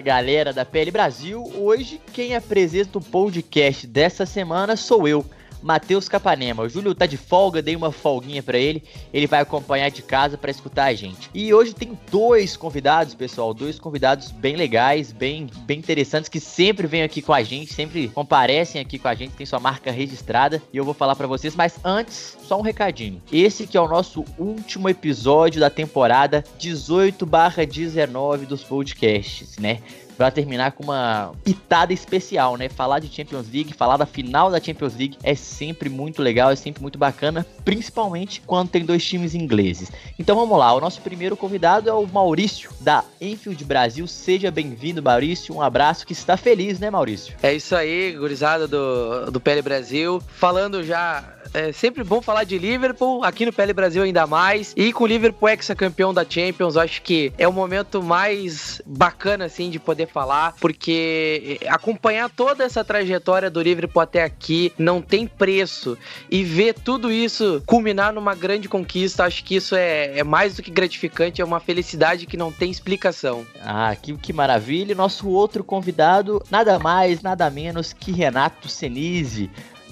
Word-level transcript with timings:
Galera 0.00 0.52
da 0.52 0.64
PL 0.64 0.90
Brasil, 0.90 1.42
hoje 1.56 2.00
quem 2.12 2.34
apresenta 2.34 2.98
o 2.98 3.02
podcast 3.02 3.86
dessa 3.86 4.24
semana 4.24 4.76
sou 4.76 5.06
eu, 5.06 5.24
Matheus 5.62 6.08
Capanema. 6.08 6.62
O 6.62 6.68
Júlio 6.68 6.94
tá 6.94 7.06
de 7.06 7.16
folga, 7.16 7.62
dei 7.62 7.76
uma 7.76 7.92
folguinha 7.92 8.42
pra 8.42 8.58
ele, 8.58 8.82
ele 9.12 9.26
vai 9.26 9.40
acompanhar 9.40 9.90
de 9.90 10.02
casa 10.02 10.38
pra 10.38 10.50
escutar 10.50 10.84
a 10.84 10.94
gente. 10.94 11.30
E 11.34 11.52
hoje 11.52 11.74
tem 11.74 11.98
dois 12.10 12.56
convidados, 12.56 13.14
pessoal, 13.14 13.52
dois 13.52 13.78
convidados 13.78 14.30
bem 14.30 14.56
legais, 14.56 15.12
bem, 15.12 15.48
bem 15.66 15.78
interessantes, 15.78 16.28
que 16.28 16.40
sempre 16.40 16.86
vêm 16.86 17.02
aqui 17.02 17.22
com 17.22 17.32
a 17.32 17.42
gente, 17.42 17.72
sempre 17.72 18.08
comparecem 18.08 18.80
aqui 18.80 18.98
com 18.98 19.08
a 19.08 19.14
gente, 19.14 19.32
tem 19.32 19.46
sua 19.46 19.60
marca 19.60 19.90
registrada, 19.90 20.62
e 20.72 20.76
eu 20.76 20.84
vou 20.84 20.94
falar 20.94 21.16
pra 21.16 21.26
vocês, 21.26 21.54
mas 21.54 21.74
antes, 21.84 22.36
só 22.42 22.58
um 22.58 22.62
recadinho. 22.62 23.22
Esse 23.32 23.66
que 23.66 23.76
é 23.76 23.80
o 23.80 23.88
nosso 23.88 24.24
último 24.38 24.88
episódio 24.88 25.60
da 25.60 25.70
temporada 25.70 26.44
18/19 26.58 28.46
dos 28.46 28.62
podcasts, 28.62 29.58
né? 29.58 29.80
Pra 30.20 30.30
terminar 30.30 30.72
com 30.72 30.84
uma 30.84 31.32
pitada 31.42 31.94
especial, 31.94 32.58
né? 32.58 32.68
Falar 32.68 32.98
de 32.98 33.08
Champions 33.08 33.50
League, 33.50 33.72
falar 33.72 33.96
da 33.96 34.04
final 34.04 34.50
da 34.50 34.60
Champions 34.60 34.94
League 34.94 35.16
é 35.22 35.34
sempre 35.34 35.88
muito 35.88 36.20
legal, 36.20 36.50
é 36.50 36.56
sempre 36.56 36.82
muito 36.82 36.98
bacana, 36.98 37.46
principalmente 37.64 38.42
quando 38.44 38.68
tem 38.68 38.84
dois 38.84 39.02
times 39.02 39.34
ingleses. 39.34 39.90
Então 40.18 40.36
vamos 40.36 40.58
lá, 40.58 40.74
o 40.74 40.80
nosso 40.80 41.00
primeiro 41.00 41.38
convidado 41.38 41.88
é 41.88 41.92
o 41.94 42.06
Maurício, 42.06 42.70
da 42.80 43.02
Enfield 43.18 43.64
Brasil. 43.64 44.06
Seja 44.06 44.50
bem-vindo, 44.50 45.02
Maurício. 45.02 45.54
Um 45.54 45.62
abraço 45.62 46.06
que 46.06 46.12
está 46.12 46.36
feliz, 46.36 46.78
né, 46.78 46.90
Maurício? 46.90 47.34
É 47.42 47.54
isso 47.54 47.74
aí, 47.74 48.12
gurizada 48.12 48.68
do, 48.68 49.30
do 49.30 49.40
PL 49.40 49.62
Brasil. 49.62 50.22
Falando 50.28 50.84
já, 50.84 51.24
é 51.52 51.72
sempre 51.72 52.04
bom 52.04 52.20
falar 52.22 52.44
de 52.44 52.58
Liverpool, 52.58 53.24
aqui 53.24 53.44
no 53.44 53.52
PL 53.52 53.72
Brasil 53.72 54.02
ainda 54.02 54.26
mais. 54.26 54.72
E 54.76 54.92
com 54.92 55.04
o 55.04 55.06
Liverpool 55.06 55.48
ex-campeão 55.48 56.14
da 56.14 56.24
Champions, 56.28 56.76
acho 56.76 57.02
que 57.02 57.32
é 57.36 57.46
o 57.48 57.52
momento 57.52 58.02
mais 58.02 58.80
bacana, 58.86 59.46
assim, 59.46 59.70
de 59.70 59.78
poder 59.78 60.06
falar, 60.06 60.54
porque 60.60 61.58
acompanhar 61.68 62.30
toda 62.30 62.64
essa 62.64 62.84
trajetória 62.84 63.50
do 63.50 63.60
Liverpool 63.60 64.02
até 64.02 64.22
aqui 64.22 64.72
não 64.78 65.02
tem 65.02 65.26
preço. 65.26 65.98
E 66.30 66.44
ver 66.44 66.74
tudo 66.74 67.10
isso 67.10 67.62
culminar 67.66 68.12
numa 68.12 68.34
grande 68.34 68.68
conquista, 68.68 69.24
acho 69.24 69.44
que 69.44 69.56
isso 69.56 69.74
é, 69.74 70.18
é 70.18 70.24
mais 70.24 70.56
do 70.56 70.62
que 70.62 70.70
gratificante, 70.70 71.42
é 71.42 71.44
uma 71.44 71.60
felicidade 71.60 72.26
que 72.26 72.36
não 72.36 72.52
tem 72.52 72.70
explicação. 72.70 73.46
Ah, 73.62 73.94
que, 73.96 74.16
que 74.16 74.32
maravilha. 74.32 74.92
E 74.92 74.94
Nosso 74.94 75.28
outro 75.28 75.64
convidado, 75.64 76.42
nada 76.50 76.78
mais, 76.78 77.22
nada 77.22 77.50
menos 77.50 77.92
que 77.92 78.12
Renato 78.12 78.68
Senise. 78.68 79.50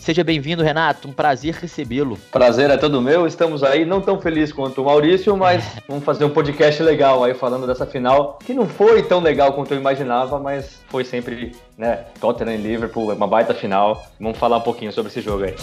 Seja 0.09 0.25
bem-vindo, 0.25 0.63
Renato. 0.63 1.07
Um 1.07 1.13
prazer 1.13 1.53
recebê-lo. 1.53 2.19
Prazer 2.33 2.71
é 2.71 2.79
todo 2.79 3.03
meu. 3.03 3.27
Estamos 3.27 3.63
aí, 3.63 3.85
não 3.85 4.01
tão 4.01 4.19
felizes 4.19 4.55
quanto 4.55 4.81
o 4.81 4.87
Maurício, 4.87 5.37
mas 5.37 5.77
vamos 5.87 6.03
fazer 6.03 6.25
um 6.25 6.31
podcast 6.31 6.83
legal 6.83 7.23
aí 7.23 7.35
falando 7.35 7.67
dessa 7.67 7.85
final, 7.85 8.39
que 8.43 8.55
não 8.55 8.67
foi 8.67 9.03
tão 9.03 9.21
legal 9.21 9.53
quanto 9.53 9.75
eu 9.75 9.77
imaginava, 9.77 10.39
mas 10.39 10.81
foi 10.89 11.05
sempre, 11.05 11.55
né, 11.77 12.07
Tottenham 12.19 12.55
e 12.55 12.57
Liverpool, 12.57 13.13
uma 13.13 13.27
baita 13.27 13.53
final. 13.53 14.03
Vamos 14.19 14.39
falar 14.39 14.57
um 14.57 14.63
pouquinho 14.63 14.91
sobre 14.95 15.11
esse 15.11 15.21
jogo 15.21 15.45
aí. 15.45 15.55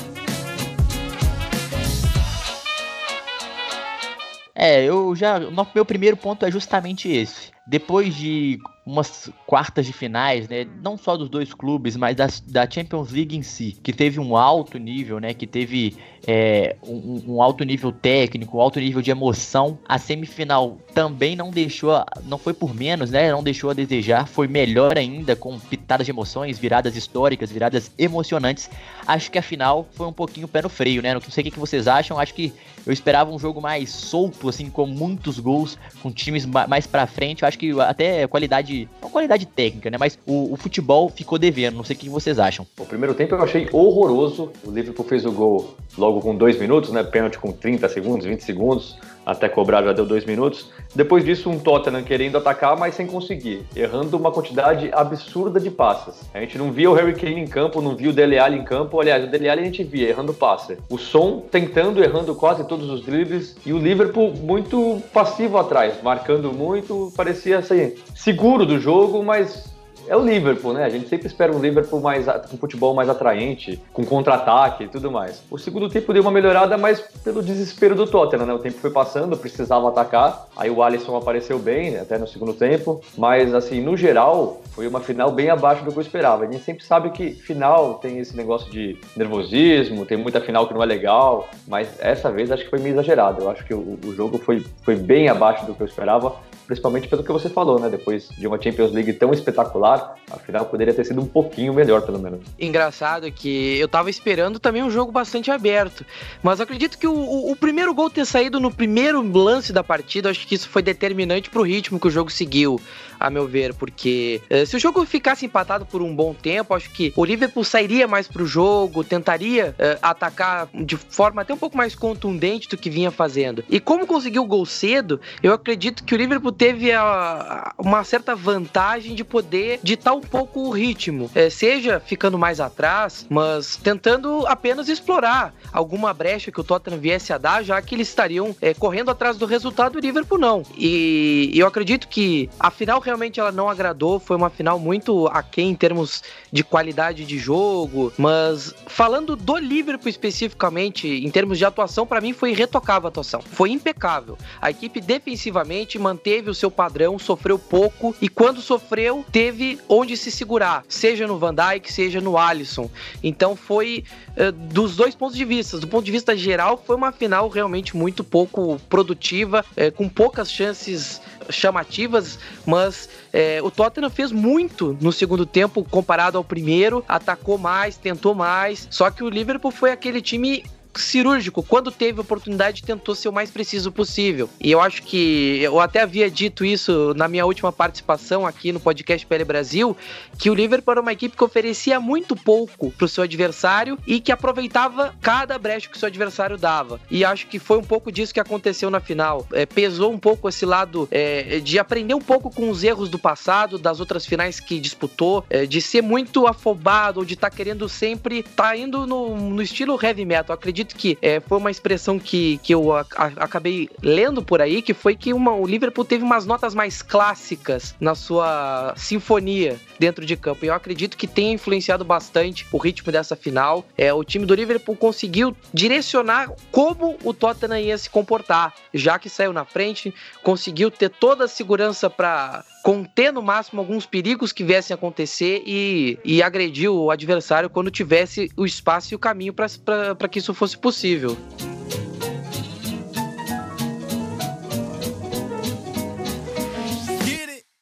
É, 4.53 4.83
eu 4.83 5.15
já. 5.15 5.39
Meu 5.73 5.83
primeiro 5.83 6.15
ponto 6.15 6.45
é 6.45 6.51
justamente 6.51 7.11
esse. 7.11 7.54
Depois 7.67 8.15
de 8.15 8.59
umas 8.85 9.31
quartas 9.47 9.87
de 9.87 9.91
finais, 9.91 10.47
né? 10.47 10.67
Não 10.83 10.95
só 10.95 11.17
dos 11.17 11.27
dois 11.27 11.51
clubes, 11.51 11.95
mas 11.97 12.15
das, 12.15 12.39
da 12.39 12.69
Champions 12.69 13.11
League 13.11 13.35
em 13.35 13.41
si, 13.41 13.75
que 13.81 13.91
teve 13.91 14.19
um 14.19 14.37
alto 14.37 14.77
nível, 14.77 15.19
né? 15.19 15.33
Que 15.33 15.47
teve 15.47 15.97
é, 16.27 16.75
um, 16.83 17.23
um 17.27 17.41
alto 17.41 17.63
nível 17.63 17.91
técnico, 17.91 18.57
um 18.59 18.61
alto 18.61 18.79
nível 18.79 19.01
de 19.01 19.09
emoção. 19.09 19.79
A 19.89 19.97
semifinal 19.97 20.77
também 20.93 21.35
não 21.35 21.49
deixou, 21.49 22.05
não 22.25 22.37
foi 22.37 22.53
por 22.53 22.75
menos, 22.75 23.09
né? 23.09 23.31
Não 23.31 23.41
deixou 23.43 23.71
a 23.71 23.73
desejar, 23.73 24.27
foi 24.27 24.47
melhor 24.47 24.95
ainda, 24.99 25.35
com 25.35 25.57
pitadas 25.59 26.05
de 26.05 26.11
emoções, 26.11 26.59
viradas 26.59 26.95
históricas, 26.95 27.51
viradas 27.51 27.91
emocionantes. 27.97 28.69
Acho 29.07 29.31
que 29.31 29.39
a 29.39 29.41
final 29.41 29.87
foi 29.93 30.05
um 30.05 30.13
pouquinho 30.13 30.47
pé 30.47 30.61
no 30.61 30.69
freio, 30.69 31.01
né? 31.01 31.11
Não 31.11 31.21
sei 31.21 31.43
o 31.43 31.51
que 31.51 31.59
vocês 31.59 31.87
acham, 31.87 32.19
acho 32.19 32.35
que 32.35 32.53
eu 32.85 32.93
esperava 32.93 33.31
um 33.31 33.39
jogo 33.39 33.59
mais 33.59 33.89
solto, 33.89 34.47
assim, 34.47 34.69
com 34.69 34.85
muitos 34.85 35.39
gols, 35.39 35.75
com 36.03 36.11
times 36.11 36.45
ma- 36.45 36.67
mais 36.67 36.85
pra 36.85 37.07
frente. 37.07 37.41
Eu 37.41 37.47
acho 37.47 37.54
que 37.57 37.79
até 37.79 38.23
a 38.23 38.27
qualidade, 38.27 38.89
não 39.01 39.09
qualidade 39.09 39.45
técnica, 39.45 39.89
né? 39.89 39.97
Mas 39.97 40.17
o, 40.25 40.53
o 40.53 40.55
futebol 40.55 41.09
ficou 41.09 41.37
devendo. 41.37 41.75
Não 41.75 41.83
sei 41.83 41.95
o 41.95 41.99
que 41.99 42.09
vocês 42.09 42.39
acham. 42.39 42.65
O 42.77 42.85
primeiro 42.85 43.13
tempo 43.13 43.35
eu 43.35 43.43
achei 43.43 43.67
horroroso. 43.71 44.51
O 44.63 44.71
Liverpool 44.71 45.05
fez 45.05 45.25
o 45.25 45.31
gol 45.31 45.75
logo 45.97 46.21
com 46.21 46.35
dois 46.35 46.59
minutos, 46.59 46.91
né? 46.91 47.03
Pênalti 47.03 47.37
com 47.37 47.51
30 47.51 47.87
segundos, 47.89 48.25
20 48.25 48.41
segundos. 48.41 48.97
Até 49.25 49.49
cobrar 49.49 49.83
já 49.83 49.93
deu 49.93 50.05
dois 50.05 50.25
minutos. 50.25 50.69
Depois 50.93 51.25
disso, 51.25 51.49
um 51.49 51.57
Tottenham 51.57 52.03
querendo 52.03 52.37
atacar, 52.37 52.77
mas 52.77 52.95
sem 52.95 53.07
conseguir. 53.07 53.65
Errando 53.75 54.15
uma 54.17 54.31
quantidade 54.31 54.89
absurda 54.93 55.59
de 55.59 55.71
passes. 55.71 56.21
A 56.33 56.39
gente 56.39 56.57
não 56.57 56.71
via 56.71 56.89
o 56.89 56.93
Harry 56.93 57.13
Kane 57.13 57.41
em 57.41 57.47
campo, 57.47 57.81
não 57.81 57.95
via 57.95 58.09
o 58.09 58.13
Dele 58.13 58.37
Alli 58.37 58.57
em 58.57 58.63
campo. 58.63 58.99
Aliás, 58.99 59.23
o 59.23 59.27
Dele 59.27 59.49
Alli 59.49 59.61
a 59.61 59.65
gente 59.65 59.83
via 59.83 60.09
errando 60.09 60.33
passe. 60.33 60.77
O 60.89 60.97
Son 60.97 61.43
tentando, 61.49 62.03
errando 62.03 62.35
quase 62.35 62.67
todos 62.67 62.89
os 62.89 63.01
dribles. 63.01 63.55
E 63.65 63.73
o 63.73 63.79
Liverpool 63.79 64.33
muito 64.33 65.01
passivo 65.11 65.57
atrás, 65.57 65.95
marcando 66.03 66.53
muito. 66.53 67.11
Parecia 67.15 67.59
assim, 67.59 67.95
seguro 68.13 68.65
do 68.65 68.79
jogo, 68.79 69.23
mas 69.23 69.74
é 70.07 70.15
o 70.15 70.23
Liverpool, 70.23 70.73
né? 70.73 70.83
A 70.83 70.89
gente 70.89 71.07
sempre 71.07 71.27
espera 71.27 71.51
um 71.51 71.59
Liverpool 71.59 71.99
mais 71.99 72.25
com 72.49 72.57
futebol 72.57 72.93
mais 72.93 73.09
atraente, 73.09 73.81
com 73.93 74.05
contra-ataque 74.05 74.85
e 74.85 74.87
tudo 74.87 75.11
mais. 75.11 75.43
O 75.49 75.57
segundo 75.57 75.89
tempo 75.89 76.13
deu 76.13 76.21
uma 76.21 76.31
melhorada, 76.31 76.77
mas 76.77 77.01
pelo 77.23 77.41
desespero 77.41 77.95
do 77.95 78.05
Tottenham, 78.05 78.45
né? 78.45 78.53
O 78.53 78.59
tempo 78.59 78.77
foi 78.77 78.89
passando, 78.89 79.35
precisava 79.37 79.89
atacar. 79.89 80.47
Aí 80.55 80.69
o 80.69 80.83
Alisson 80.83 81.15
apareceu 81.15 81.59
bem, 81.59 81.97
até 81.97 82.17
no 82.17 82.27
segundo 82.27 82.53
tempo. 82.53 83.01
Mas, 83.17 83.53
assim, 83.53 83.81
no 83.81 83.97
geral, 83.97 84.61
foi 84.71 84.87
uma 84.87 84.99
final 84.99 85.31
bem 85.31 85.49
abaixo 85.49 85.83
do 85.83 85.91
que 85.91 85.97
eu 85.97 86.01
esperava. 86.01 86.43
A 86.45 86.51
gente 86.51 86.63
sempre 86.63 86.83
sabe 86.83 87.09
que 87.11 87.31
final 87.31 87.95
tem 87.95 88.19
esse 88.19 88.35
negócio 88.35 88.71
de 88.71 88.97
nervosismo, 89.15 90.05
tem 90.05 90.17
muita 90.17 90.41
final 90.41 90.67
que 90.67 90.73
não 90.73 90.83
é 90.83 90.85
legal. 90.85 91.49
Mas 91.67 91.87
essa 91.99 92.31
vez 92.31 92.51
acho 92.51 92.63
que 92.63 92.69
foi 92.69 92.79
meio 92.79 92.93
exagerado. 92.93 93.43
Eu 93.43 93.49
acho 93.49 93.65
que 93.65 93.73
o, 93.73 93.99
o 94.05 94.13
jogo 94.13 94.37
foi, 94.37 94.65
foi 94.83 94.95
bem 94.95 95.29
abaixo 95.29 95.65
do 95.65 95.73
que 95.73 95.81
eu 95.81 95.87
esperava 95.87 96.35
principalmente 96.65 97.07
pelo 97.07 97.23
que 97.23 97.31
você 97.31 97.49
falou, 97.49 97.79
né? 97.79 97.89
Depois 97.89 98.29
de 98.37 98.47
uma 98.47 98.61
Champions 98.61 98.91
League 98.91 99.13
tão 99.13 99.33
espetacular, 99.33 100.15
a 100.31 100.37
final 100.37 100.65
poderia 100.65 100.93
ter 100.93 101.05
sido 101.05 101.21
um 101.21 101.25
pouquinho 101.25 101.73
melhor, 101.73 102.01
pelo 102.01 102.19
menos. 102.19 102.39
Engraçado 102.59 103.31
que 103.31 103.77
eu 103.79 103.87
tava 103.87 104.09
esperando 104.09 104.59
também 104.59 104.83
um 104.83 104.89
jogo 104.89 105.11
bastante 105.11 105.51
aberto. 105.51 106.05
Mas 106.43 106.59
acredito 106.59 106.97
que 106.97 107.07
o, 107.07 107.13
o- 107.13 107.51
o 107.51 107.55
primeiro 107.55 107.93
gol 107.93 108.09
ter 108.09 108.25
saído 108.25 108.59
no 108.59 108.71
primeiro 108.71 109.21
lance 109.37 109.71
da 109.71 109.83
partida, 109.83 110.29
acho 110.29 110.45
que 110.47 110.55
isso 110.55 110.67
foi 110.69 110.81
determinante 110.81 111.49
pro 111.49 111.61
ritmo 111.63 111.99
que 111.99 112.07
o 112.07 112.11
jogo 112.11 112.31
seguiu, 112.31 112.79
a 113.19 113.29
meu 113.29 113.47
ver. 113.47 113.73
Porque 113.73 114.41
eh, 114.49 114.65
se 114.65 114.75
o 114.75 114.79
jogo 114.79 115.05
ficasse 115.05 115.45
empatado 115.45 115.85
por 115.85 116.01
um 116.01 116.15
bom 116.15 116.33
tempo, 116.33 116.73
acho 116.73 116.89
que 116.91 117.13
o 117.15 117.23
Liverpool 117.25 117.63
sairia 117.63 118.07
mais 118.07 118.27
pro 118.27 118.45
jogo, 118.45 119.03
tentaria 119.03 119.75
eh, 119.77 119.97
atacar 120.01 120.67
de 120.73 120.95
forma 120.97 121.41
até 121.41 121.53
um 121.53 121.57
pouco 121.57 121.77
mais 121.77 121.95
contundente 121.95 122.67
do 122.69 122.77
que 122.77 122.89
vinha 122.89 123.11
fazendo. 123.11 123.63
E 123.69 123.79
como 123.79 124.05
conseguiu 124.07 124.43
o 124.43 124.47
gol 124.47 124.65
cedo, 124.65 125.19
eu 125.43 125.53
acredito 125.53 126.03
que 126.03 126.13
o 126.13 126.17
Liverpool 126.17 126.51
teve 126.57 126.91
a- 126.91 127.01
a- 127.01 127.73
uma 127.77 128.03
certa 128.03 128.35
vantagem 128.35 129.15
de 129.15 129.23
poder 129.23 129.79
ditar 129.83 130.13
um 130.13 130.21
pouco 130.21 130.61
o 130.61 130.69
ritmo, 130.71 131.29
É, 131.35 131.49
seja 131.49 131.99
ficando 131.99 132.37
mais 132.37 132.59
atrás, 132.59 133.25
mas 133.29 133.75
tentando 133.77 134.45
apenas 134.47 134.87
explorar 134.89 135.53
alguma 135.71 136.13
brecha 136.13 136.51
que 136.51 136.59
o 136.59 136.63
Tottenham 136.63 136.99
viesse 136.99 137.33
a 137.33 137.37
dar, 137.37 137.63
já 137.63 137.81
que 137.81 137.93
eles 137.95 138.07
estariam 138.07 138.55
é, 138.61 138.73
correndo 138.73 139.11
atrás 139.11 139.37
do 139.37 139.45
resultado, 139.45 139.97
o 139.97 139.99
Liverpool 139.99 140.37
não. 140.37 140.63
E 140.77 141.51
eu 141.55 141.67
acredito 141.67 142.07
que 142.07 142.49
a 142.59 142.71
final 142.71 142.99
realmente 142.99 143.39
ela 143.39 143.51
não 143.51 143.69
agradou, 143.69 144.19
foi 144.19 144.35
uma 144.37 144.49
final 144.49 144.79
muito 144.79 145.27
aquém 145.27 145.69
em 145.69 145.75
termos 145.75 146.23
de 146.51 146.63
qualidade 146.63 147.25
de 147.25 147.37
jogo, 147.37 148.13
mas 148.17 148.73
falando 148.87 149.35
do 149.35 149.57
Liverpool 149.57 150.09
especificamente, 150.09 151.07
em 151.07 151.29
termos 151.29 151.57
de 151.57 151.65
atuação, 151.65 152.05
para 152.05 152.21
mim 152.21 152.33
foi 152.33 152.51
irretocável 152.51 153.07
a 153.07 153.09
atuação, 153.09 153.41
foi 153.41 153.71
impecável. 153.71 154.37
A 154.61 154.69
equipe 154.69 155.01
defensivamente 155.01 155.99
manteve 155.99 156.44
manteve 156.45 156.49
o 156.49 156.53
seu 156.53 156.69
padrão, 156.69 157.17
sofreu 157.17 157.57
pouco 157.57 158.15
e 158.21 158.29
quando 158.29 158.61
sofreu, 158.61 159.25
teve 159.31 159.79
onde 159.89 160.15
se 160.15 160.31
segurar, 160.31 160.83
seja 160.87 161.27
no 161.27 161.37
Van 161.37 161.53
Dijk, 161.53 161.91
seja 161.91 162.21
no 162.21 162.37
Alisson. 162.37 162.89
Então 163.23 163.55
foi 163.55 164.03
uh, 164.37 164.51
dos 164.51 164.95
dois 164.95 165.15
pontos 165.15 165.35
de 165.35 165.43
vista. 165.43 165.79
Do 165.79 165.87
ponto 165.87 166.05
de 166.05 166.11
vista 166.11 166.35
geral, 166.37 166.81
foi 166.85 166.95
uma 166.95 167.11
final 167.11 167.49
realmente 167.49 167.97
muito 167.97 168.23
pouco 168.23 168.79
produtiva, 168.89 169.65
uh, 169.71 169.91
com 169.93 170.07
poucas 170.07 170.51
chances 170.51 171.21
chamativas, 171.49 172.39
mas 172.65 173.09
é, 173.31 173.61
o 173.61 173.69
Tottenham 173.69 174.09
fez 174.09 174.31
muito 174.31 174.97
no 174.99 175.11
segundo 175.11 175.45
tempo 175.45 175.83
comparado 175.83 176.37
ao 176.37 176.43
primeiro, 176.43 177.03
atacou 177.07 177.57
mais, 177.57 177.97
tentou 177.97 178.33
mais, 178.33 178.87
só 178.89 179.11
que 179.11 179.23
o 179.23 179.29
Liverpool 179.29 179.71
foi 179.71 179.91
aquele 179.91 180.21
time 180.21 180.63
cirúrgico. 180.99 181.63
Quando 181.63 181.91
teve 181.91 182.21
oportunidade, 182.21 182.83
tentou 182.83 183.15
ser 183.15 183.29
o 183.29 183.33
mais 183.33 183.49
preciso 183.49 183.91
possível. 183.91 184.49
E 184.59 184.71
eu 184.71 184.81
acho 184.81 185.03
que 185.03 185.59
eu 185.61 185.79
até 185.79 186.01
havia 186.01 186.29
dito 186.29 186.65
isso 186.65 187.13
na 187.15 187.27
minha 187.27 187.45
última 187.45 187.71
participação 187.71 188.45
aqui 188.45 188.71
no 188.71 188.79
podcast 188.79 189.25
PL 189.25 189.43
Brasil, 189.43 189.95
que 190.37 190.49
o 190.49 190.53
Liverpool 190.53 190.91
era 190.91 191.01
uma 191.01 191.13
equipe 191.13 191.35
que 191.35 191.43
oferecia 191.43 191.99
muito 191.99 192.35
pouco 192.35 192.91
para 192.91 193.05
o 193.05 193.07
seu 193.07 193.23
adversário 193.23 193.97
e 194.05 194.19
que 194.19 194.31
aproveitava 194.31 195.15
cada 195.21 195.57
brecha 195.57 195.89
que 195.89 195.95
o 195.95 195.99
seu 195.99 196.07
adversário 196.07 196.57
dava. 196.57 196.99
E 197.09 197.23
acho 197.23 197.47
que 197.47 197.59
foi 197.59 197.77
um 197.77 197.83
pouco 197.83 198.11
disso 198.11 198.33
que 198.33 198.39
aconteceu 198.39 198.89
na 198.89 198.99
final. 198.99 199.45
É, 199.53 199.65
pesou 199.65 200.11
um 200.11 200.17
pouco 200.17 200.49
esse 200.49 200.65
lado 200.65 201.07
é, 201.11 201.59
de 201.59 201.79
aprender 201.79 202.13
um 202.13 202.21
pouco 202.21 202.49
com 202.49 202.69
os 202.69 202.83
erros 202.83 203.09
do 203.09 203.19
passado, 203.19 203.77
das 203.77 203.99
outras 203.99 204.25
finais 204.25 204.59
que 204.59 204.79
disputou, 204.79 205.45
é, 205.49 205.65
de 205.65 205.81
ser 205.81 206.01
muito 206.01 206.47
afobado 206.47 207.19
ou 207.19 207.25
de 207.25 207.33
estar 207.33 207.49
tá 207.49 207.55
querendo 207.55 207.87
sempre 207.89 208.39
estar 208.39 208.69
tá 208.69 208.77
indo 208.77 209.05
no, 209.05 209.35
no 209.35 209.61
estilo 209.61 209.99
heavy 210.01 210.25
metal. 210.25 210.53
acredito 210.53 210.84
acredito 210.85 210.95
que 210.95 211.17
é, 211.21 211.39
foi 211.39 211.57
uma 211.57 211.71
expressão 211.71 212.19
que, 212.19 212.59
que 212.59 212.73
eu 212.73 212.93
a, 212.93 213.05
a, 213.15 213.25
acabei 213.37 213.89
lendo 214.01 214.43
por 214.43 214.61
aí, 214.61 214.81
que 214.81 214.93
foi 214.93 215.15
que 215.15 215.33
uma, 215.33 215.53
o 215.53 215.65
Liverpool 215.65 216.05
teve 216.05 216.23
umas 216.23 216.45
notas 216.45 216.75
mais 216.75 217.01
clássicas 217.01 217.95
na 217.99 218.13
sua 218.13 218.93
sinfonia 218.95 219.79
dentro 219.99 220.25
de 220.25 220.35
campo. 220.37 220.63
E 220.63 220.67
eu 220.67 220.73
acredito 220.73 221.17
que 221.17 221.27
tenha 221.27 221.53
influenciado 221.53 222.05
bastante 222.05 222.65
o 222.71 222.77
ritmo 222.77 223.11
dessa 223.11 223.35
final. 223.35 223.85
É, 223.97 224.13
o 224.13 224.23
time 224.23 224.45
do 224.45 224.53
Liverpool 224.53 224.95
conseguiu 224.95 225.55
direcionar 225.73 226.51
como 226.71 227.17
o 227.23 227.33
Tottenham 227.33 227.79
ia 227.79 227.97
se 227.97 228.09
comportar, 228.09 228.73
já 228.93 229.17
que 229.17 229.29
saiu 229.29 229.51
na 229.51 229.65
frente, 229.65 230.13
conseguiu 230.43 230.91
ter 230.91 231.09
toda 231.09 231.45
a 231.45 231.47
segurança 231.47 232.09
para 232.09 232.63
conter 232.85 233.33
no 233.33 233.41
máximo 233.41 233.81
alguns 233.81 234.05
perigos 234.05 234.51
que 234.51 234.63
viessem 234.63 234.93
a 234.93 234.95
acontecer 234.95 235.63
e, 235.65 236.19
e 236.23 236.43
agredir 236.43 236.87
o 236.87 237.09
adversário 237.09 237.67
quando 237.67 237.89
tivesse 237.89 238.47
o 238.55 238.63
espaço 238.63 239.11
e 239.11 239.15
o 239.15 239.19
caminho 239.19 239.55
para 239.55 240.27
que 240.29 240.37
isso 240.37 240.53
fosse 240.53 240.77
possível. 240.77 241.35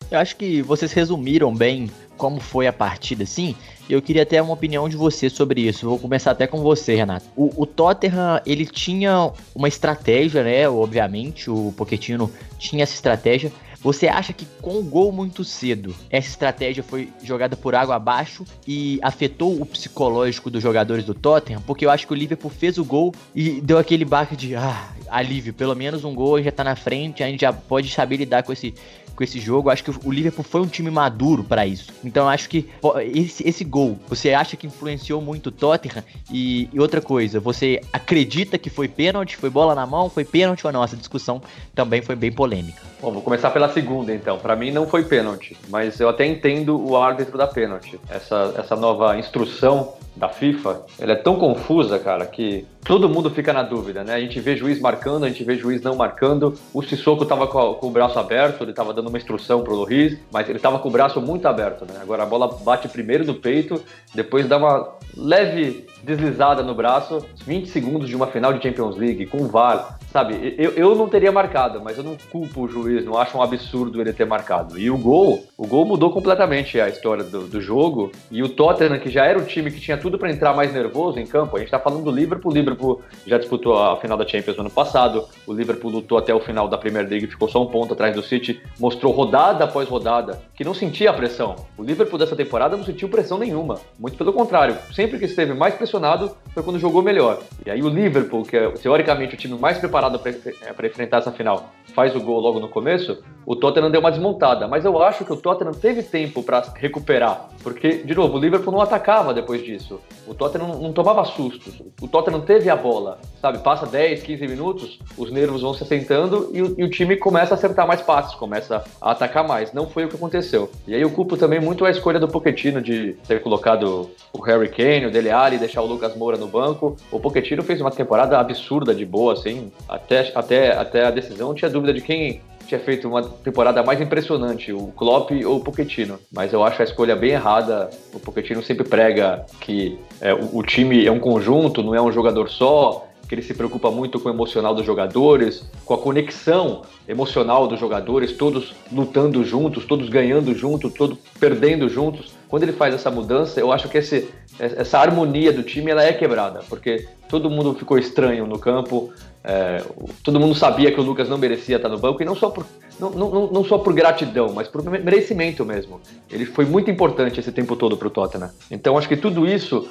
Eu 0.09 0.19
acho 0.19 0.37
que 0.37 0.61
vocês 0.61 0.93
resumiram 0.93 1.53
bem 1.53 1.91
como 2.15 2.39
foi 2.39 2.67
a 2.67 2.71
partida, 2.71 3.25
sim. 3.25 3.57
Eu 3.89 4.01
queria 4.01 4.25
ter 4.25 4.41
uma 4.41 4.53
opinião 4.53 4.87
de 4.87 4.95
você 4.95 5.29
sobre 5.29 5.67
isso. 5.67 5.85
Vou 5.85 5.99
começar 5.99 6.31
até 6.31 6.47
com 6.47 6.61
você, 6.61 6.95
Renato. 6.95 7.25
O, 7.35 7.63
o 7.63 7.65
Tottenham, 7.65 8.39
ele 8.45 8.65
tinha 8.65 9.31
uma 9.53 9.67
estratégia, 9.67 10.43
né? 10.43 10.69
Obviamente, 10.69 11.49
o 11.49 11.73
Pochettino 11.75 12.31
tinha 12.57 12.83
essa 12.83 12.93
estratégia, 12.93 13.51
você 13.83 14.07
acha 14.07 14.31
que 14.31 14.45
com 14.61 14.79
o 14.79 14.83
gol 14.83 15.11
muito 15.11 15.43
cedo, 15.43 15.93
essa 16.09 16.29
estratégia 16.29 16.81
foi 16.81 17.09
jogada 17.21 17.57
por 17.57 17.75
água 17.75 17.95
abaixo 17.95 18.45
e 18.65 18.97
afetou 19.01 19.61
o 19.61 19.65
psicológico 19.65 20.49
dos 20.49 20.63
jogadores 20.63 21.03
do 21.03 21.13
Tottenham? 21.13 21.61
Porque 21.61 21.85
eu 21.85 21.91
acho 21.91 22.07
que 22.07 22.13
o 22.13 22.15
Liverpool 22.15 22.49
fez 22.49 22.77
o 22.77 22.85
gol 22.85 23.13
e 23.35 23.59
deu 23.59 23.77
aquele 23.77 24.05
baque 24.05 24.35
de 24.35 24.55
ah, 24.55 24.87
alívio, 25.13 25.53
pelo 25.53 25.75
menos 25.75 26.03
um 26.03 26.13
gol 26.13 26.41
já 26.41 26.51
tá 26.51 26.63
na 26.63 26.75
frente, 26.75 27.23
a 27.23 27.27
gente 27.27 27.41
já 27.41 27.53
pode 27.53 27.89
saber 27.89 28.17
lidar 28.17 28.43
com 28.43 28.51
esse 28.51 28.73
com 29.15 29.23
esse 29.23 29.39
jogo. 29.39 29.69
Acho 29.69 29.83
que 29.83 29.91
o 30.05 30.11
Liverpool 30.11 30.43
foi 30.43 30.61
um 30.61 30.67
time 30.67 30.89
maduro 30.89 31.43
para 31.43 31.65
isso. 31.65 31.91
Então 32.03 32.27
acho 32.27 32.49
que 32.49 32.69
esse, 33.13 33.47
esse 33.47 33.63
gol, 33.63 33.97
você 34.07 34.33
acha 34.33 34.57
que 34.57 34.67
influenciou 34.67 35.21
muito 35.21 35.47
o 35.47 35.51
Tottenham? 35.51 36.03
E, 36.31 36.69
e, 36.73 36.79
outra 36.79 37.01
coisa, 37.01 37.39
você 37.39 37.81
acredita 37.91 38.57
que 38.57 38.69
foi 38.69 38.87
pênalti? 38.87 39.37
Foi 39.37 39.49
bola 39.49 39.75
na 39.75 39.85
mão? 39.85 40.09
Foi 40.09 40.25
pênalti 40.25 40.65
ou 40.65 40.73
não? 40.73 40.83
Essa 40.83 40.97
discussão 40.97 41.41
também 41.73 42.01
foi 42.01 42.15
bem 42.15 42.31
polêmica. 42.31 42.81
Bom, 43.01 43.11
vou 43.11 43.21
começar 43.21 43.51
pela 43.51 43.69
segunda 43.69 44.13
então. 44.13 44.37
Para 44.39 44.55
mim 44.55 44.71
não 44.71 44.87
foi 44.87 45.03
pênalti, 45.03 45.57
mas 45.69 45.99
eu 45.99 46.09
até 46.09 46.25
entendo 46.25 46.79
o 46.83 46.97
árbitro 46.97 47.37
da 47.37 47.47
pênalti. 47.47 47.99
Essa, 48.09 48.53
essa 48.57 48.75
nova 48.75 49.17
instrução 49.17 49.93
da 50.15 50.29
FIFA, 50.29 50.81
ela 50.99 51.13
é 51.13 51.15
tão 51.15 51.35
confusa, 51.35 51.97
cara, 51.97 52.25
que 52.25 52.65
todo 52.85 53.09
mundo 53.09 53.29
fica 53.29 53.51
na 53.51 53.63
dúvida, 53.63 54.03
né? 54.03 54.13
A 54.13 54.19
gente 54.19 54.39
vê 54.39 54.55
juiz 54.55 54.79
marcando, 54.79 55.23
a 55.23 55.29
gente 55.29 55.43
vê 55.43 55.55
juiz 55.55 55.81
não 55.81 55.95
marcando. 55.95 56.53
O 56.73 56.83
Sissoko 56.83 57.25
tava 57.25 57.47
com, 57.47 57.73
com 57.75 57.87
o 57.87 57.91
braço 57.91 58.19
aberto, 58.19 58.63
ele 58.63 58.73
tava 58.73 58.93
dando 58.93 59.07
uma 59.07 59.17
instrução 59.17 59.63
pro 59.63 59.75
Luiz, 59.75 60.17
mas 60.31 60.47
ele 60.49 60.59
tava 60.59 60.79
com 60.79 60.89
o 60.89 60.91
braço 60.91 61.19
muito 61.19 61.47
aberto, 61.47 61.85
né? 61.85 61.99
Agora 62.01 62.23
a 62.23 62.25
bola 62.25 62.47
bate 62.63 62.87
primeiro 62.87 63.25
no 63.25 63.35
peito, 63.35 63.81
depois 64.13 64.47
dá 64.47 64.57
uma 64.57 64.89
leve 65.15 65.87
deslizada 66.03 66.61
no 66.61 66.75
braço, 66.75 67.25
20 67.45 67.69
segundos 67.69 68.07
de 68.07 68.15
uma 68.15 68.27
final 68.27 68.53
de 68.53 68.61
Champions 68.61 68.97
League, 68.97 69.25
com 69.25 69.37
o 69.37 69.47
VAR, 69.47 69.97
sabe? 70.13 70.53
Eu, 70.59 70.73
eu 70.73 70.95
não 70.95 71.09
teria 71.09 71.31
marcado, 71.31 71.81
mas 71.83 71.97
eu 71.97 72.03
não 72.03 72.15
culpo 72.31 72.61
o 72.61 72.67
juiz, 72.67 73.03
não 73.03 73.17
acho 73.17 73.35
um 73.35 73.41
absurdo 73.41 73.99
ele 73.99 74.13
ter 74.13 74.25
marcado. 74.25 74.77
E 74.77 74.91
o 74.91 74.97
gol, 74.97 75.43
o 75.57 75.65
gol 75.65 75.85
mudou 75.85 76.11
completamente 76.11 76.79
a 76.79 76.87
história 76.87 77.23
do, 77.23 77.47
do 77.47 77.59
jogo, 77.59 78.11
e 78.29 78.43
o 78.43 78.47
Tottenham, 78.47 78.99
que 78.99 79.09
já 79.09 79.25
era 79.25 79.39
o 79.39 79.43
time 79.43 79.71
que 79.71 79.81
tinha 79.81 79.97
tudo 79.97 80.19
para 80.19 80.31
entrar 80.31 80.53
mais 80.53 80.71
nervoso 80.71 81.19
em 81.19 81.25
campo, 81.25 81.57
a 81.57 81.59
gente 81.59 81.71
tá 81.71 81.79
falando 81.79 82.03
do 82.03 82.11
Liverpool, 82.11 82.51
o 82.51 82.53
Liverpool 82.53 83.01
já 83.25 83.39
disputou 83.39 83.75
a 83.75 83.97
final 83.97 84.15
da 84.15 84.27
Champions 84.27 84.55
no 84.55 84.61
ano 84.61 84.69
passado, 84.69 85.27
o 85.47 85.53
Liverpool 85.53 85.89
lutou 85.89 86.19
até 86.19 86.31
o 86.31 86.39
final 86.39 86.67
da 86.67 86.77
Premier 86.77 87.09
League, 87.09 87.25
ficou 87.25 87.49
só 87.49 87.63
um 87.63 87.67
ponto 87.67 87.93
atrás 87.93 88.15
do 88.15 88.21
City, 88.21 88.61
mostrou 88.79 89.11
rodada 89.11 89.63
após 89.63 89.89
rodada 89.89 90.43
que 90.53 90.63
não 90.63 90.75
sentia 90.75 91.09
a 91.09 91.13
pressão. 91.13 91.55
O 91.75 91.81
Liverpool 91.81 92.19
dessa 92.19 92.35
temporada 92.35 92.77
não 92.77 92.83
sentiu 92.83 93.09
pressão 93.09 93.39
nenhuma, 93.39 93.79
muito 93.97 94.15
pelo 94.15 94.31
contrário, 94.31 94.77
sempre 94.93 95.17
que 95.17 95.25
esteve 95.25 95.55
mais 95.55 95.73
pressionado 95.73 96.37
foi 96.53 96.61
quando 96.61 96.77
jogou 96.77 97.01
melhor. 97.01 97.39
E 97.65 97.71
aí 97.71 97.81
o 97.81 97.89
Liverpool, 97.89 98.43
que 98.43 98.55
é 98.55 98.69
teoricamente 98.69 99.33
o 99.33 99.37
time 99.37 99.57
mais 99.57 99.79
preparado 99.79 100.02
para 100.11 100.31
é, 100.31 100.87
enfrentar 100.87 101.17
essa 101.17 101.31
final, 101.31 101.71
faz 101.93 102.15
o 102.15 102.19
gol 102.19 102.39
logo 102.39 102.59
no 102.59 102.67
começo, 102.67 103.23
o 103.45 103.55
Tottenham 103.55 103.91
deu 103.91 103.99
uma 103.99 104.11
desmontada. 104.11 104.67
Mas 104.67 104.85
eu 104.85 105.01
acho 105.01 105.25
que 105.25 105.33
o 105.33 105.37
Tottenham 105.37 105.73
teve 105.73 106.03
tempo 106.03 106.43
para 106.43 106.63
recuperar, 106.75 107.49
porque, 107.61 107.97
de 107.97 108.15
novo, 108.15 108.37
o 108.37 108.39
Liverpool 108.39 108.73
não 108.73 108.81
atacava 108.81 109.33
depois 109.33 109.63
disso. 109.63 109.99
O 110.27 110.33
Tottenham 110.33 110.67
não, 110.67 110.79
não 110.79 110.93
tomava 110.93 111.23
sustos. 111.25 111.81
O 112.01 112.07
Tottenham 112.07 112.41
teve 112.41 112.69
a 112.69 112.75
bola, 112.75 113.19
sabe? 113.41 113.59
Passa 113.59 113.85
10, 113.85 114.23
15 114.23 114.47
minutos, 114.47 114.99
os 115.17 115.31
nervos 115.31 115.61
vão 115.61 115.73
se 115.73 115.83
assentando 115.83 116.49
e 116.53 116.61
o, 116.61 116.75
e 116.77 116.83
o 116.83 116.89
time 116.89 117.17
começa 117.17 117.53
a 117.53 117.57
acertar 117.57 117.87
mais 117.87 118.01
passes, 118.01 118.35
começa 118.35 118.83
a 119.01 119.11
atacar 119.11 119.47
mais. 119.47 119.73
Não 119.73 119.87
foi 119.87 120.05
o 120.05 120.09
que 120.09 120.15
aconteceu. 120.15 120.69
E 120.87 120.95
aí 120.95 121.01
eu 121.01 121.09
culpo 121.11 121.37
também 121.37 121.59
muito 121.59 121.85
a 121.85 121.91
escolha 121.91 122.19
do 122.19 122.27
Pochettino 122.27 122.81
de 122.81 123.13
ter 123.27 123.41
colocado 123.41 124.09
o 124.31 124.41
Harry 124.41 124.69
Kane, 124.69 125.07
o 125.07 125.11
Dele 125.11 125.29
Alli, 125.29 125.57
deixar 125.57 125.81
o 125.81 125.85
Lucas 125.85 126.15
Moura 126.15 126.37
no 126.37 126.47
banco. 126.47 126.95
O 127.11 127.19
Pochettino 127.19 127.63
fez 127.63 127.81
uma 127.81 127.91
temporada 127.91 128.39
absurda 128.39 128.95
de 128.95 129.05
boa, 129.05 129.33
assim. 129.33 129.71
Até, 129.93 130.31
até, 130.33 130.71
até 130.75 131.05
a 131.05 131.11
decisão 131.11 131.53
tinha 131.53 131.69
dúvida 131.69 131.93
de 131.93 132.01
quem 132.01 132.41
tinha 132.67 132.79
feito 132.79 133.07
uma 133.07 133.21
temporada 133.21 133.83
mais 133.83 134.01
impressionante, 134.01 134.73
o 134.73 134.87
Klopp 134.87 135.31
ou 135.45 135.57
o 135.57 135.59
Pochettino. 135.59 136.17
Mas 136.31 136.51
eu 136.51 136.63
acho 136.63 136.81
a 136.81 136.85
escolha 136.85 137.15
bem 137.15 137.31
errada. 137.31 137.91
O 138.11 138.19
Pochettino 138.19 138.63
sempre 138.63 138.87
prega 138.87 139.45
que 139.61 139.99
é, 140.19 140.33
o, 140.33 140.57
o 140.57 140.63
time 140.63 141.05
é 141.05 141.11
um 141.11 141.19
conjunto, 141.19 141.83
não 141.83 141.93
é 141.93 142.01
um 142.01 142.11
jogador 142.11 142.49
só 142.49 143.07
que 143.27 143.35
ele 143.35 143.41
se 143.41 143.53
preocupa 143.53 143.89
muito 143.89 144.19
com 144.19 144.29
o 144.29 144.31
emocional 144.31 144.75
dos 144.75 144.85
jogadores, 144.85 145.63
com 145.85 145.93
a 145.93 145.97
conexão 145.97 146.81
emocional 147.07 147.67
dos 147.67 147.79
jogadores, 147.79 148.33
todos 148.33 148.73
lutando 148.91 149.43
juntos, 149.43 149.85
todos 149.85 150.09
ganhando 150.09 150.53
juntos, 150.53 150.93
todos 150.93 151.17
perdendo 151.39 151.87
juntos. 151.87 152.33
Quando 152.53 152.61
ele 152.61 152.73
faz 152.73 152.93
essa 152.93 153.09
mudança, 153.09 153.59
eu 153.59 153.71
acho 153.71 153.89
que 153.89 153.97
esse, 153.97 154.29
essa 154.59 154.99
harmonia 154.99 155.51
do 155.51 155.63
time 155.63 155.89
ela 155.89 156.03
é 156.03 156.13
quebrada, 156.13 156.59
porque 156.69 157.07
todo 157.27 157.49
mundo 157.49 157.73
ficou 157.73 157.97
estranho 157.97 158.45
no 158.45 158.59
campo, 158.59 159.11
é, 159.43 159.83
todo 160.23 160.39
mundo 160.39 160.53
sabia 160.53 160.91
que 160.91 160.99
o 160.99 161.03
Lucas 161.03 161.27
não 161.27 161.39
merecia 161.39 161.77
estar 161.77 161.89
no 161.89 161.97
banco, 161.97 162.21
e 162.21 162.25
não 162.27 162.35
só, 162.35 162.51
por, 162.51 162.63
não, 162.99 163.09
não, 163.09 163.47
não 163.47 163.65
só 163.65 163.79
por 163.79 163.91
gratidão, 163.91 164.53
mas 164.53 164.67
por 164.67 164.83
merecimento 164.83 165.65
mesmo. 165.65 165.99
Ele 166.31 166.45
foi 166.45 166.63
muito 166.63 166.91
importante 166.91 167.39
esse 167.39 167.51
tempo 167.51 167.75
todo 167.75 167.97
para 167.97 168.07
o 168.07 168.11
Tottenham. 168.11 168.51
Então 168.69 168.99
acho 168.99 169.09
que 169.09 169.17
tudo 169.17 169.47
isso, 169.47 169.89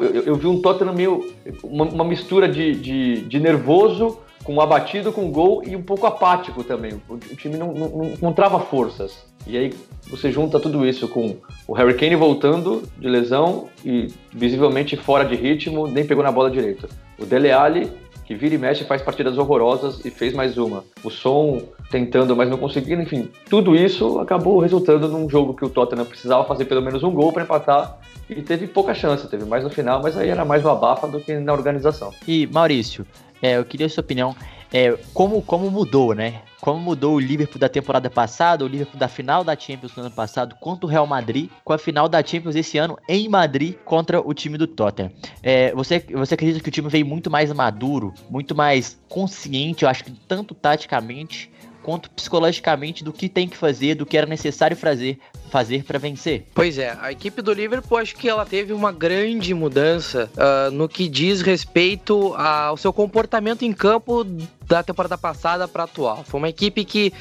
eu, 0.00 0.22
eu 0.22 0.34
vi 0.36 0.46
um 0.46 0.62
Tottenham 0.62 0.94
meio. 0.94 1.34
uma, 1.64 1.84
uma 1.84 2.04
mistura 2.04 2.48
de, 2.48 2.76
de, 2.76 3.22
de 3.22 3.40
nervoso 3.40 4.20
com 4.44 4.60
abatido 4.60 5.10
com 5.10 5.30
gol 5.30 5.62
e 5.66 5.74
um 5.74 5.82
pouco 5.82 6.06
apático 6.06 6.62
também. 6.62 7.00
O, 7.08 7.16
time 7.18 7.56
não, 7.56 7.72
não, 7.72 7.88
não, 7.88 8.04
encontrava 8.04 8.60
forças. 8.60 9.24
E 9.46 9.56
aí 9.56 9.74
você 10.08 10.30
junta 10.30 10.60
tudo 10.60 10.86
isso 10.86 11.08
com 11.08 11.36
o 11.66 11.72
Harry 11.72 11.94
Kane 11.94 12.14
voltando 12.14 12.82
de 12.98 13.08
lesão 13.08 13.68
e 13.84 14.08
visivelmente 14.32 14.96
fora 14.96 15.24
de 15.24 15.34
ritmo, 15.34 15.86
nem 15.86 16.06
pegou 16.06 16.22
na 16.22 16.30
bola 16.30 16.50
direito. 16.50 16.88
O 17.18 17.24
Dele 17.24 17.50
Alli, 17.50 17.90
que 18.24 18.34
vira 18.34 18.54
e 18.54 18.58
mexe 18.58 18.84
faz 18.84 19.02
partidas 19.02 19.38
horrorosas 19.38 20.04
e 20.04 20.10
fez 20.10 20.34
mais 20.34 20.58
uma. 20.58 20.84
O 21.02 21.10
Som 21.10 21.62
tentando, 21.90 22.36
mas 22.36 22.48
não 22.48 22.58
conseguindo, 22.58 23.02
enfim, 23.02 23.30
tudo 23.48 23.74
isso 23.74 24.18
acabou 24.18 24.58
resultando 24.58 25.08
num 25.08 25.28
jogo 25.28 25.54
que 25.54 25.64
o 25.64 25.70
Tottenham 25.70 26.04
precisava 26.04 26.44
fazer 26.44 26.66
pelo 26.66 26.82
menos 26.82 27.02
um 27.02 27.10
gol 27.10 27.32
para 27.32 27.44
empatar 27.44 27.98
e 28.28 28.42
teve 28.42 28.66
pouca 28.66 28.94
chance, 28.94 29.28
teve 29.28 29.44
mais 29.44 29.62
no 29.62 29.70
final, 29.70 30.02
mas 30.02 30.16
aí 30.16 30.28
era 30.28 30.44
mais 30.44 30.62
no 30.62 30.70
abafa 30.70 31.06
do 31.06 31.20
que 31.20 31.34
na 31.34 31.52
organização. 31.52 32.12
E 32.26 32.46
Maurício, 32.46 33.06
é, 33.44 33.58
eu 33.58 33.64
queria 33.64 33.86
a 33.86 33.90
sua 33.90 34.02
opinião. 34.02 34.34
é, 34.72 34.96
como, 35.12 35.40
como 35.42 35.70
mudou, 35.70 36.14
né? 36.14 36.42
Como 36.60 36.80
mudou 36.80 37.14
o 37.14 37.20
Liverpool 37.20 37.60
da 37.60 37.68
temporada 37.68 38.08
passada, 38.08 38.64
o 38.64 38.68
Liverpool 38.68 38.98
da 38.98 39.06
final 39.06 39.44
da 39.44 39.56
Champions 39.56 39.94
no 39.94 40.02
ano 40.02 40.10
passado 40.10 40.56
contra 40.56 40.86
o 40.86 40.88
Real 40.88 41.06
Madrid, 41.06 41.50
com 41.62 41.72
a 41.72 41.78
final 41.78 42.08
da 42.08 42.24
Champions 42.24 42.56
esse 42.56 42.78
ano 42.78 42.98
em 43.06 43.28
Madrid 43.28 43.76
contra 43.84 44.20
o 44.20 44.32
time 44.32 44.56
do 44.56 44.66
Tottenham. 44.66 45.12
É, 45.42 45.72
você, 45.74 46.04
você 46.10 46.34
acredita 46.34 46.60
que 46.60 46.68
o 46.68 46.72
time 46.72 46.88
veio 46.88 47.04
muito 47.04 47.30
mais 47.30 47.52
maduro, 47.52 48.14
muito 48.30 48.54
mais 48.54 48.98
consciente, 49.08 49.84
eu 49.84 49.88
acho 49.88 50.02
que 50.02 50.10
tanto 50.10 50.54
taticamente 50.54 51.52
quanto 51.84 52.10
psicologicamente 52.10 53.04
do 53.04 53.12
que 53.12 53.28
tem 53.28 53.46
que 53.46 53.56
fazer, 53.56 53.94
do 53.94 54.06
que 54.06 54.16
era 54.16 54.26
necessário 54.26 54.74
fazer 54.76 55.18
fazer 55.54 55.84
para 55.84 56.00
vencer. 56.00 56.46
Pois 56.52 56.78
é, 56.78 56.98
a 57.00 57.12
equipe 57.12 57.40
do 57.40 57.52
Liverpool 57.52 57.96
acho 57.96 58.16
que 58.16 58.28
ela 58.28 58.44
teve 58.44 58.72
uma 58.72 58.90
grande 58.90 59.54
mudança 59.54 60.28
uh, 60.34 60.68
no 60.72 60.88
que 60.88 61.08
diz 61.08 61.42
respeito 61.42 62.34
ao 62.34 62.76
seu 62.76 62.92
comportamento 62.92 63.64
em 63.64 63.72
campo 63.72 64.26
da 64.66 64.82
temporada 64.82 65.16
passada 65.16 65.68
para 65.68 65.84
atual. 65.84 66.24
Foi 66.26 66.38
uma 66.38 66.48
equipe 66.48 66.84
que 66.84 67.12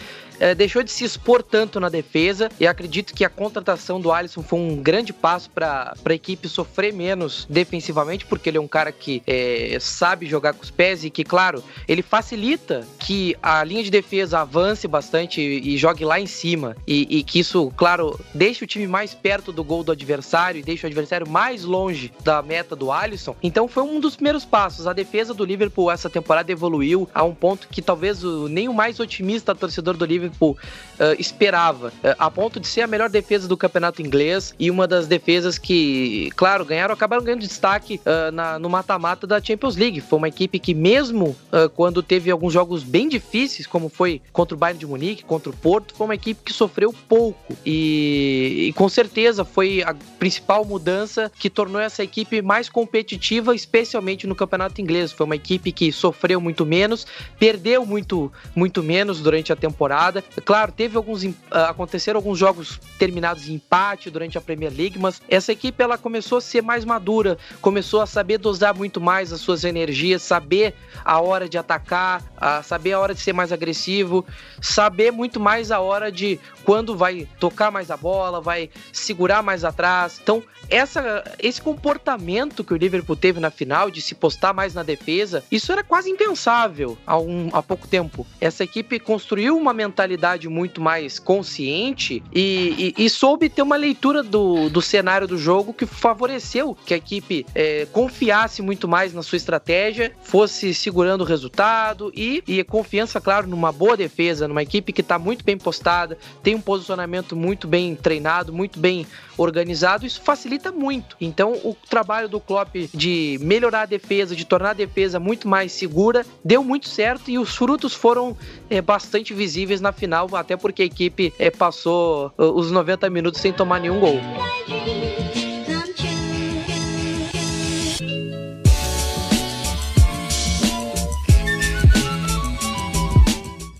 é, 0.44 0.54
deixou 0.54 0.84
de 0.84 0.92
se 0.92 1.06
expor 1.06 1.42
tanto 1.42 1.80
na 1.80 1.88
defesa 1.88 2.50
e 2.60 2.68
acredito 2.68 3.14
que 3.14 3.24
a 3.24 3.30
contratação 3.30 4.02
do 4.02 4.12
Alisson 4.12 4.44
foi 4.44 4.60
um 4.60 4.76
grande 4.76 5.14
passo 5.14 5.50
para 5.50 5.94
a 6.04 6.14
equipe 6.14 6.50
sofrer 6.50 6.92
menos 6.92 7.48
defensivamente, 7.50 8.26
porque 8.26 8.50
ele 8.50 8.58
é 8.58 8.62
um 8.62 8.68
cara 8.68 8.92
que 8.92 9.24
é, 9.26 9.78
sabe 9.80 10.26
jogar 10.26 10.54
com 10.54 10.62
os 10.62 10.70
pés 10.70 11.06
e 11.06 11.10
que, 11.10 11.24
claro, 11.24 11.64
ele 11.88 12.02
facilita 12.02 12.86
que 13.00 13.38
a 13.42 13.64
linha 13.64 13.82
de 13.82 13.90
defesa 13.90 14.42
avance 14.42 14.86
bastante 14.86 15.40
e, 15.40 15.76
e 15.76 15.78
jogue 15.78 16.04
lá 16.04 16.20
em 16.20 16.28
cima 16.28 16.76
e, 16.86 17.20
e, 17.20 17.24
que 17.24 17.40
isso, 17.40 17.72
claro, 17.78 18.20
deixe 18.34 18.66
o 18.66 18.68
time 18.68 18.86
mais 18.86 19.14
perto 19.14 19.54
do 19.54 19.64
gol 19.64 19.82
do 19.82 19.94
adversário 19.94 20.60
e 20.60 20.64
deixe 20.64 20.86
o 20.86 20.88
adversário 20.88 21.30
mais 21.30 21.64
longe 21.64 22.12
da 22.22 22.42
meta 22.42 22.76
do 22.76 22.92
Alisson. 22.92 23.34
Então 23.42 23.66
foi 23.66 23.84
um 23.84 23.98
dos 23.98 24.18
primeiros 24.18 24.44
passos. 24.44 24.88
A 24.88 24.94
defesa 24.94 25.34
do 25.34 25.46
Liverpool 25.46 25.90
essa 25.90 26.10
temporada 26.10 26.52
evoluiu 26.52 27.08
a 27.16 27.24
um 27.24 27.34
ponto 27.34 27.70
que 27.70 27.82
talvez 27.82 28.26
o, 28.26 28.50
nem 28.50 28.68
o 28.68 28.74
mais 28.74 29.00
otimista 29.00 29.56
torcedor 29.56 29.96
do 29.96 30.04
Liverpool 30.04 30.33
Liverpool 30.34 30.58
uh, 31.00 31.20
esperava, 31.20 31.88
uh, 31.88 32.16
a 32.18 32.30
ponto 32.30 32.60
de 32.60 32.68
ser 32.68 32.82
a 32.82 32.88
melhor 32.88 33.10
defesa 33.10 33.48
do 33.48 33.56
campeonato 33.56 34.02
inglês 34.02 34.54
e 34.60 34.70
uma 34.70 34.88
das 34.88 35.08
defesas 35.08 35.58
que, 35.58 36.30
claro, 36.36 36.66
ganharam, 36.66 36.94
acabaram 36.94 37.24
ganhando 37.24 37.42
destaque 37.42 38.02
uh, 38.06 38.32
na, 38.32 38.60
no 38.60 38.70
mata-mata 38.70 39.26
da 39.26 39.42
Champions 39.42 39.76
League. 39.76 40.02
Foi 40.02 40.18
uma 40.18 40.28
equipe 40.28 40.60
que, 40.60 40.74
mesmo 40.74 41.36
quando 41.76 42.02
teve 42.02 42.32
alguns 42.32 42.54
jogos 42.54 42.84
bem 42.84 43.08
difíceis, 43.08 43.68
como 43.68 43.90
foi 43.90 44.22
contra 44.32 44.56
o 44.56 44.58
Bayern 44.58 44.80
de 44.80 44.88
Munique, 44.88 45.24
contra 45.24 45.50
o 45.50 45.56
Porto, 45.56 45.94
foi 45.96 46.06
uma 46.06 46.16
equipe 46.16 46.42
que 46.44 46.52
sofreu 46.52 46.94
pouco 47.08 47.56
e, 47.66 48.68
e 48.70 48.74
com 48.74 48.90
certeza 48.90 49.46
foi 49.46 49.84
a 49.84 49.96
principal 50.18 50.66
mudança 50.66 51.32
que 51.38 51.50
tornou 51.50 51.80
essa 51.80 52.04
equipe 52.04 52.42
mais 52.42 52.70
competitiva, 52.70 53.54
especialmente 53.54 54.26
no 54.26 54.36
campeonato 54.36 54.82
inglês. 54.82 55.12
Foi 55.12 55.26
uma 55.26 55.36
equipe 55.36 55.72
que 55.72 55.92
sofreu 55.92 56.42
muito 56.42 56.66
menos, 56.66 57.06
perdeu 57.38 57.86
muito, 57.86 58.32
muito 58.56 58.82
menos 58.82 59.22
durante 59.22 59.54
a 59.54 59.56
temporada 59.56 60.23
Claro, 60.46 60.72
teve 60.72 60.98
alguns 60.98 61.24
uh, 61.24 61.34
aconteceram 61.70 62.18
alguns 62.18 62.38
jogos 62.38 62.80
terminados 62.98 63.48
em 63.48 63.54
empate 63.54 64.10
durante 64.10 64.38
a 64.38 64.42
Premier 64.42 64.72
League, 64.76 64.98
mas 64.98 65.22
essa 65.28 65.52
equipe 65.52 65.82
ela 65.84 65.98
começou 65.98 66.38
a 66.38 66.42
ser 66.42 66.62
mais 66.62 66.86
madura, 66.86 67.38
começou 67.62 68.02
a 68.02 68.06
saber 68.06 68.38
dosar 68.38 68.76
muito 68.76 69.00
mais 69.00 69.32
as 69.34 69.42
suas 69.42 69.64
energias, 69.64 70.22
saber 70.22 70.74
a 71.04 71.20
hora 71.22 71.48
de 71.48 71.58
atacar, 71.58 72.24
a 72.38 72.64
saber 72.64 72.94
a 72.94 73.00
hora 73.00 73.14
de 73.14 73.20
ser 73.20 73.34
mais 73.34 73.52
agressivo, 73.52 74.26
saber 74.62 75.12
muito 75.12 75.40
mais 75.40 75.72
a 75.72 75.80
hora 75.80 76.12
de 76.12 76.40
quando 76.64 76.96
vai 76.96 77.28
tocar 77.40 77.72
mais 77.72 77.92
a 77.92 77.98
bola, 77.98 78.40
vai 78.42 78.70
segurar 78.92 79.44
mais 79.44 79.64
atrás. 79.64 80.20
Então, 80.22 80.44
essa, 80.70 81.24
esse 81.40 81.62
comportamento 81.62 82.64
que 82.64 82.74
o 82.74 82.78
Liverpool 82.78 83.16
teve 83.16 83.40
na 83.40 83.52
final 83.52 83.92
de 83.92 84.02
se 84.02 84.16
postar 84.16 84.54
mais 84.54 84.74
na 84.74 84.84
defesa, 84.84 85.44
isso 85.52 85.72
era 85.72 85.84
quase 85.84 86.10
impensável 86.10 86.98
há, 87.06 87.18
um, 87.18 87.50
há 87.52 87.62
pouco 87.62 87.88
tempo. 87.88 88.26
Essa 88.40 88.64
equipe 88.64 89.00
construiu 89.00 89.58
uma 89.58 89.74
mentalidade 89.74 90.03
muito 90.50 90.82
mais 90.82 91.20
consciente 91.20 92.24
e, 92.34 92.94
e, 92.98 93.06
e 93.06 93.10
soube 93.10 93.50
ter 93.50 93.62
uma 93.62 93.76
leitura 93.76 94.22
do, 94.22 94.70
do 94.70 94.82
cenário 94.82 95.28
do 95.28 95.38
jogo 95.38 95.74
que 95.74 95.86
favoreceu 95.86 96.78
que 96.86 96.94
a 96.94 96.98
equipe 96.98 97.46
é, 97.54 97.88
confiasse 97.92 98.62
muito 98.62 98.88
mais 98.88 99.14
na 99.14 99.24
sua 99.24 99.38
estratégia, 99.38 100.14
fosse 100.24 100.74
segurando 100.74 101.22
o 101.22 101.26
resultado 101.26 102.12
e, 102.16 102.44
e 102.48 102.64
confiança, 102.64 103.20
claro, 103.20 103.48
numa 103.48 103.72
boa 103.72 103.98
defesa, 103.98 104.48
numa 104.48 104.62
equipe 104.62 104.94
que 104.94 105.02
está 105.02 105.18
muito 105.18 105.44
bem 105.44 105.58
postada, 105.58 106.18
tem 106.42 106.56
um 106.56 106.62
posicionamento 106.62 107.36
muito 107.36 107.68
bem 107.68 107.96
treinado, 107.96 108.54
muito 108.54 108.80
bem 108.80 109.06
organizado, 109.38 110.06
isso 110.06 110.22
facilita 110.22 110.72
muito. 110.72 111.16
Então, 111.20 111.54
o 111.64 111.76
trabalho 111.90 112.30
do 112.30 112.40
Klopp 112.40 112.76
de 112.94 113.40
melhorar 113.42 113.82
a 113.82 113.86
defesa, 113.86 114.36
de 114.36 114.46
tornar 114.46 114.72
a 114.72 114.74
defesa 114.74 115.20
muito 115.20 115.48
mais 115.48 115.72
segura, 115.72 116.26
deu 116.44 116.64
muito 116.64 116.88
certo 116.88 117.30
e 117.32 117.38
os 117.38 117.56
frutos 117.56 117.94
foram 117.94 118.38
é, 118.74 118.82
bastante 118.82 119.34
visíveis 119.34 119.80
na 119.80 119.92
final, 119.92 120.28
até 120.34 120.58
porque 120.58 120.82
a 120.82 120.86
equipe 120.86 121.32
é, 121.38 121.52
passou 121.52 122.34
os 122.38 122.72
90 122.72 123.08
minutos 123.10 123.40
sem 123.40 123.54
tomar 123.54 123.80
nenhum 123.80 124.00
gol. 124.00 124.20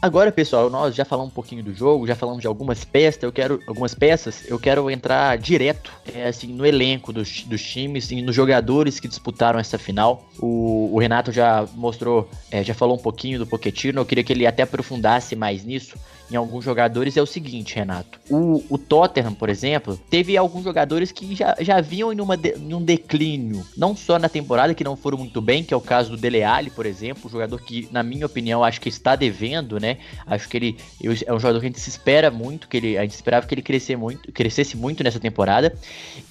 Agora, 0.04 0.34
pessoal, 0.34 0.70
nós 0.70 0.94
já 0.94 1.06
falamos 1.06 1.32
um 1.32 1.34
pouquinho 1.34 1.64
do 1.64 1.74
jogo, 1.74 2.06
já 2.06 2.14
falamos 2.14 2.42
de 2.42 2.48
algumas 2.48 2.84
peças, 2.84 3.24
eu 3.24 3.32
quero 3.32 3.62
algumas 3.66 3.96
peças, 3.96 4.44
eu 4.50 4.60
quero 4.60 4.92
entrar 4.92 5.38
direto 5.38 5.94
é, 6.14 6.28
assim 6.28 6.48
no 6.48 6.66
elenco 6.66 7.14
dos, 7.14 7.44
dos 7.44 7.64
times 7.64 8.12
e 8.12 8.22
nos 8.22 8.36
jogadores 8.36 9.00
que 9.00 9.08
disputaram 9.08 9.58
essa 9.58 9.78
final. 9.78 10.28
O, 10.42 10.90
o 10.94 11.00
Renato 11.00 11.32
já 11.32 11.66
mostrou, 11.76 12.30
é, 12.52 12.62
já 12.62 12.74
falou 12.74 12.98
um 12.98 13.02
pouquinho 13.02 13.40
do 13.40 13.48
Pochettino, 13.48 14.02
eu 14.02 14.06
queria 14.06 14.26
que 14.26 14.34
ele 14.34 14.46
até 14.46 14.64
aprofundasse 14.64 15.38
mais 15.38 15.64
nisso 15.64 15.98
em 16.34 16.36
alguns 16.36 16.66
jogadores 16.66 17.16
é 17.16 17.22
o 17.22 17.26
seguinte, 17.26 17.76
Renato. 17.76 18.20
O, 18.30 18.64
o 18.70 18.78
Tottenham, 18.78 19.34
por 19.34 19.50
exemplo, 19.50 19.98
teve 20.10 20.36
alguns 20.36 20.64
jogadores 20.64 21.12
que 21.12 21.36
já, 21.36 21.56
já 21.60 21.80
vinham 21.80 22.12
em, 22.12 22.20
uma 22.20 22.36
de, 22.36 22.56
em 22.58 22.74
um 22.74 22.82
declínio. 22.82 23.66
Não 23.78 23.96
só 23.96 24.18
na 24.18 24.28
temporada, 24.28 24.74
que 24.74 24.84
não 24.84 24.96
foram 24.96 25.18
muito 25.18 25.42
bem, 25.42 25.64
que 25.64 25.74
é 25.74 25.78
o 25.78 25.82
caso 25.82 26.12
do 26.12 26.18
Dele 26.18 26.44
Alli, 26.44 26.70
por 26.70 26.86
exemplo, 26.86 27.24
um 27.26 27.30
jogador 27.30 27.62
que, 27.62 27.88
na 27.92 28.02
minha 28.02 28.26
opinião, 28.26 28.64
acho 28.64 28.82
que 28.82 28.90
está 28.90 29.16
devendo, 29.16 29.80
né? 29.80 29.98
Acho 30.26 30.50
que 30.50 30.58
ele 30.58 30.78
eu, 31.02 31.14
é 31.26 31.34
um 31.34 31.40
jogador 31.40 31.60
que 31.60 31.66
a 31.68 31.70
gente 31.70 31.80
se 31.80 31.90
espera 31.90 32.32
muito, 32.32 32.68
que 32.68 32.78
ele, 32.78 32.98
a 32.98 33.02
gente 33.02 33.14
esperava 33.14 33.46
que 33.46 33.54
ele 33.54 33.62
crescer 33.62 33.96
muito, 33.96 34.32
crescesse 34.32 34.76
muito 34.76 35.04
nessa 35.04 35.20
temporada. 35.20 35.76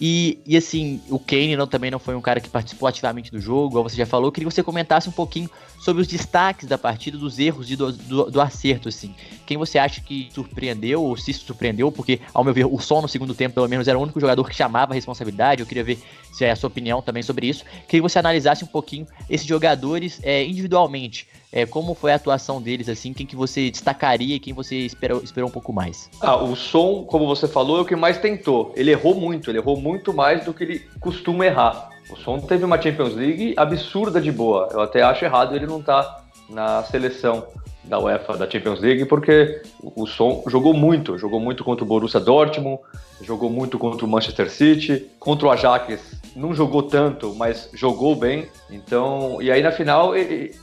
E, 0.00 0.40
e 0.44 0.56
assim, 0.56 1.00
o 1.09 1.18
Kane 1.18 1.56
não, 1.56 1.66
também 1.66 1.90
não 1.90 1.99
foi 1.99 2.14
um 2.14 2.21
cara 2.21 2.40
que 2.40 2.49
participou 2.49 2.88
ativamente 2.88 3.30
do 3.30 3.40
jogo, 3.40 3.68
igual 3.68 3.88
você 3.88 3.97
já 3.97 4.06
falou. 4.06 4.28
Eu 4.28 4.32
queria 4.32 4.49
que 4.49 4.54
você 4.54 4.62
comentasse 4.62 5.09
um 5.09 5.12
pouquinho 5.12 5.49
sobre 5.82 6.00
os 6.00 6.06
destaques 6.06 6.68
da 6.68 6.78
partida, 6.78 7.18
dos 7.18 7.40
erros 7.40 7.68
e 7.68 7.75
do, 7.75 7.92
do, 7.92 8.30
do, 8.30 8.40
acerto, 8.40 8.88
assim. 8.88 9.12
Quem 9.52 9.59
você 9.59 9.78
acha 9.78 10.00
que 10.00 10.30
surpreendeu, 10.32 11.02
ou 11.02 11.14
se 11.14 11.30
surpreendeu, 11.35 11.92
porque, 11.92 12.21
ao 12.32 12.42
meu 12.42 12.54
ver, 12.54 12.64
o 12.64 12.78
Sol 12.78 13.02
no 13.02 13.09
segundo 13.09 13.35
tempo, 13.35 13.56
pelo 13.56 13.68
menos, 13.68 13.87
era 13.87 13.99
o 13.99 14.02
único 14.02 14.18
jogador 14.18 14.49
que 14.49 14.56
chamava 14.56 14.92
a 14.92 14.94
responsabilidade. 14.94 15.61
Eu 15.61 15.66
queria 15.66 15.85
ver 15.85 15.99
se 16.32 16.42
é 16.47 16.52
a 16.52 16.56
sua 16.56 16.68
opinião 16.68 17.02
também 17.02 17.23
sobre 17.23 17.47
isso. 17.47 17.62
Queria 17.87 18.00
que 18.00 18.00
você 18.00 18.18
analisasse 18.18 18.64
um 18.64 18.66
pouquinho 18.66 19.06
esses 19.28 19.47
jogadores 19.47 20.18
é, 20.23 20.42
individualmente. 20.42 21.28
É, 21.52 21.66
como 21.66 21.94
foi 21.94 22.12
a 22.12 22.14
atuação 22.14 22.62
deles, 22.62 22.88
assim, 22.88 23.12
quem 23.12 23.26
que 23.26 23.37
você 23.37 23.71
destacaria 23.71 24.37
e 24.37 24.40
quem 24.40 24.54
você 24.54 24.75
esperou, 24.76 25.23
esperou 25.23 25.50
um 25.50 25.52
pouco 25.52 25.71
mais? 25.71 26.09
Ah, 26.23 26.37
o 26.37 26.56
Som, 26.56 27.04
como 27.04 27.26
você 27.26 27.47
falou, 27.47 27.76
é 27.76 27.80
o 27.82 27.85
que 27.85 27.94
mais 27.94 28.16
tentou. 28.16 28.73
Ele 28.75 28.90
errou 28.90 29.14
muito, 29.14 29.50
ele 29.50 29.59
errou 29.59 29.76
muito 29.78 30.14
mais 30.14 30.47
do 30.47 30.54
que 30.54 30.64
ele 30.64 30.78
costuma 30.99 31.44
errar. 31.44 31.90
O 32.11 32.16
Son 32.16 32.40
teve 32.40 32.64
uma 32.64 32.80
Champions 32.80 33.12
League 33.12 33.52
absurda 33.59 34.18
de 34.18 34.32
boa. 34.32 34.71
Eu 34.73 34.80
até 34.80 35.02
acho 35.02 35.26
errado 35.26 35.54
ele 35.54 35.66
não 35.66 35.80
estar 35.80 36.02
tá 36.02 36.25
na 36.49 36.82
seleção 36.85 37.47
da 37.85 37.99
UEFA 37.99 38.37
da 38.37 38.49
Champions 38.49 38.81
League, 38.81 39.05
porque 39.07 39.62
o 39.83 40.07
Son 40.07 40.45
jogou 40.47 40.73
muito, 40.73 41.19
jogou 41.19 41.41
muito 41.41 41.65
contra 41.65 41.85
o 41.85 41.89
Borussia 41.89 42.21
Dortmund, 42.21 42.81
jogou 43.23 43.51
muito 43.51 43.79
contra 43.79 44.05
o 44.05 44.09
Manchester 44.09 44.51
City, 44.51 45.07
contra 45.19 45.49
o 45.49 45.51
Ajax 45.51 46.23
não 46.35 46.55
jogou 46.55 46.83
tanto, 46.83 47.35
mas 47.35 47.69
jogou 47.75 48.17
bem. 48.17 48.49
Então, 48.71 49.41
e 49.41 49.51
aí 49.51 49.62
na 49.62 49.71
final 49.71 50.17
ele, 50.17 50.55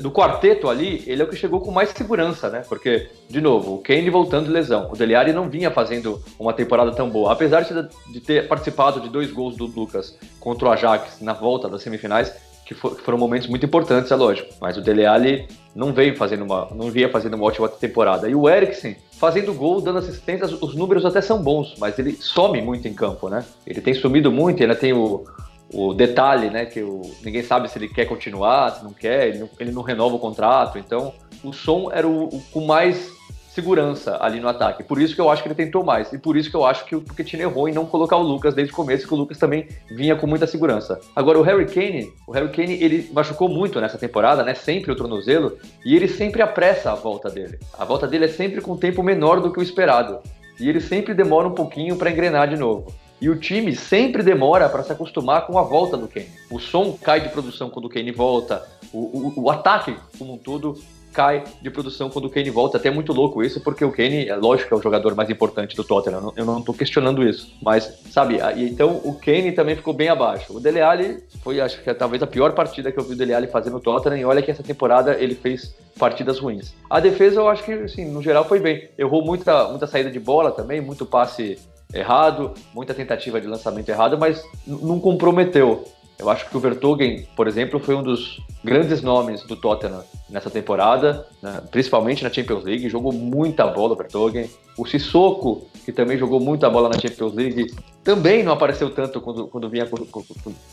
do 0.00 0.10
quarteto 0.10 0.68
ali, 0.68 1.02
ele 1.06 1.22
é 1.22 1.24
o 1.24 1.28
que 1.28 1.36
chegou 1.36 1.60
com 1.60 1.70
mais 1.70 1.90
segurança, 1.90 2.48
né? 2.48 2.62
Porque 2.68 3.08
de 3.28 3.40
novo, 3.40 3.74
o 3.74 3.78
Kane 3.78 4.08
voltando 4.08 4.46
de 4.46 4.52
lesão, 4.52 4.90
o 4.90 4.96
Dele 4.96 5.14
Alli 5.14 5.32
não 5.32 5.48
vinha 5.48 5.70
fazendo 5.70 6.22
uma 6.38 6.52
temporada 6.52 6.92
tão 6.92 7.10
boa, 7.10 7.32
apesar 7.32 7.62
de 7.62 8.20
ter 8.20 8.48
participado 8.48 9.00
de 9.00 9.08
dois 9.08 9.30
gols 9.30 9.56
do 9.56 9.66
Lucas 9.66 10.18
contra 10.40 10.68
o 10.68 10.72
Ajax 10.72 11.20
na 11.20 11.32
volta 11.32 11.68
das 11.68 11.82
semifinais 11.82 12.34
que, 12.68 12.74
for, 12.74 12.94
que, 12.94 13.02
foram 13.02 13.16
momentos 13.16 13.48
muito 13.48 13.64
importantes, 13.64 14.12
é 14.12 14.14
lógico. 14.14 14.52
Mas 14.60 14.76
o 14.76 14.82
Dele 14.82 15.06
Alli 15.06 15.48
não 15.74 15.90
veio 15.94 16.14
fazendo 16.14 16.44
uma, 16.44 16.68
não 16.74 16.90
vinha 16.90 17.08
fazendo 17.08 17.32
uma 17.32 17.46
ótima 17.46 17.66
temporada. 17.66 18.28
E 18.28 18.34
o 18.34 18.46
Eriksen 18.46 18.94
fazendo 19.12 19.54
gol, 19.54 19.80
dando 19.80 20.00
assistência, 20.00 20.46
os 20.46 20.74
números 20.74 21.06
até 21.06 21.22
são 21.22 21.42
bons, 21.42 21.74
mas 21.78 21.98
ele 21.98 22.12
some 22.20 22.60
muito 22.60 22.86
em 22.86 22.92
campo, 22.92 23.30
né? 23.30 23.42
Ele 23.66 23.80
tem 23.80 23.94
sumido 23.94 24.30
muito, 24.30 24.62
ainda 24.62 24.76
tem 24.76 24.92
o, 24.92 25.24
o 25.72 25.94
detalhe, 25.94 26.50
né? 26.50 26.66
Que 26.66 26.82
o, 26.82 27.00
ninguém 27.24 27.42
sabe 27.42 27.70
se 27.70 27.78
ele 27.78 27.88
quer 27.88 28.04
continuar, 28.04 28.72
se 28.72 28.84
não 28.84 28.92
quer, 28.92 29.28
ele 29.28 29.38
não, 29.38 29.50
ele 29.58 29.72
não 29.72 29.80
renova 29.80 30.16
o 30.16 30.18
contrato. 30.18 30.78
Então, 30.78 31.14
o 31.42 31.54
som 31.54 31.90
era 31.90 32.06
o, 32.06 32.24
o 32.24 32.42
com 32.52 32.66
mais 32.66 33.10
segurança 33.58 34.16
ali 34.20 34.38
no 34.38 34.48
ataque. 34.48 34.84
Por 34.84 35.02
isso 35.02 35.16
que 35.16 35.20
eu 35.20 35.28
acho 35.28 35.42
que 35.42 35.48
ele 35.48 35.54
tentou 35.54 35.82
mais. 35.82 36.12
E 36.12 36.18
por 36.18 36.36
isso 36.36 36.48
que 36.48 36.56
eu 36.56 36.64
acho 36.64 36.84
que 36.84 36.94
o 36.94 37.00
Pochettino 37.00 37.42
errou 37.42 37.68
em 37.68 37.72
não 37.72 37.84
colocar 37.84 38.16
o 38.16 38.22
Lucas 38.22 38.54
desde 38.54 38.72
o 38.72 38.76
começo, 38.76 39.06
que 39.06 39.12
o 39.12 39.16
Lucas 39.16 39.36
também 39.36 39.66
vinha 39.90 40.14
com 40.14 40.28
muita 40.28 40.46
segurança. 40.46 41.00
Agora, 41.16 41.40
o 41.40 41.42
Harry 41.42 41.66
Kane, 41.66 42.12
o 42.24 42.30
Harry 42.32 42.50
Kane, 42.50 42.80
ele 42.80 43.10
machucou 43.12 43.48
muito 43.48 43.80
nessa 43.80 43.98
temporada, 43.98 44.44
né? 44.44 44.54
Sempre 44.54 44.92
o 44.92 44.96
tornozelo, 44.96 45.58
e 45.84 45.96
ele 45.96 46.06
sempre 46.06 46.40
apressa 46.40 46.92
a 46.92 46.94
volta 46.94 47.28
dele. 47.28 47.58
A 47.76 47.84
volta 47.84 48.06
dele 48.06 48.26
é 48.26 48.28
sempre 48.28 48.60
com 48.60 48.76
tempo 48.76 49.02
menor 49.02 49.40
do 49.40 49.52
que 49.52 49.58
o 49.58 49.62
esperado. 49.62 50.20
E 50.60 50.68
ele 50.68 50.80
sempre 50.80 51.14
demora 51.14 51.48
um 51.48 51.54
pouquinho 51.54 51.96
para 51.96 52.10
engrenar 52.10 52.48
de 52.48 52.56
novo. 52.56 52.92
E 53.20 53.28
o 53.28 53.36
time 53.36 53.74
sempre 53.74 54.22
demora 54.22 54.68
para 54.68 54.84
se 54.84 54.92
acostumar 54.92 55.46
com 55.46 55.58
a 55.58 55.62
volta 55.62 55.96
do 55.96 56.06
Kane. 56.06 56.30
O 56.48 56.60
som 56.60 56.96
cai 57.02 57.20
de 57.20 57.28
produção 57.28 57.68
quando 57.68 57.86
o 57.86 57.88
Kane 57.88 58.12
volta, 58.12 58.64
o, 58.92 58.98
o, 58.98 59.32
o 59.44 59.50
ataque 59.50 59.96
como 60.16 60.34
um 60.34 60.38
todo 60.38 60.78
cai 61.18 61.42
de 61.60 61.68
produção 61.68 62.08
quando 62.08 62.26
o 62.26 62.30
Kane 62.30 62.48
volta. 62.48 62.76
Até 62.76 62.88
é 62.88 62.92
muito 62.92 63.12
louco 63.12 63.42
isso, 63.42 63.60
porque 63.60 63.84
o 63.84 63.90
Kane, 63.90 64.28
é 64.28 64.36
lógico 64.36 64.68
que 64.68 64.74
é 64.74 64.76
o 64.76 64.80
jogador 64.82 65.16
mais 65.16 65.28
importante 65.28 65.74
do 65.74 65.82
Tottenham, 65.82 66.32
eu 66.36 66.44
não 66.44 66.60
estou 66.60 66.72
questionando 66.72 67.28
isso. 67.28 67.52
Mas, 67.60 67.92
sabe, 68.08 68.38
então 68.56 69.00
o 69.02 69.18
Kane 69.18 69.50
também 69.50 69.74
ficou 69.74 69.92
bem 69.92 70.08
abaixo. 70.08 70.56
O 70.56 70.60
Dele 70.60 70.80
Alli 70.80 71.18
foi, 71.42 71.60
acho 71.60 71.82
que 71.82 71.90
é 71.90 71.94
talvez 71.94 72.22
a 72.22 72.26
pior 72.26 72.52
partida 72.52 72.92
que 72.92 73.00
eu 73.00 73.02
vi 73.02 73.14
o 73.14 73.16
Dele 73.16 73.34
Alli 73.34 73.48
fazer 73.48 73.70
no 73.70 73.80
Tottenham, 73.80 74.16
e 74.16 74.24
olha 74.24 74.40
que 74.40 74.52
essa 74.52 74.62
temporada 74.62 75.16
ele 75.18 75.34
fez 75.34 75.74
partidas 75.98 76.38
ruins. 76.38 76.72
A 76.88 77.00
defesa 77.00 77.40
eu 77.40 77.48
acho 77.48 77.64
que, 77.64 77.72
assim, 77.72 78.04
no 78.04 78.22
geral 78.22 78.44
foi 78.44 78.60
bem. 78.60 78.88
Errou 78.96 79.24
muita, 79.24 79.68
muita 79.70 79.88
saída 79.88 80.12
de 80.12 80.20
bola 80.20 80.52
também, 80.52 80.80
muito 80.80 81.04
passe 81.04 81.58
errado, 81.92 82.52
muita 82.72 82.94
tentativa 82.94 83.40
de 83.40 83.48
lançamento 83.48 83.88
errado, 83.88 84.16
mas 84.16 84.44
não 84.64 85.00
comprometeu. 85.00 85.84
Eu 86.18 86.28
acho 86.28 86.48
que 86.48 86.56
o 86.56 86.60
Vertogen, 86.60 87.28
por 87.36 87.46
exemplo, 87.46 87.78
foi 87.78 87.94
um 87.94 88.02
dos 88.02 88.40
grandes 88.64 89.02
nomes 89.02 89.44
do 89.44 89.54
Tottenham 89.54 90.02
nessa 90.28 90.50
temporada, 90.50 91.26
né? 91.40 91.62
principalmente 91.70 92.24
na 92.24 92.30
Champions 92.30 92.64
League, 92.64 92.88
jogou 92.88 93.12
muita 93.12 93.64
bola 93.68 93.92
o 93.92 93.96
Vertogen. 93.96 94.50
O 94.76 94.84
Sissoko, 94.84 95.68
que 95.84 95.92
também 95.92 96.18
jogou 96.18 96.40
muita 96.40 96.68
bola 96.68 96.88
na 96.88 96.98
Champions 96.98 97.34
League, 97.34 97.72
também 98.02 98.42
não 98.42 98.52
apareceu 98.52 98.90
tanto 98.90 99.20
quando, 99.20 99.46
quando, 99.46 99.68
vinha, 99.68 99.86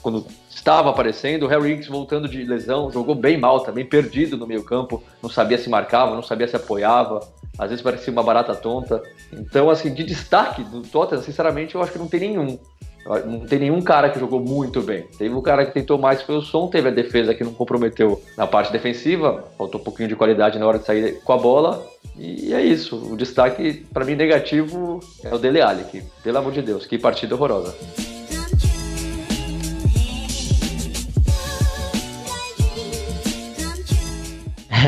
quando 0.01 0.25
estava 0.49 0.89
aparecendo. 0.89 1.43
O 1.43 1.47
Harry 1.47 1.73
Hicks 1.73 1.87
voltando 1.87 2.27
de 2.27 2.43
lesão, 2.43 2.91
jogou 2.91 3.13
bem 3.13 3.37
mal 3.37 3.59
também, 3.59 3.85
perdido 3.85 4.37
no 4.37 4.47
meio 4.47 4.63
campo, 4.63 5.03
não 5.21 5.29
sabia 5.29 5.59
se 5.59 5.69
marcava, 5.69 6.15
não 6.15 6.23
sabia 6.23 6.47
se 6.47 6.55
apoiava, 6.55 7.19
às 7.57 7.69
vezes 7.69 7.83
parecia 7.83 8.11
uma 8.11 8.23
barata 8.23 8.55
tonta. 8.55 9.01
Então, 9.31 9.69
assim, 9.69 9.93
de 9.93 10.03
destaque 10.03 10.63
do 10.63 10.81
Tottenham, 10.81 11.21
sinceramente, 11.21 11.75
eu 11.75 11.83
acho 11.83 11.91
que 11.91 11.99
não 11.99 12.07
tem 12.07 12.19
nenhum. 12.19 12.59
Não 13.05 13.41
tem 13.41 13.59
nenhum 13.59 13.83
cara 13.83 14.09
que 14.09 14.19
jogou 14.19 14.39
muito 14.39 14.81
bem. 14.81 15.05
Teve 15.15 15.35
um 15.35 15.41
cara 15.41 15.63
que 15.63 15.71
tentou 15.71 15.95
mais, 15.99 16.23
foi 16.23 16.37
o 16.37 16.41
som, 16.41 16.67
teve 16.67 16.87
a 16.87 16.91
defesa 16.91 17.35
que 17.35 17.43
não 17.43 17.53
comprometeu 17.53 18.19
na 18.35 18.47
parte 18.47 18.71
defensiva, 18.71 19.45
faltou 19.55 19.79
um 19.79 19.83
pouquinho 19.83 20.09
de 20.09 20.15
qualidade 20.15 20.57
na 20.57 20.65
hora 20.65 20.79
de 20.79 20.85
sair 20.85 21.21
com 21.23 21.33
a 21.33 21.37
bola. 21.37 21.85
E 22.17 22.51
é 22.51 22.63
isso. 22.63 22.95
O 22.95 23.15
destaque, 23.15 23.85
para 23.93 24.03
mim, 24.03 24.15
negativo 24.15 24.99
é 25.23 25.33
o 25.33 25.37
Dele 25.37 25.61
Alli, 25.61 25.83
que, 25.83 26.01
pelo 26.23 26.39
amor 26.39 26.51
de 26.51 26.63
Deus, 26.63 26.87
que 26.87 26.97
partida 26.97 27.35
horrorosa. 27.35 27.75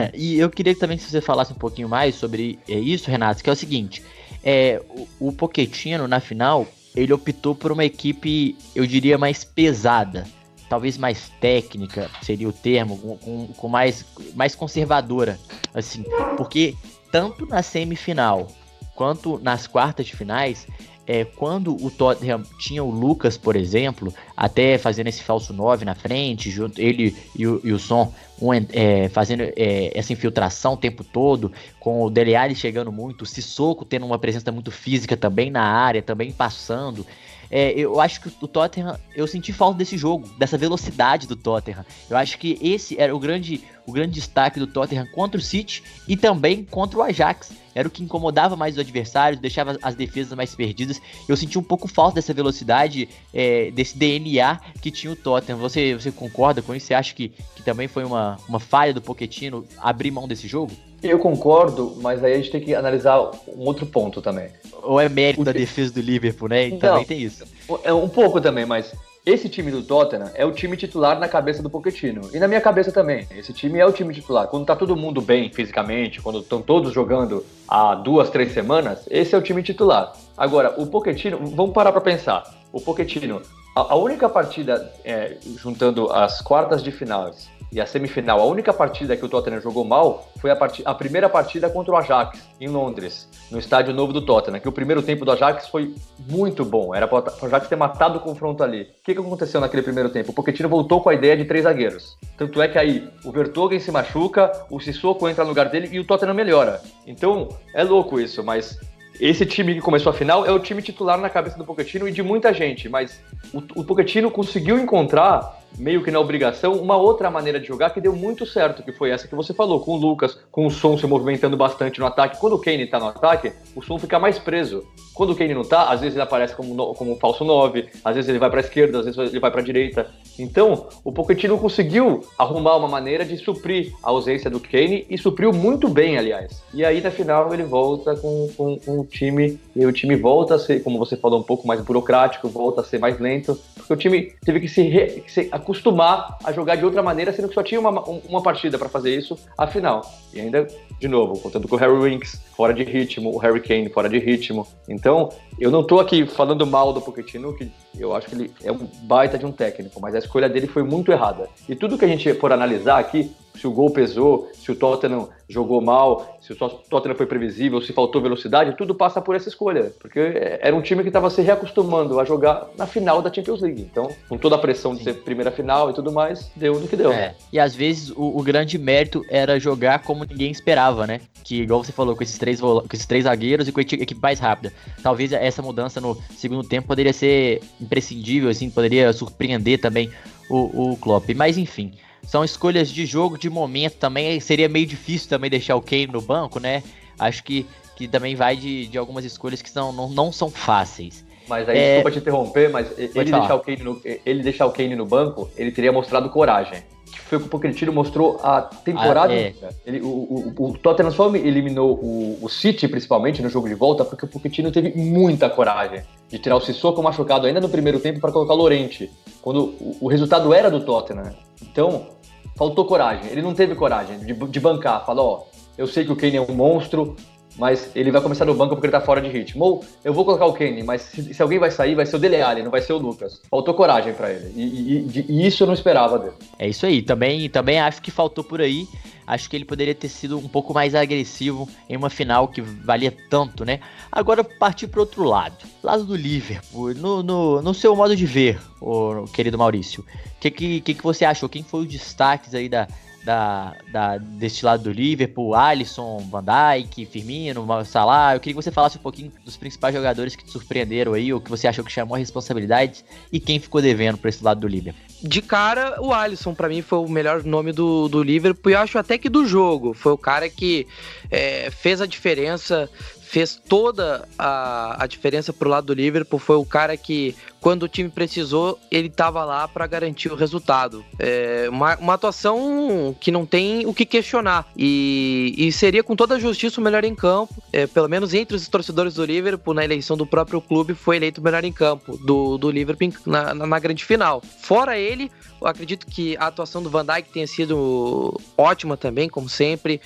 e 0.13 0.39
eu 0.39 0.49
queria 0.49 0.75
também 0.75 0.97
que 0.97 1.03
você 1.03 1.21
falasse 1.21 1.51
um 1.51 1.57
pouquinho 1.57 1.87
mais 1.87 2.15
sobre 2.15 2.57
é, 2.67 2.73
isso, 2.73 3.11
Renato, 3.11 3.43
que 3.43 3.49
é 3.49 3.53
o 3.53 3.55
seguinte: 3.55 4.01
é, 4.43 4.81
o, 4.89 5.27
o 5.27 5.31
Pochettino, 5.31 6.07
na 6.07 6.19
final, 6.19 6.65
ele 6.97 7.13
optou 7.13 7.53
por 7.53 7.71
uma 7.71 7.85
equipe, 7.85 8.57
eu 8.75 8.85
diria, 8.87 9.19
mais 9.19 9.43
pesada. 9.43 10.25
Talvez 10.67 10.97
mais 10.97 11.29
técnica, 11.39 12.09
seria 12.23 12.49
o 12.49 12.51
termo, 12.51 12.97
com, 13.19 13.47
com 13.47 13.67
mais, 13.69 14.03
mais 14.35 14.55
conservadora, 14.55 15.39
assim, 15.73 16.03
porque 16.35 16.75
tanto 17.09 17.45
na 17.45 17.61
semifinal 17.61 18.47
quanto 18.95 19.39
nas 19.39 19.67
quartas 19.67 20.07
de 20.07 20.15
finais, 20.15 20.67
é, 21.07 21.23
quando 21.23 21.73
o 21.81 21.89
Tottenham 21.89 22.43
tinha 22.59 22.83
o 22.83 22.91
Lucas, 22.91 23.37
por 23.37 23.55
exemplo, 23.55 24.13
até 24.35 24.77
fazendo 24.77 25.07
esse 25.07 25.23
falso 25.23 25.53
9 25.53 25.85
na 25.85 25.95
frente, 25.95 26.51
junto, 26.51 26.81
ele 26.81 27.15
e 27.33 27.47
o, 27.47 27.61
e 27.63 27.71
o 27.71 27.79
Son 27.79 28.13
um, 28.41 28.51
é, 28.53 29.07
fazendo 29.09 29.43
é, 29.55 29.97
essa 29.97 30.11
infiltração 30.11 30.73
o 30.73 30.77
tempo 30.77 31.05
todo, 31.05 31.51
com 31.79 32.03
o 32.03 32.09
Dele 32.09 32.35
Alli 32.35 32.55
chegando 32.55 32.91
muito, 32.91 33.21
o 33.21 33.25
Sissoko 33.25 33.85
tendo 33.85 34.05
uma 34.05 34.19
presença 34.19 34.51
muito 34.51 34.69
física 34.69 35.15
também 35.15 35.49
na 35.49 35.63
área, 35.63 36.01
também 36.01 36.31
passando. 36.31 37.05
É, 37.49 37.71
eu 37.71 37.99
acho 37.99 38.21
que 38.21 38.27
o 38.27 38.47
Tottenham, 38.47 38.99
eu 39.15 39.25
senti 39.27 39.53
falta 39.53 39.77
desse 39.77 39.97
jogo, 39.97 40.27
dessa 40.37 40.57
velocidade 40.57 41.27
do 41.27 41.35
Tottenham. 41.35 41.85
Eu 42.09 42.17
acho 42.17 42.37
que 42.37 42.57
esse 42.61 42.99
era 42.99 43.15
o 43.15 43.19
grande, 43.19 43.63
o 43.85 43.91
grande 43.91 44.13
destaque 44.13 44.59
do 44.59 44.67
Tottenham 44.67 45.07
contra 45.13 45.39
o 45.39 45.43
City 45.43 45.83
e 46.07 46.17
também 46.17 46.63
contra 46.63 46.99
o 46.99 47.03
Ajax. 47.03 47.51
Era 47.73 47.87
o 47.87 47.91
que 47.91 48.03
incomodava 48.03 48.55
mais 48.55 48.75
os 48.75 48.79
adversários, 48.79 49.39
deixava 49.39 49.77
as 49.83 49.95
defesas 49.95 50.33
mais 50.33 50.55
perdidas. 50.55 50.99
Eu 51.27 51.37
senti 51.37 51.59
um 51.59 51.63
pouco 51.63 51.87
falta 51.87 52.15
dessa 52.15 52.33
velocidade, 52.33 53.07
é, 53.33 53.69
desse 53.71 53.97
DNA 53.97 54.59
que 54.81 54.89
tinha 54.89 55.13
o 55.13 55.15
Tottenham. 55.15 55.59
Você, 55.59 55.93
você 55.93 56.11
concorda 56.11 56.61
com 56.61 56.73
isso? 56.73 56.87
Você 56.87 56.93
acha 56.93 57.13
que, 57.13 57.29
que 57.55 57.61
também 57.61 57.87
foi 57.87 58.03
uma, 58.03 58.37
uma 58.49 58.59
falha 58.59 58.93
do 58.93 59.01
Pochettino 59.01 59.63
abrir 59.77 60.09
mão 60.09 60.27
desse 60.27 60.47
jogo? 60.47 60.71
Eu 61.01 61.19
concordo, 61.19 61.95
mas 62.01 62.23
aí 62.23 62.33
a 62.33 62.37
gente 62.37 62.51
tem 62.51 62.61
que 62.61 62.73
analisar 62.73 63.19
um 63.47 63.65
outro 63.65 63.85
ponto 63.85 64.21
também. 64.21 64.49
Ou 64.81 64.99
é 64.99 65.07
mérito 65.07 65.41
o 65.41 65.45
da 65.45 65.51
defesa 65.51 65.93
do 65.93 66.01
Liverpool, 66.01 66.49
né? 66.49 66.67
Então, 66.67 66.91
também 66.91 67.05
tem 67.05 67.21
isso. 67.21 67.45
É 67.83 67.93
um 67.93 68.09
pouco 68.09 68.41
também, 68.41 68.65
mas 68.65 68.93
esse 69.25 69.49
time 69.49 69.69
do 69.69 69.83
Tottenham 69.83 70.31
é 70.35 70.45
o 70.45 70.53
time 70.53 70.77
titular 70.77 71.19
na 71.19 71.27
cabeça 71.27 71.61
do 71.61 71.69
Pochettino. 71.69 72.29
E 72.33 72.39
na 72.39 72.47
minha 72.47 72.61
cabeça 72.61 72.93
também. 72.93 73.27
Esse 73.35 73.51
time 73.51 73.77
é 73.77 73.85
o 73.85 73.91
time 73.91 74.13
titular. 74.13 74.47
Quando 74.47 74.65
tá 74.65 74.75
todo 74.75 74.95
mundo 74.95 75.21
bem 75.21 75.51
fisicamente, 75.51 76.21
quando 76.21 76.39
estão 76.39 76.61
todos 76.61 76.93
jogando 76.93 77.45
há 77.67 77.93
duas, 77.93 78.29
três 78.29 78.53
semanas, 78.53 79.05
esse 79.11 79.35
é 79.35 79.37
o 79.37 79.41
time 79.41 79.61
titular. 79.61 80.13
Agora, 80.37 80.73
o 80.81 80.87
Pochettino, 80.87 81.39
vamos 81.53 81.73
parar 81.73 81.91
para 81.91 81.99
pensar. 81.99 82.43
O 82.71 82.79
Pochettino, 82.79 83.41
a, 83.75 83.93
a 83.93 83.95
única 83.95 84.29
partida, 84.29 84.91
é, 85.03 85.35
juntando 85.57 86.11
as 86.11 86.41
quartas 86.41 86.81
de 86.81 86.91
finais 86.91 87.49
e 87.71 87.81
a 87.81 87.85
semifinal, 87.85 88.39
a 88.39 88.45
única 88.45 88.73
partida 88.73 89.15
que 89.17 89.25
o 89.25 89.29
Tottenham 89.29 89.59
jogou 89.59 89.83
mal 89.83 90.29
foi 90.39 90.51
a, 90.51 90.57
a, 90.85 90.93
primeira 90.93 91.27
partida 91.27 91.69
contra 91.69 91.93
o 91.93 91.97
Ajax, 91.97 92.47
em 92.59 92.67
Londres, 92.67 93.29
no 93.51 93.59
estádio 93.59 93.93
novo 93.93 94.13
do 94.13 94.21
Tottenham, 94.21 94.59
que 94.59 94.69
o 94.69 94.71
primeiro 94.71 95.01
tempo 95.01 95.25
do 95.25 95.31
Ajax 95.31 95.67
foi 95.67 95.93
muito 96.27 96.63
bom, 96.63 96.95
era 96.95 97.07
para 97.07 97.33
o 97.41 97.45
Ajax 97.45 97.67
ter 97.67 97.75
matado 97.75 98.19
o 98.19 98.21
confronto 98.21 98.63
ali. 98.63 98.83
O 98.83 99.03
que, 99.03 99.13
que 99.13 99.19
aconteceu 99.19 99.59
naquele 99.59 99.83
primeiro 99.83 100.09
tempo? 100.09 100.31
O 100.31 100.33
Pochettino 100.33 100.69
voltou 100.69 101.01
com 101.01 101.09
a 101.09 101.13
ideia 101.13 101.35
de 101.35 101.45
três 101.45 101.63
zagueiros. 101.63 102.17
Tanto 102.37 102.61
é 102.61 102.67
que 102.67 102.77
aí 102.77 103.09
o 103.23 103.31
Vertogen 103.31 103.79
se 103.79 103.91
machuca, 103.91 104.51
o 104.69 104.79
Sissoko 104.79 105.27
entra 105.27 105.43
no 105.43 105.49
lugar 105.49 105.69
dele 105.69 105.89
e 105.91 105.99
o 105.99 106.05
Tottenham 106.05 106.33
melhora. 106.33 106.81
Então, 107.05 107.49
é 107.73 107.83
louco 107.83 108.19
isso, 108.19 108.43
mas 108.43 108.79
esse 109.19 109.45
time 109.45 109.73
que 109.73 109.81
começou 109.81 110.11
a 110.11 110.13
final 110.13 110.45
é 110.45 110.51
o 110.51 110.59
time 110.59 110.81
titular 110.81 111.17
na 111.19 111.29
cabeça 111.29 111.57
do 111.57 111.65
Pochettino 111.65 112.07
e 112.07 112.11
de 112.11 112.21
muita 112.21 112.53
gente, 112.53 112.87
mas 112.87 113.19
o, 113.51 113.81
o 113.81 113.83
Pochettino 113.83 114.29
conseguiu 114.29 114.77
encontrar 114.77 115.59
meio 115.77 116.03
que 116.03 116.11
na 116.11 116.19
obrigação, 116.19 116.73
uma 116.73 116.97
outra 116.97 117.29
maneira 117.29 117.59
de 117.59 117.67
jogar 117.67 117.91
que 117.91 118.01
deu 118.01 118.15
muito 118.15 118.45
certo, 118.45 118.83
que 118.83 118.91
foi 118.91 119.11
essa 119.11 119.27
que 119.27 119.35
você 119.35 119.53
falou, 119.53 119.79
com 119.79 119.91
o 119.91 119.97
Lucas, 119.97 120.37
com 120.51 120.65
o 120.65 120.71
Som 120.71 120.97
se 120.97 121.05
movimentando 121.05 121.55
bastante 121.55 121.99
no 121.99 122.05
ataque. 122.05 122.39
Quando 122.39 122.53
o 122.53 122.59
Kane 122.59 122.87
tá 122.87 122.99
no 122.99 123.07
ataque, 123.07 123.51
o 123.75 123.81
Som 123.81 123.99
fica 123.99 124.19
mais 124.19 124.39
preso. 124.39 124.83
Quando 125.13 125.31
o 125.31 125.35
Kane 125.35 125.53
não 125.53 125.63
tá, 125.63 125.89
às 125.89 126.01
vezes 126.01 126.15
ele 126.15 126.23
aparece 126.23 126.55
como, 126.55 126.93
como 126.93 127.13
um 127.13 127.15
falso 127.15 127.43
9, 127.43 127.87
às 128.05 128.15
vezes 128.15 128.29
ele 128.29 128.37
vai 128.37 128.51
para 128.51 128.59
esquerda, 128.59 128.99
às 128.99 129.05
vezes 129.05 129.19
ele 129.19 129.39
vai 129.39 129.49
para 129.49 129.61
direita. 129.61 130.07
Então, 130.37 130.87
o 131.03 131.11
Pochettino 131.11 131.57
conseguiu 131.57 132.21
arrumar 132.37 132.75
uma 132.75 132.87
maneira 132.87 133.25
de 133.25 133.35
suprir 133.37 133.93
a 134.03 134.09
ausência 134.09 134.49
do 134.49 134.59
Kane 134.59 135.07
e 135.09 135.17
supriu 135.17 135.51
muito 135.51 135.89
bem, 135.89 136.17
aliás. 136.17 136.61
E 136.71 136.85
aí, 136.85 137.01
na 137.01 137.09
final, 137.09 137.51
ele 137.51 137.63
volta 137.63 138.15
com, 138.15 138.47
com, 138.55 138.77
com 138.77 138.99
o 138.99 139.05
time, 139.05 139.59
e 139.75 139.85
o 139.85 139.91
time 139.91 140.15
volta 140.15 140.53
a 140.53 140.59
ser, 140.59 140.83
como 140.83 140.99
você 140.99 141.17
falou, 141.17 141.39
um 141.39 141.43
pouco 141.43 141.67
mais 141.67 141.81
burocrático, 141.81 142.47
volta 142.47 142.81
a 142.81 142.83
ser 142.83 142.99
mais 142.99 143.19
lento, 143.19 143.59
porque 143.75 143.93
o 143.93 143.97
time 143.97 144.33
teve 144.45 144.59
que 144.59 144.67
se, 144.67 144.83
re, 144.83 145.21
que 145.21 145.31
se 145.31 145.49
acostumar 145.67 146.37
a 146.43 146.53
jogar 146.53 146.77
de 146.77 146.85
outra 146.85 147.03
maneira, 147.03 147.33
sendo 147.33 147.49
que 147.49 147.53
só 147.53 147.61
tinha 147.61 147.79
uma, 147.79 147.89
uma 148.01 148.41
partida 148.41 148.79
para 148.79 148.87
fazer 148.87 149.15
isso, 149.15 149.37
a 149.57 149.67
final. 149.67 150.01
E 150.33 150.39
ainda, 150.39 150.65
de 150.97 151.07
novo, 151.09 151.37
contando 151.39 151.67
com 151.67 151.75
o 151.75 151.79
Harry 151.79 151.97
Winks 151.97 152.41
fora 152.55 152.73
de 152.73 152.83
ritmo, 152.83 153.35
o 153.35 153.37
Harry 153.37 153.59
Kane 153.59 153.89
fora 153.89 154.07
de 154.07 154.17
ritmo. 154.17 154.65
Então, 154.87 155.29
eu 155.59 155.69
não 155.69 155.83
tô 155.83 155.99
aqui 155.99 156.25
falando 156.25 156.65
mal 156.65 156.93
do 156.93 157.01
Pochettino, 157.01 157.53
que 157.53 157.69
eu 157.99 158.15
acho 158.15 158.27
que 158.27 158.35
ele 158.35 158.51
é 158.63 158.71
um 158.71 158.87
baita 159.03 159.37
de 159.37 159.45
um 159.45 159.51
técnico, 159.51 159.99
mas 159.99 160.15
a 160.15 160.19
escolha 160.19 160.49
dele 160.49 160.67
foi 160.67 160.83
muito 160.83 161.11
errada. 161.11 161.49
E 161.67 161.75
tudo 161.75 161.97
que 161.97 162.05
a 162.05 162.07
gente 162.07 162.33
for 162.35 162.51
analisar 162.51 162.99
aqui, 162.99 163.31
se 163.57 163.67
o 163.67 163.71
gol 163.71 163.89
pesou, 163.89 164.49
se 164.53 164.71
o 164.71 164.75
Tottenham 164.75 165.29
jogou 165.49 165.81
mal, 165.81 166.37
se 166.41 166.53
o 166.53 166.55
Tottenham 166.55 167.15
foi 167.15 167.25
previsível, 167.25 167.81
se 167.81 167.91
faltou 167.91 168.21
velocidade, 168.21 168.77
tudo 168.77 168.93
passa 168.93 169.21
por 169.21 169.35
essa 169.35 169.49
escolha. 169.49 169.91
Porque 169.99 170.19
era 170.61 170.75
um 170.75 170.81
time 170.81 171.01
que 171.01 171.09
estava 171.09 171.29
se 171.29 171.41
reacostumando 171.41 172.19
a 172.19 172.25
jogar 172.25 172.67
na 172.77 172.85
final 172.85 173.21
da 173.21 173.33
Champions 173.33 173.61
League. 173.61 173.81
Então, 173.81 174.09
com 174.29 174.37
toda 174.37 174.55
a 174.55 174.59
pressão 174.59 174.95
de 174.95 175.03
ser 175.03 175.15
primeira 175.23 175.51
final 175.51 175.89
e 175.89 175.93
tudo 175.93 176.11
mais, 176.11 176.51
deu 176.55 176.79
no 176.79 176.87
que 176.87 176.95
deu. 176.95 177.11
É. 177.11 177.33
E 177.51 177.59
às 177.59 177.75
vezes 177.75 178.11
o, 178.11 178.37
o, 178.37 178.43
grande 178.43 178.77
mérito 178.77 179.23
era 179.29 179.59
jogar 179.59 180.03
como 180.03 180.25
ninguém 180.25 180.51
esperava, 180.51 181.07
né? 181.07 181.21
Que, 181.43 181.61
igual 181.61 181.83
você 181.83 181.91
falou, 181.91 182.15
com 182.15 182.23
esses 182.23 182.37
três, 182.37 182.59
com 182.59 182.83
esses 182.91 183.05
três 183.05 183.23
zagueiros 183.23 183.67
e 183.67 183.71
com 183.71 183.79
a 183.79 183.83
equipe 183.83 184.21
mais 184.21 184.39
rápida. 184.39 184.73
Talvez 185.01 185.31
essa 185.31 185.61
mudança 185.61 185.99
no 185.99 186.17
segundo 186.35 186.67
tempo 186.67 186.87
poderia 186.87 187.13
ser 187.13 187.61
imprescindível, 187.87 188.49
assim, 188.49 188.69
poderia 188.69 189.11
surpreender 189.11 189.79
também 189.79 190.11
o, 190.49 190.91
o 190.91 190.97
Klopp. 190.97 191.29
Mas 191.35 191.57
enfim. 191.57 191.93
São 192.23 192.43
escolhas 192.43 192.89
de 192.89 193.05
jogo, 193.05 193.37
de 193.37 193.49
momento 193.49 193.95
também. 193.95 194.39
Seria 194.39 194.67
meio 194.67 194.85
difícil 194.85 195.29
também 195.29 195.49
deixar 195.49 195.75
o 195.77 195.81
Kane 195.81 196.07
no 196.07 196.21
banco, 196.21 196.59
né? 196.59 196.83
Acho 197.17 197.41
que 197.43 197.65
que 197.97 198.07
também 198.07 198.35
vai 198.35 198.55
de, 198.55 198.85
de 198.85 198.97
algumas 198.97 199.25
escolhas 199.25 199.59
que 199.59 199.69
são, 199.71 199.91
não, 199.91 200.07
não 200.07 200.31
são 200.31 200.51
fáceis. 200.51 201.25
Mas 201.47 201.67
aí, 201.67 201.77
é... 201.77 201.93
desculpa 201.95 202.11
te 202.11 202.19
interromper, 202.19 202.69
mas 202.69 202.91
ele 202.95 203.31
deixar, 203.31 203.55
o 203.55 203.59
Kane 203.59 203.83
no, 203.83 204.01
ele 204.23 204.43
deixar 204.43 204.65
o 204.67 204.71
Kane 204.71 204.95
no 204.95 205.05
banco, 205.05 205.49
ele 205.57 205.71
teria 205.71 205.91
mostrado 205.91 206.29
coragem. 206.29 206.83
Que 207.17 207.29
foi 207.29 207.37
o 207.37 207.41
que 207.41 207.47
o 207.47 207.49
Pochettino 207.49 207.91
mostrou 207.91 208.39
a 208.43 208.61
temporada. 208.61 209.33
Ah, 209.33 209.35
é. 209.35 209.53
ele, 209.85 210.01
o, 210.01 210.07
o, 210.07 210.53
o, 210.57 210.77
Tottenham 210.77 211.11
só 211.11 211.33
eliminou 211.35 211.95
o, 211.95 212.37
o, 212.41 212.49
City, 212.49 212.87
principalmente, 212.87 213.41
no 213.41 213.49
jogo 213.49 213.67
de 213.67 213.75
volta, 213.75 214.05
porque 214.05 214.25
o 214.25 214.27
Pochettino 214.27 214.71
teve 214.71 214.93
muita 214.95 215.49
coragem 215.49 216.03
de 216.29 216.39
tirar 216.39 216.55
o 216.55 216.61
Sissoko 216.61 217.01
machucado 217.01 217.47
ainda 217.47 217.59
no 217.59 217.69
primeiro 217.69 217.99
tempo 217.99 218.19
para 218.19 218.31
colocar 218.31 218.53
o 218.53 218.57
Lorente, 218.57 219.11
quando 219.41 219.73
o, 219.99 220.07
resultado 220.07 220.53
era 220.53 220.69
do 220.69 220.81
Tottenham. 220.81 221.33
Então, 221.61 222.07
faltou 222.55 222.85
coragem. 222.85 223.31
Ele 223.31 223.41
não 223.41 223.53
teve 223.53 223.75
coragem 223.75 224.19
de, 224.19 224.33
de 224.33 224.59
bancar. 224.59 225.05
Falou, 225.05 225.47
ó, 225.47 225.57
eu 225.77 225.87
sei 225.87 226.05
que 226.05 226.11
o 226.11 226.15
Kane 226.15 226.37
é 226.37 226.41
um 226.41 226.53
monstro, 226.53 227.15
mas 227.57 227.89
ele 227.95 228.11
vai 228.11 228.21
começar 228.21 228.45
no 228.45 228.53
banco 228.53 228.75
porque 228.75 228.87
ele 228.87 228.91
tá 228.91 229.01
fora 229.01 229.21
de 229.21 229.29
ritmo. 229.29 229.63
Ou 229.63 229.85
eu 230.03 230.13
vou 230.13 230.23
colocar 230.23 230.45
o 230.45 230.53
Kane, 230.53 230.83
mas 230.83 231.01
se, 231.01 231.33
se 231.33 231.41
alguém 231.41 231.57
vai 231.57 231.71
sair, 231.71 231.95
vai 231.95 232.05
ser 232.05 232.15
o 232.15 232.19
Dele 232.19 232.41
Alli, 232.41 232.63
não 232.63 232.71
vai 232.71 232.81
ser 232.81 232.93
o 232.93 232.97
Lucas. 232.97 233.41
Faltou 233.49 233.73
coragem 233.73 234.13
para 234.13 234.31
ele. 234.31 234.53
E, 234.55 234.61
e, 234.61 235.25
e, 235.27 235.47
isso 235.47 235.63
eu 235.63 235.67
não 235.67 235.73
esperava 235.73 236.19
dele. 236.19 236.33
É 236.59 236.67
isso 236.67 236.85
aí. 236.85 237.01
Também, 237.01 237.49
também 237.49 237.79
acho 237.79 238.01
que 238.01 238.11
faltou 238.11 238.43
por 238.43 238.61
aí. 238.61 238.87
Acho 239.25 239.49
que 239.49 239.57
ele 239.57 239.65
poderia 239.65 239.93
ter 239.93 240.07
sido 240.07 240.37
um 240.37 240.47
pouco 240.47 240.73
mais 240.73 240.95
agressivo 240.95 241.67
em 241.89 241.97
uma 241.97 242.09
final 242.09 242.47
que 242.47 242.61
valia 242.61 243.13
tanto, 243.29 243.65
né? 243.65 243.81
Agora 244.09 244.41
partir 244.41 244.87
para 244.87 245.01
outro 245.01 245.23
lado. 245.23 245.65
Lado 245.83 246.05
do 246.05 246.15
Liverpool. 246.15 246.93
No, 246.93 247.21
no, 247.21 247.61
no 247.61 247.73
seu 247.73 247.93
modo 247.93 248.15
de 248.15 248.25
ver, 248.25 248.57
o 248.79 249.25
querido 249.25 249.57
Maurício. 249.57 250.01
O 250.01 250.39
que, 250.39 250.49
que, 250.49 250.81
que, 250.81 250.93
que 250.93 251.03
você 251.03 251.25
achou? 251.25 251.49
Quem 251.49 251.61
foi 251.61 251.81
os 251.81 251.87
destaques 251.87 252.53
aí 252.53 252.69
da, 252.69 252.87
da, 253.27 253.75
da, 253.91 254.17
deste 254.17 254.63
lado 254.63 254.83
do 254.83 254.91
Liverpool, 254.91 255.53
Alisson, 255.53 256.25
Van 256.31 256.41
Dijk, 256.41 257.05
Firmino, 257.05 257.67
Salah. 257.83 258.33
Eu 258.33 258.39
queria 258.39 258.53
que 258.57 258.63
você 258.63 258.71
falasse 258.71 258.97
um 258.97 259.01
pouquinho 259.01 259.33
dos 259.43 259.57
principais 259.57 259.93
jogadores 259.93 260.33
que 260.33 260.45
te 260.45 260.51
surpreenderam 260.51 261.13
aí, 261.13 261.33
ou 261.33 261.41
que 261.41 261.49
você 261.49 261.67
achou 261.67 261.83
que 261.83 261.91
chamou 261.91 262.15
a 262.15 262.17
responsabilidade 262.17 263.03
e 263.29 263.37
quem 263.37 263.59
ficou 263.59 263.81
devendo 263.81 264.17
para 264.17 264.29
esse 264.29 264.41
lado 264.41 264.61
do 264.61 264.67
Liverpool. 264.67 265.03
De 265.21 265.41
cara, 265.41 266.01
o 266.01 266.13
Alisson 266.13 266.53
para 266.53 266.69
mim 266.69 266.81
foi 266.81 266.99
o 266.99 267.09
melhor 267.09 267.43
nome 267.43 267.73
do, 267.73 268.07
do 268.07 268.23
Liverpool 268.23 268.71
e 268.71 268.75
eu 268.75 268.79
acho 268.79 268.97
até 268.97 269.17
que 269.17 269.27
do 269.27 269.45
jogo. 269.45 269.93
Foi 269.93 270.13
o 270.13 270.17
cara 270.17 270.47
que 270.47 270.87
é, 271.29 271.69
fez 271.69 271.99
a 271.99 272.05
diferença, 272.05 272.89
fez 273.27 273.61
toda 273.67 274.27
a, 274.39 275.03
a 275.03 275.05
diferença 275.05 275.51
pro 275.51 275.69
lado 275.69 275.87
do 275.87 275.93
Liverpool. 275.93 276.39
Foi 276.39 276.55
o 276.55 276.65
cara 276.65 276.95
que, 276.95 277.35
quando 277.59 277.83
o 277.83 277.87
time 277.87 278.09
precisou, 278.09 278.79
ele 278.89 279.07
estava 279.07 279.43
lá 279.43 279.67
para 279.67 279.85
garantir 279.85 280.31
o 280.31 280.35
resultado. 280.35 281.03
É 281.19 281.67
uma, 281.69 281.97
uma, 281.97 282.13
atuação 282.13 283.15
que 283.19 283.29
não 283.29 283.45
tem 283.45 283.85
o 283.85 283.93
que 283.93 284.05
questionar. 284.05 284.65
E, 284.77 285.53
e 285.57 285.71
seria 285.73 286.01
com 286.01 286.15
toda 286.15 286.35
a 286.35 286.39
justiça 286.39 286.79
o 286.79 286.83
melhor 286.83 287.03
em 287.03 287.13
campo. 287.13 287.53
É, 287.73 287.85
pelo 287.85 288.07
menos 288.07 288.33
entre 288.33 288.55
os 288.55 288.67
torcedores 288.69 289.15
do 289.15 289.25
Liverpool, 289.25 289.73
na 289.73 289.83
eleição 289.83 290.15
do 290.15 290.25
próprio 290.25 290.61
clube, 290.61 290.93
foi 290.93 291.17
eleito 291.17 291.41
o 291.41 291.43
melhor 291.43 291.65
em 291.65 291.73
campo 291.73 292.17
do, 292.17 292.57
do 292.57 292.71
Liverpool 292.71 293.11
na, 293.25 293.53
na, 293.53 293.67
na 293.67 293.79
grande 293.79 294.05
final. 294.05 294.41
Fora 294.61 294.97
ele, 294.97 295.29
eu 295.61 295.67
acredito 295.67 296.07
que 296.07 296.37
a 296.37 296.47
atuação 296.47 296.81
do 296.81 296.89
Van 296.89 297.05
Dijk 297.05 297.29
tenha 297.29 297.47
sido 297.47 298.39
ótima 298.57 298.95
também, 298.95 299.27
como 299.27 299.49
sempre. 299.49 299.99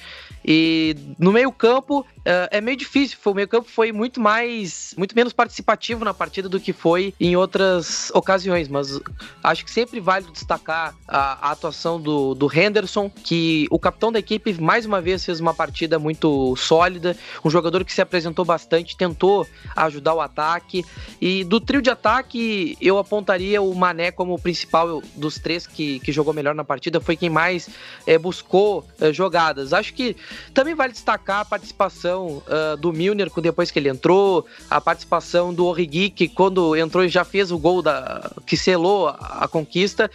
E 0.44 0.96
no 1.20 1.32
meio-campo 1.32 2.06
uh, 2.22 2.48
é 2.52 2.62
meio 2.62 2.78
difícil. 2.78 3.18
O 3.24 3.34
meio-campo 3.34 3.70
foi 3.70 3.92
muito 3.92 4.20
mais, 4.20 4.94
muito 4.98 5.16
menos 5.16 5.34
participativo 5.34 6.04
na 6.04 6.14
partida 6.14 6.50
do 6.50 6.60
que 6.60 6.74
foi 6.74 7.14
em 7.20 7.36
outras 7.36 8.12
ocasiões. 8.14 8.68
Mas 8.68 9.00
acho 9.44 9.66
que 9.66 9.72
sempre 9.72 10.00
vale 10.00 10.28
destacar 10.32 10.96
a, 11.08 11.50
a 11.50 11.52
atuação 11.52 12.00
do, 12.00 12.34
do 12.34 12.52
Henderson, 12.52 13.10
que 13.10 13.68
o 13.70 13.80
capitão 13.80 14.12
da 14.12 14.20
equipe 14.20 14.54
mais 14.62 14.86
uma 14.86 15.02
vez 15.02 15.24
fez 15.26 15.40
uma 15.40 15.54
partida 15.54 15.98
muito 15.98 16.56
sólida. 16.56 17.16
Um 17.44 17.50
jogador 17.50 17.84
que 17.84 17.94
se 17.94 18.02
apresentou 18.02 18.46
bastante, 18.46 18.98
tentou 18.98 19.48
ajudar 19.76 20.14
o 20.14 20.22
ataque. 20.22 20.86
E 21.20 21.44
do 21.44 21.60
trio 21.60 21.82
de 21.82 21.90
ataque, 21.90 22.78
eu 22.82 22.98
apontaria 22.98 23.62
o 23.62 23.74
Mané 23.74 24.12
como 24.12 24.34
o 24.34 24.40
principal 24.40 25.02
dos 25.16 25.40
três 25.40 25.66
que, 25.66 26.00
que 26.00 26.12
jogou 26.12 26.34
melhor 26.34 26.56
na 26.56 26.64
partida. 26.64 27.00
Foi 27.00 27.16
quem 27.16 27.30
mais 27.30 27.70
é, 28.06 28.18
buscou 28.18 28.86
é, 29.00 29.12
jogadas. 29.14 29.74
Acho 29.74 29.94
que 29.94 30.16
também 30.54 30.76
vale 30.76 30.94
destacar 30.94 31.42
a 31.42 31.46
participação 31.46 32.11
uh, 32.20 32.78
do 32.78 32.92
Milner 32.94 33.30
depois 33.42 33.72
que 33.72 33.80
ele 33.80 33.90
entrou, 33.90 34.46
a 34.70 34.80
participação 34.80 35.54
do 35.54 35.66
Origi, 35.66 36.10
que 36.10 36.28
quando 36.28 36.76
entrou 36.76 37.08
já 37.08 37.24
fez 37.24 37.52
o 37.52 37.58
gol 37.58 37.82
da, 37.82 38.32
que 38.46 38.58
selou 38.58 39.08
a, 39.08 39.14
a 39.42 39.48
conquista 39.48 40.10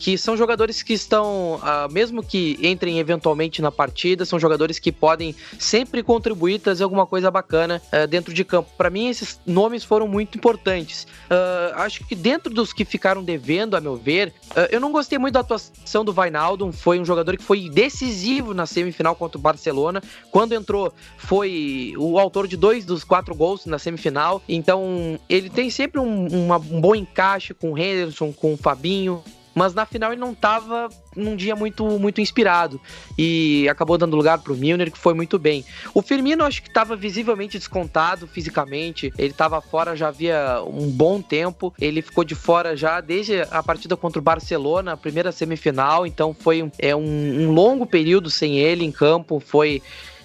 que 0.00 0.16
são 0.16 0.34
jogadores 0.34 0.82
que 0.82 0.94
estão, 0.94 1.56
uh, 1.56 1.92
mesmo 1.92 2.22
que 2.22 2.58
entrem 2.62 2.98
eventualmente 2.98 3.60
na 3.60 3.70
partida, 3.70 4.24
são 4.24 4.40
jogadores 4.40 4.78
que 4.78 4.90
podem 4.90 5.36
sempre 5.58 6.02
contribuir, 6.02 6.58
trazer 6.58 6.84
alguma 6.84 7.06
coisa 7.06 7.30
bacana 7.30 7.82
uh, 7.92 8.06
dentro 8.06 8.32
de 8.32 8.42
campo. 8.42 8.70
Para 8.78 8.88
mim, 8.88 9.08
esses 9.08 9.38
nomes 9.44 9.84
foram 9.84 10.08
muito 10.08 10.38
importantes. 10.38 11.06
Uh, 11.30 11.74
acho 11.76 12.02
que 12.06 12.14
dentro 12.14 12.52
dos 12.52 12.72
que 12.72 12.82
ficaram 12.82 13.22
devendo, 13.22 13.76
a 13.76 13.80
meu 13.80 13.94
ver, 13.94 14.32
eu 14.70 14.80
não 14.80 14.90
gostei 14.90 15.18
muito 15.18 15.34
da 15.34 15.40
atuação 15.40 16.02
do 16.02 16.14
Vainaldo, 16.14 16.72
foi 16.72 16.98
um 16.98 17.04
jogador 17.04 17.36
que 17.36 17.44
foi 17.44 17.68
decisivo 17.68 18.54
na 18.54 18.64
semifinal 18.64 19.14
contra 19.14 19.36
o 19.36 19.40
Barcelona. 19.40 20.02
Quando 20.30 20.54
entrou, 20.54 20.94
foi 21.18 21.92
o 21.98 22.18
autor 22.18 22.48
de 22.48 22.56
dois 22.56 22.86
dos 22.86 23.04
quatro 23.04 23.34
gols 23.34 23.66
na 23.66 23.78
semifinal. 23.78 24.42
Então, 24.48 25.20
ele 25.28 25.50
tem 25.50 25.68
sempre 25.68 26.00
um, 26.00 26.26
uma, 26.26 26.56
um 26.56 26.80
bom 26.80 26.94
encaixe 26.94 27.52
com 27.52 27.72
o 27.72 27.78
Henderson, 27.78 28.32
com 28.32 28.54
o 28.54 28.56
Fabinho 28.56 29.22
mas 29.60 29.74
na 29.74 29.84
final 29.84 30.10
ele 30.10 30.20
não 30.22 30.32
estava 30.32 30.88
num 31.14 31.36
dia 31.36 31.54
muito 31.54 31.84
muito 31.98 32.18
inspirado. 32.18 32.80
E 33.18 33.68
acabou 33.68 33.98
dando 33.98 34.16
lugar 34.16 34.38
para 34.38 34.54
o 34.54 34.56
Milner 34.56 34.90
que 34.90 34.96
foi 34.96 35.12
muito 35.12 35.38
bem. 35.38 35.66
O 35.92 36.00
Firmino 36.00 36.44
acho 36.44 36.62
que 36.62 36.68
estava 36.68 36.96
visivelmente 36.96 37.58
descontado 37.58 38.26
fisicamente, 38.26 39.12
ele 39.18 39.32
estava 39.32 39.60
fora 39.60 39.94
já 39.94 40.08
havia 40.08 40.62
um 40.66 40.88
bom 40.88 41.20
tempo, 41.20 41.74
ele 41.78 42.00
ficou 42.00 42.24
de 42.24 42.34
fora 42.34 42.74
já 42.74 43.02
desde 43.02 43.42
a 43.50 43.62
partida 43.62 43.98
contra 43.98 44.18
o 44.18 44.22
Barcelona, 44.22 44.92
a 44.92 44.96
primeira 44.96 45.30
semifinal, 45.30 46.06
então 46.06 46.32
foi 46.32 46.72
é 46.78 46.96
um, 46.96 47.02
um 47.42 47.52
longo 47.52 47.84
período 47.84 48.30
sem 48.30 48.56
ele 48.56 48.82
em 48.82 48.90
campo, 48.90 49.40
foi 49.40 49.82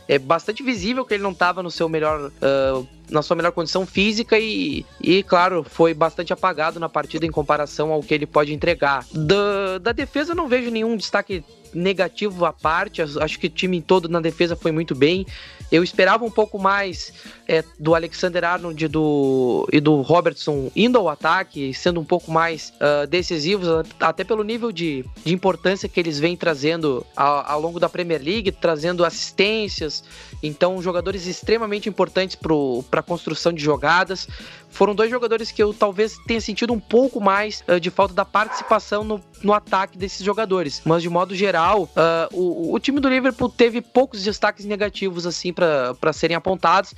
é 0.07 0.19
bastante 0.19 0.63
visível 0.63 1.05
que 1.05 1.13
ele 1.13 1.23
não 1.23 1.31
estava 1.31 1.63
no 1.63 1.71
seu 1.71 1.89
melhor 1.89 2.31
uh, 2.31 2.87
na 3.09 3.21
sua 3.21 3.35
melhor 3.35 3.51
condição 3.51 3.85
física 3.85 4.37
e, 4.39 4.85
e, 4.99 5.23
claro, 5.23 5.63
foi 5.63 5.93
bastante 5.93 6.33
apagado 6.33 6.79
na 6.79 6.89
partida 6.89 7.25
em 7.25 7.31
comparação 7.31 7.91
ao 7.91 8.01
que 8.01 8.13
ele 8.13 8.25
pode 8.25 8.53
entregar. 8.53 9.05
Da, 9.11 9.77
da 9.77 9.91
defesa, 9.91 10.31
eu 10.31 10.35
não 10.35 10.47
vejo 10.47 10.71
nenhum 10.71 10.97
destaque 10.97 11.43
negativo 11.75 12.45
à 12.45 12.53
parte, 12.53 13.01
acho 13.01 13.39
que 13.39 13.47
o 13.47 13.49
time 13.49 13.81
todo 13.81 14.07
na 14.07 14.21
defesa 14.21 14.55
foi 14.55 14.71
muito 14.71 14.95
bem. 14.95 15.25
Eu 15.71 15.83
esperava 15.83 16.23
um 16.23 16.31
pouco 16.31 16.57
mais 16.59 17.11
é, 17.47 17.63
do 17.79 17.95
Alexander 17.95 18.43
Arnold 18.43 18.85
e 18.85 18.87
do, 18.87 19.67
e 19.73 19.79
do 19.79 20.01
Robertson 20.01 20.71
indo 20.75 20.97
ao 20.97 21.09
ataque, 21.09 21.73
sendo 21.73 21.99
um 21.99 22.05
pouco 22.05 22.31
mais 22.31 22.71
uh, 22.75 23.07
decisivos, 23.07 23.67
até 23.99 24.23
pelo 24.23 24.43
nível 24.43 24.71
de, 24.71 25.03
de 25.23 25.33
importância 25.33 25.89
que 25.89 25.99
eles 25.99 26.19
vêm 26.19 26.37
trazendo 26.37 27.05
ao, 27.15 27.45
ao 27.45 27.61
longo 27.61 27.79
da 27.79 27.89
Premier 27.89 28.21
League, 28.21 28.51
trazendo 28.51 29.03
assistências. 29.03 30.03
Então, 30.41 30.81
jogadores 30.81 31.25
extremamente 31.25 31.89
importantes 31.89 32.35
para 32.35 32.99
a 32.99 33.03
construção 33.03 33.51
de 33.51 33.63
jogadas. 33.63 34.27
Foram 34.69 34.93
dois 34.93 35.09
jogadores 35.09 35.51
que 35.51 35.63
eu 35.63 35.73
talvez 35.73 36.17
tenha 36.27 36.41
sentido 36.41 36.73
um 36.73 36.79
pouco 36.79 37.19
mais 37.19 37.63
uh, 37.67 37.79
de 37.79 37.89
falta 37.89 38.13
da 38.13 38.25
participação 38.25 39.03
no, 39.03 39.21
no 39.45 39.53
ataque 39.53 39.95
desses 39.95 40.25
jogadores. 40.25 40.81
Mas, 40.83 41.03
de 41.03 41.09
modo 41.09 41.35
geral, 41.35 41.83
uh, 41.83 42.27
o, 42.33 42.73
o 42.73 42.79
time 42.79 42.99
do 42.99 43.07
Liverpool 43.07 43.47
teve 43.47 43.79
poucos 43.79 44.23
destaques 44.23 44.65
negativos 44.65 45.27
assim 45.27 45.53
para 45.53 46.11
serem 46.11 46.35
apontados. 46.35 46.95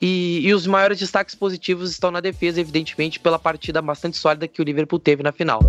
E, 0.00 0.46
e, 0.46 0.54
os 0.54 0.66
maiores 0.66 0.98
destaques 0.98 1.34
positivos 1.34 1.90
estão 1.90 2.10
na 2.10 2.20
defesa, 2.20 2.60
evidentemente, 2.60 3.18
pela 3.18 3.38
partida 3.38 3.82
bastante 3.82 4.16
sólida 4.18 4.46
que 4.46 4.60
o 4.60 4.64
Liverpool 4.64 4.98
teve 4.98 5.22
na 5.22 5.32
final. 5.32 5.60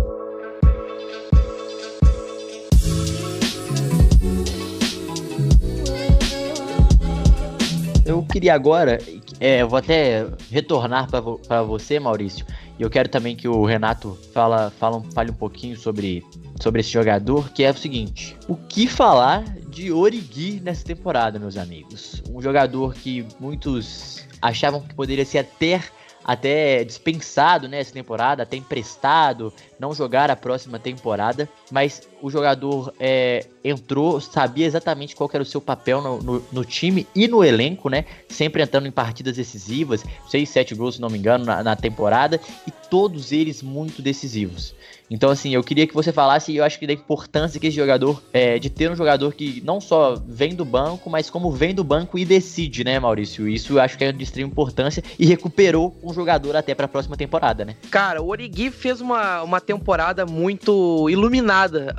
Eu 8.04 8.24
queria 8.30 8.54
agora, 8.54 8.98
é, 9.40 9.62
eu 9.62 9.68
vou 9.68 9.78
até 9.78 10.26
retornar 10.50 11.08
para 11.10 11.62
você, 11.62 11.98
Maurício, 11.98 12.44
e 12.80 12.82
eu 12.82 12.88
quero 12.88 13.10
também 13.10 13.36
que 13.36 13.46
o 13.46 13.62
Renato 13.66 14.18
fala, 14.32 14.70
fala, 14.70 15.02
fale 15.12 15.30
um 15.30 15.34
pouquinho 15.34 15.76
sobre, 15.76 16.24
sobre 16.58 16.80
esse 16.80 16.88
jogador, 16.88 17.52
que 17.52 17.62
é 17.62 17.70
o 17.70 17.76
seguinte: 17.76 18.34
o 18.48 18.56
que 18.56 18.86
falar 18.86 19.44
de 19.68 19.92
Origi 19.92 20.60
nessa 20.64 20.82
temporada, 20.82 21.38
meus 21.38 21.58
amigos? 21.58 22.22
Um 22.30 22.40
jogador 22.40 22.94
que 22.94 23.26
muitos 23.38 24.26
achavam 24.40 24.80
que 24.80 24.94
poderia 24.94 25.26
ser 25.26 25.40
até 25.40 25.82
até 26.24 26.82
dispensado 26.84 27.68
nessa 27.68 27.90
né, 27.90 28.00
temporada, 28.00 28.42
até 28.42 28.56
emprestado, 28.56 29.52
não 29.78 29.92
jogar 29.92 30.30
a 30.30 30.36
próxima 30.36 30.78
temporada, 30.78 31.48
mas 31.70 32.08
o 32.22 32.30
jogador 32.30 32.92
é, 32.98 33.46
entrou, 33.64 34.20
sabia 34.20 34.66
exatamente 34.66 35.14
qual 35.14 35.30
era 35.32 35.42
o 35.42 35.46
seu 35.46 35.60
papel 35.60 36.00
no, 36.00 36.22
no, 36.22 36.44
no, 36.52 36.64
time 36.64 37.06
e 37.14 37.28
no 37.28 37.44
elenco, 37.44 37.88
né? 37.88 38.04
Sempre 38.28 38.62
entrando 38.62 38.86
em 38.86 38.90
partidas 38.90 39.36
decisivas, 39.36 40.04
6, 40.28 40.48
7 40.48 40.74
gols, 40.74 40.96
se 40.96 41.00
não 41.00 41.10
me 41.10 41.18
engano, 41.18 41.44
na, 41.44 41.62
na 41.62 41.76
temporada, 41.76 42.40
e 42.66 42.70
todos 42.88 43.32
eles 43.32 43.62
muito 43.62 44.02
decisivos. 44.02 44.74
Então, 45.10 45.28
assim, 45.28 45.52
eu 45.52 45.64
queria 45.64 45.88
que 45.88 45.94
você 45.94 46.12
falasse, 46.12 46.54
eu 46.54 46.62
acho 46.62 46.78
que 46.78 46.86
da 46.86 46.92
importância 46.92 47.58
que 47.58 47.66
esse 47.66 47.76
jogador, 47.76 48.22
é, 48.32 48.60
de 48.60 48.70
ter 48.70 48.88
um 48.88 48.94
jogador 48.94 49.34
que 49.34 49.60
não 49.64 49.80
só 49.80 50.14
vem 50.24 50.54
do 50.54 50.64
banco, 50.64 51.10
mas 51.10 51.28
como 51.28 51.50
vem 51.50 51.74
do 51.74 51.82
banco 51.82 52.16
e 52.16 52.24
decide, 52.24 52.84
né, 52.84 52.98
Maurício? 53.00 53.48
Isso 53.48 53.72
eu 53.72 53.80
acho 53.80 53.98
que 53.98 54.04
é 54.04 54.12
de 54.12 54.22
extrema 54.22 54.48
importância 54.48 55.02
e 55.18 55.26
recuperou 55.26 55.96
um 56.00 56.14
jogador 56.14 56.54
até 56.54 56.76
para 56.76 56.84
a 56.84 56.88
próxima 56.88 57.16
temporada, 57.16 57.64
né? 57.64 57.74
Cara, 57.90 58.22
o 58.22 58.28
Origi 58.28 58.70
fez 58.70 59.00
uma, 59.00 59.42
uma 59.42 59.60
temporada 59.60 60.24
muito 60.24 61.10
iluminada, 61.10 61.92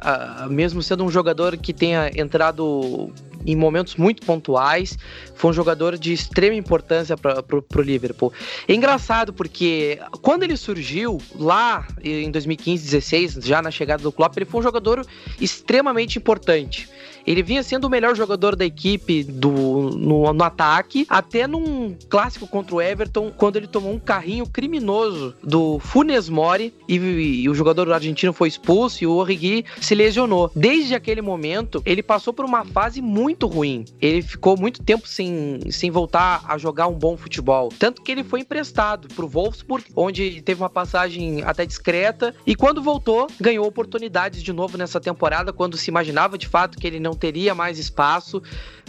mesmo 0.50 0.82
sendo 0.82 1.04
um 1.04 1.10
jogador 1.12 1.58
que 1.58 1.74
tenha 1.74 2.12
entrado 2.15 3.12
em 3.45 3.56
momentos 3.56 3.95
muito 3.95 4.26
pontuais. 4.26 4.97
Foi 5.36 5.52
um 5.52 5.54
jogador 5.54 5.97
de 5.97 6.13
extrema 6.13 6.56
importância 6.56 7.17
para 7.17 7.43
o 7.52 7.82
Liverpool. 7.82 8.32
É 8.67 8.74
engraçado 8.74 9.34
porque 9.34 10.00
quando 10.21 10.43
ele 10.43 10.58
surgiu 10.58 11.19
lá 11.36 11.88
em 12.04 12.30
2015, 12.30 12.84
16, 12.84 13.34
já 13.43 13.62
na 13.62 13.71
chegada 13.71 14.04
do 14.04 14.12
Klopp, 14.12 14.38
ele 14.38 14.45
foi 14.45 14.60
um 14.60 14.63
jogador 14.63 15.06
extremamente 15.39 16.17
importante. 16.17 16.89
Ele 17.26 17.44
vinha 17.44 17.64
sendo 17.64 17.86
o 17.86 17.90
melhor 17.90 18.16
jogador 18.16 18.56
da 18.56 18.66
equipe 18.66 19.24
do, 19.24 19.52
no, 19.52 20.34
no 20.34 20.44
ataque, 20.44 21.06
até 21.10 21.48
num 21.48 21.96
clássico 22.10 22.48
contra 22.48 22.76
o 22.76 22.82
Everton, 22.82 23.32
quando 23.36 23.58
ele 23.58 23.68
tomou 23.68 23.94
um 23.94 24.00
carrinho 24.00 24.48
criminoso 24.48 25.36
do 25.44 25.80
Funes 25.80 26.30
Mori 26.30 26.74
e, 26.88 26.96
e, 26.96 27.50
o 27.50 27.54
jogador 27.54 27.92
argentino 27.92 28.34
foi 28.34 28.48
expulso 28.48 29.04
e 29.04 29.08
o 29.08 29.14
Origi 29.14 29.66
se 29.80 29.96
lesionou. 29.96 30.52
Desde 30.56 30.96
aquele 30.96 31.22
momento, 31.22 31.82
ele 31.86 32.04
passou 32.04 32.34
por 32.34 32.46
uma 32.46 32.66
fase 32.66 33.02
muito 33.02 33.48
ruim. 33.48 33.86
Ele 34.02 34.22
ficou 34.22 34.58
muito 34.58 34.84
tempo 34.84 35.08
sem, 35.08 35.60
sem 35.70 35.92
voltar 35.92 36.44
a 36.48 36.58
jogar 36.58 36.88
um 36.88 36.94
bom 36.94 37.18
futebol. 37.18 37.70
Tanto 37.78 38.02
que 38.02 38.12
ele 38.12 38.24
foi 38.24 38.42
emprestado 38.42 39.08
para 39.08 39.26
o 39.26 39.28
Wolfsburg, 39.28 39.86
onde 39.96 40.42
teve 40.42 40.62
uma 40.62 40.70
passagem 40.70 41.42
até 41.44 41.66
discreta, 41.66 42.34
e 42.46 42.56
quando 42.56 42.82
voltou, 42.82 43.28
ganhou 43.40 43.66
oportunidades 43.66 44.44
de 44.44 44.54
novo 44.54 44.78
nessa 44.78 45.00
temporada, 45.00 45.54
quando 45.54 45.78
se 45.78 45.90
imaginava 45.90 46.38
de 46.38 46.48
fato 46.48 46.78
que 46.78 46.88
ele 46.88 47.00
não 47.00 47.11
não 47.12 47.17
teria 47.17 47.54
mais 47.54 47.78
espaço, 47.78 48.41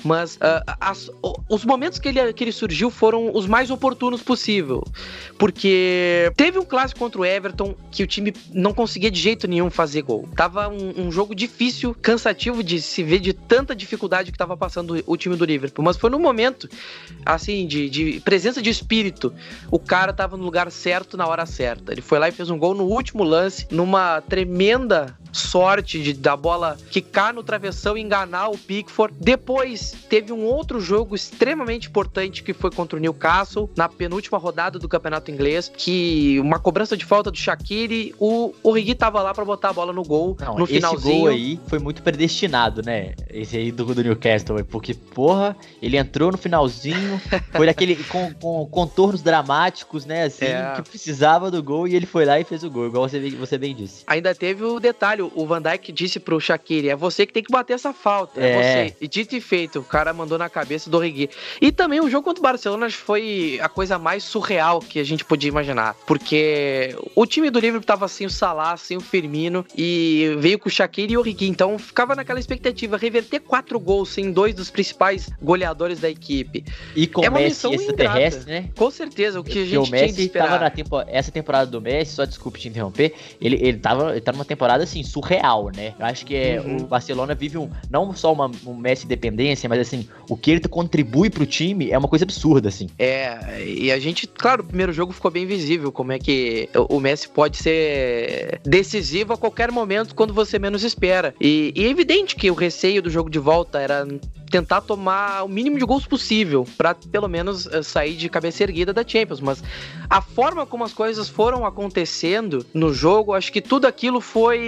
mas 0.04 0.36
uh, 0.36 0.62
as, 0.80 1.10
os 1.48 1.64
momentos 1.64 1.98
que 1.98 2.08
ele, 2.08 2.32
que 2.32 2.44
ele 2.44 2.52
surgiu 2.52 2.90
foram 2.90 3.34
os 3.34 3.46
mais 3.46 3.70
oportunos 3.70 4.22
possível, 4.22 4.84
porque 5.38 6.32
teve 6.36 6.58
um 6.58 6.64
clássico 6.64 7.00
contra 7.00 7.20
o 7.20 7.24
Everton 7.24 7.74
que 7.90 8.02
o 8.02 8.06
time 8.06 8.32
não 8.52 8.72
conseguia 8.72 9.10
de 9.10 9.20
jeito 9.20 9.48
nenhum 9.48 9.70
fazer 9.70 10.02
gol. 10.02 10.28
Tava 10.36 10.68
um, 10.68 11.06
um 11.06 11.12
jogo 11.12 11.34
difícil, 11.34 11.94
cansativo 12.00 12.62
de 12.62 12.80
se 12.80 13.02
ver 13.02 13.18
de 13.18 13.32
tanta 13.32 13.74
dificuldade 13.74 14.30
que 14.30 14.38
tava 14.38 14.56
passando 14.56 15.02
o 15.06 15.16
time 15.16 15.36
do 15.36 15.44
Liverpool, 15.44 15.84
mas 15.84 15.96
foi 15.96 16.10
no 16.10 16.18
momento, 16.18 16.68
assim, 17.26 17.66
de, 17.66 17.90
de 17.90 18.20
presença 18.20 18.62
de 18.62 18.70
espírito, 18.70 19.32
o 19.70 19.78
cara 19.78 20.12
tava 20.12 20.36
no 20.36 20.44
lugar 20.44 20.70
certo 20.70 21.16
na 21.16 21.26
hora 21.26 21.46
certa. 21.46 21.92
Ele 21.92 22.02
foi 22.02 22.18
lá 22.18 22.28
e 22.28 22.32
fez 22.32 22.50
um 22.50 22.58
gol 22.58 22.74
no 22.74 22.84
último 22.84 23.24
lance, 23.24 23.66
numa 23.70 24.20
tremenda 24.20 25.16
sorte 25.32 26.02
de, 26.02 26.12
da 26.12 26.36
bola 26.36 26.76
quicar 26.90 27.32
no 27.32 27.42
travessão 27.42 27.96
e 27.96 28.00
enganar 28.00 28.48
o 28.48 28.58
Pickford. 28.58 29.14
Depois 29.18 29.94
teve 30.08 30.32
um 30.32 30.44
outro 30.44 30.80
jogo 30.80 31.14
extremamente 31.14 31.88
importante 31.88 32.42
que 32.42 32.52
foi 32.52 32.70
contra 32.70 32.96
o 32.96 33.00
Newcastle 33.00 33.70
na 33.76 33.88
penúltima 33.88 34.38
rodada 34.38 34.78
do 34.78 34.88
campeonato 34.88 35.30
inglês, 35.30 35.70
que 35.74 36.38
uma 36.40 36.58
cobrança 36.58 36.96
de 36.96 37.04
falta 37.04 37.30
do 37.30 37.36
Shaqiri, 37.36 38.14
o 38.18 38.54
Origi 38.62 38.94
tava 38.94 39.22
lá 39.22 39.32
para 39.32 39.44
botar 39.44 39.70
a 39.70 39.72
bola 39.72 39.92
no 39.92 40.02
gol 40.02 40.36
Não, 40.40 40.56
no 40.56 40.64
esse 40.64 40.74
finalzinho. 40.74 41.20
gol 41.20 41.28
aí 41.28 41.60
foi 41.66 41.78
muito 41.78 42.02
predestinado, 42.02 42.82
né? 42.82 43.14
Esse 43.30 43.56
aí 43.56 43.72
do, 43.72 43.84
do 43.94 44.02
Newcastle, 44.02 44.62
porque 44.64 44.94
porra, 44.94 45.56
ele 45.80 45.96
entrou 45.96 46.30
no 46.30 46.38
finalzinho, 46.38 47.20
foi 47.52 47.66
daquele 47.66 47.96
com, 48.04 48.32
com 48.34 48.66
contornos 48.66 49.22
dramáticos, 49.22 50.04
né, 50.04 50.24
assim, 50.24 50.46
é. 50.46 50.72
que 50.76 50.82
precisava 50.82 51.50
do 51.50 51.62
gol 51.62 51.86
e 51.86 51.94
ele 51.94 52.06
foi 52.06 52.24
lá 52.24 52.38
e 52.38 52.44
fez 52.44 52.64
o 52.64 52.70
gol, 52.70 52.86
igual 52.86 53.08
você, 53.08 53.30
você 53.30 53.58
bem 53.58 53.74
disse. 53.74 54.04
Ainda 54.06 54.34
teve 54.34 54.64
o 54.64 54.78
detalhe 54.80 55.21
o 55.22 55.46
Van 55.46 55.60
Dijk 55.60 55.92
disse 55.92 56.20
pro 56.20 56.40
Shaqiri, 56.40 56.88
é 56.88 56.96
você 56.96 57.26
que 57.26 57.32
tem 57.32 57.42
que 57.42 57.52
bater 57.52 57.74
essa 57.74 57.92
falta, 57.92 58.40
é, 58.40 58.50
é 58.50 58.56
você. 58.56 58.96
E 59.00 59.08
dito 59.08 59.34
e 59.36 59.40
feito, 59.40 59.80
o 59.80 59.84
cara 59.84 60.12
mandou 60.12 60.38
na 60.38 60.48
cabeça 60.48 60.90
do 60.90 60.96
Origi. 60.96 61.30
E 61.60 61.70
também 61.72 62.00
o 62.00 62.10
jogo 62.10 62.24
contra 62.24 62.40
o 62.40 62.42
Barcelona 62.42 62.90
foi 62.90 63.58
a 63.62 63.68
coisa 63.68 63.98
mais 63.98 64.24
surreal 64.24 64.80
que 64.80 64.98
a 64.98 65.04
gente 65.04 65.24
podia 65.24 65.48
imaginar, 65.48 65.94
porque 66.06 66.96
o 67.14 67.26
time 67.26 67.50
do 67.50 67.58
Liverpool 67.58 67.86
tava 67.86 68.08
sem 68.08 68.26
o 68.26 68.30
Salah, 68.30 68.76
sem 68.76 68.96
o 68.96 69.00
Firmino 69.00 69.64
e 69.76 70.34
veio 70.38 70.58
com 70.58 70.68
o 70.68 70.72
Shaqiri 70.72 71.12
e 71.14 71.16
o 71.16 71.20
Origi, 71.20 71.46
então 71.46 71.78
ficava 71.78 72.14
naquela 72.14 72.40
expectativa 72.40 72.96
reverter 72.96 73.40
quatro 73.40 73.78
gols 73.78 74.10
sem 74.10 74.32
dois 74.32 74.54
dos 74.54 74.70
principais 74.70 75.30
goleadores 75.40 76.00
da 76.00 76.08
equipe. 76.08 76.64
E 76.94 77.06
com 77.06 77.24
é 77.24 77.28
uma 77.28 77.38
Messi 77.38 77.68
missão 77.68 77.94
terrestre, 77.94 78.50
né? 78.50 78.70
Com 78.76 78.90
certeza, 78.90 79.40
o 79.40 79.44
que 79.44 79.58
a 79.58 79.64
gente 79.64 79.78
o 79.78 79.82
Messi 79.82 80.04
tinha 80.04 80.12
de 80.12 80.22
esperar. 80.22 80.48
Tava 80.48 80.64
na 80.64 80.70
tempo... 80.70 81.00
essa 81.06 81.30
temporada 81.30 81.70
do 81.70 81.80
Messi, 81.80 82.14
só 82.14 82.24
desculpe 82.24 82.60
te 82.60 82.68
interromper, 82.68 83.14
ele, 83.40 83.56
ele 83.60 83.78
tava 83.78 84.12
ele 84.12 84.20
tá 84.20 84.32
numa 84.32 84.44
temporada 84.44 84.84
assim 84.84 85.02
surreal, 85.12 85.70
né? 85.74 85.94
Eu 85.98 86.06
acho 86.06 86.24
que 86.24 86.34
é, 86.34 86.60
uhum. 86.60 86.78
o 86.78 86.86
Barcelona 86.86 87.34
vive 87.34 87.58
um, 87.58 87.68
não 87.90 88.14
só 88.14 88.32
uma, 88.32 88.50
um 88.66 88.74
Messi 88.74 89.06
dependência, 89.06 89.68
mas 89.68 89.80
assim, 89.80 90.08
o 90.28 90.36
que 90.36 90.50
ele 90.50 90.60
contribui 90.60 91.28
pro 91.28 91.44
time 91.44 91.90
é 91.90 91.98
uma 91.98 92.08
coisa 92.08 92.24
absurda, 92.24 92.70
assim. 92.70 92.88
É, 92.98 93.62
e 93.64 93.92
a 93.92 93.98
gente, 93.98 94.26
claro, 94.26 94.62
o 94.62 94.66
primeiro 94.66 94.92
jogo 94.92 95.12
ficou 95.12 95.30
bem 95.30 95.44
visível 95.44 95.92
como 95.92 96.12
é 96.12 96.18
que 96.18 96.68
o 96.88 96.98
Messi 96.98 97.28
pode 97.28 97.58
ser 97.58 98.60
decisivo 98.64 99.34
a 99.34 99.36
qualquer 99.36 99.70
momento 99.70 100.14
quando 100.14 100.32
você 100.32 100.58
menos 100.58 100.82
espera. 100.82 101.34
E, 101.40 101.72
e 101.76 101.84
é 101.84 101.88
evidente 101.88 102.34
que 102.34 102.50
o 102.50 102.54
receio 102.54 103.02
do 103.02 103.10
jogo 103.10 103.28
de 103.28 103.38
volta 103.38 103.78
era 103.78 104.06
tentar 104.52 104.82
tomar 104.82 105.44
o 105.44 105.48
mínimo 105.48 105.78
de 105.78 105.84
gols 105.84 106.06
possível 106.06 106.66
para 106.76 106.94
pelo 106.94 107.26
menos 107.26 107.66
eh, 107.66 107.82
sair 107.82 108.14
de 108.14 108.28
cabeça 108.28 108.62
erguida 108.62 108.92
da 108.92 109.02
Champions, 109.02 109.40
mas 109.40 109.64
a 110.10 110.20
forma 110.20 110.66
como 110.66 110.84
as 110.84 110.92
coisas 110.92 111.26
foram 111.26 111.64
acontecendo 111.64 112.64
no 112.74 112.92
jogo, 112.92 113.32
acho 113.32 113.50
que 113.50 113.62
tudo 113.62 113.86
aquilo 113.86 114.20
foi 114.20 114.58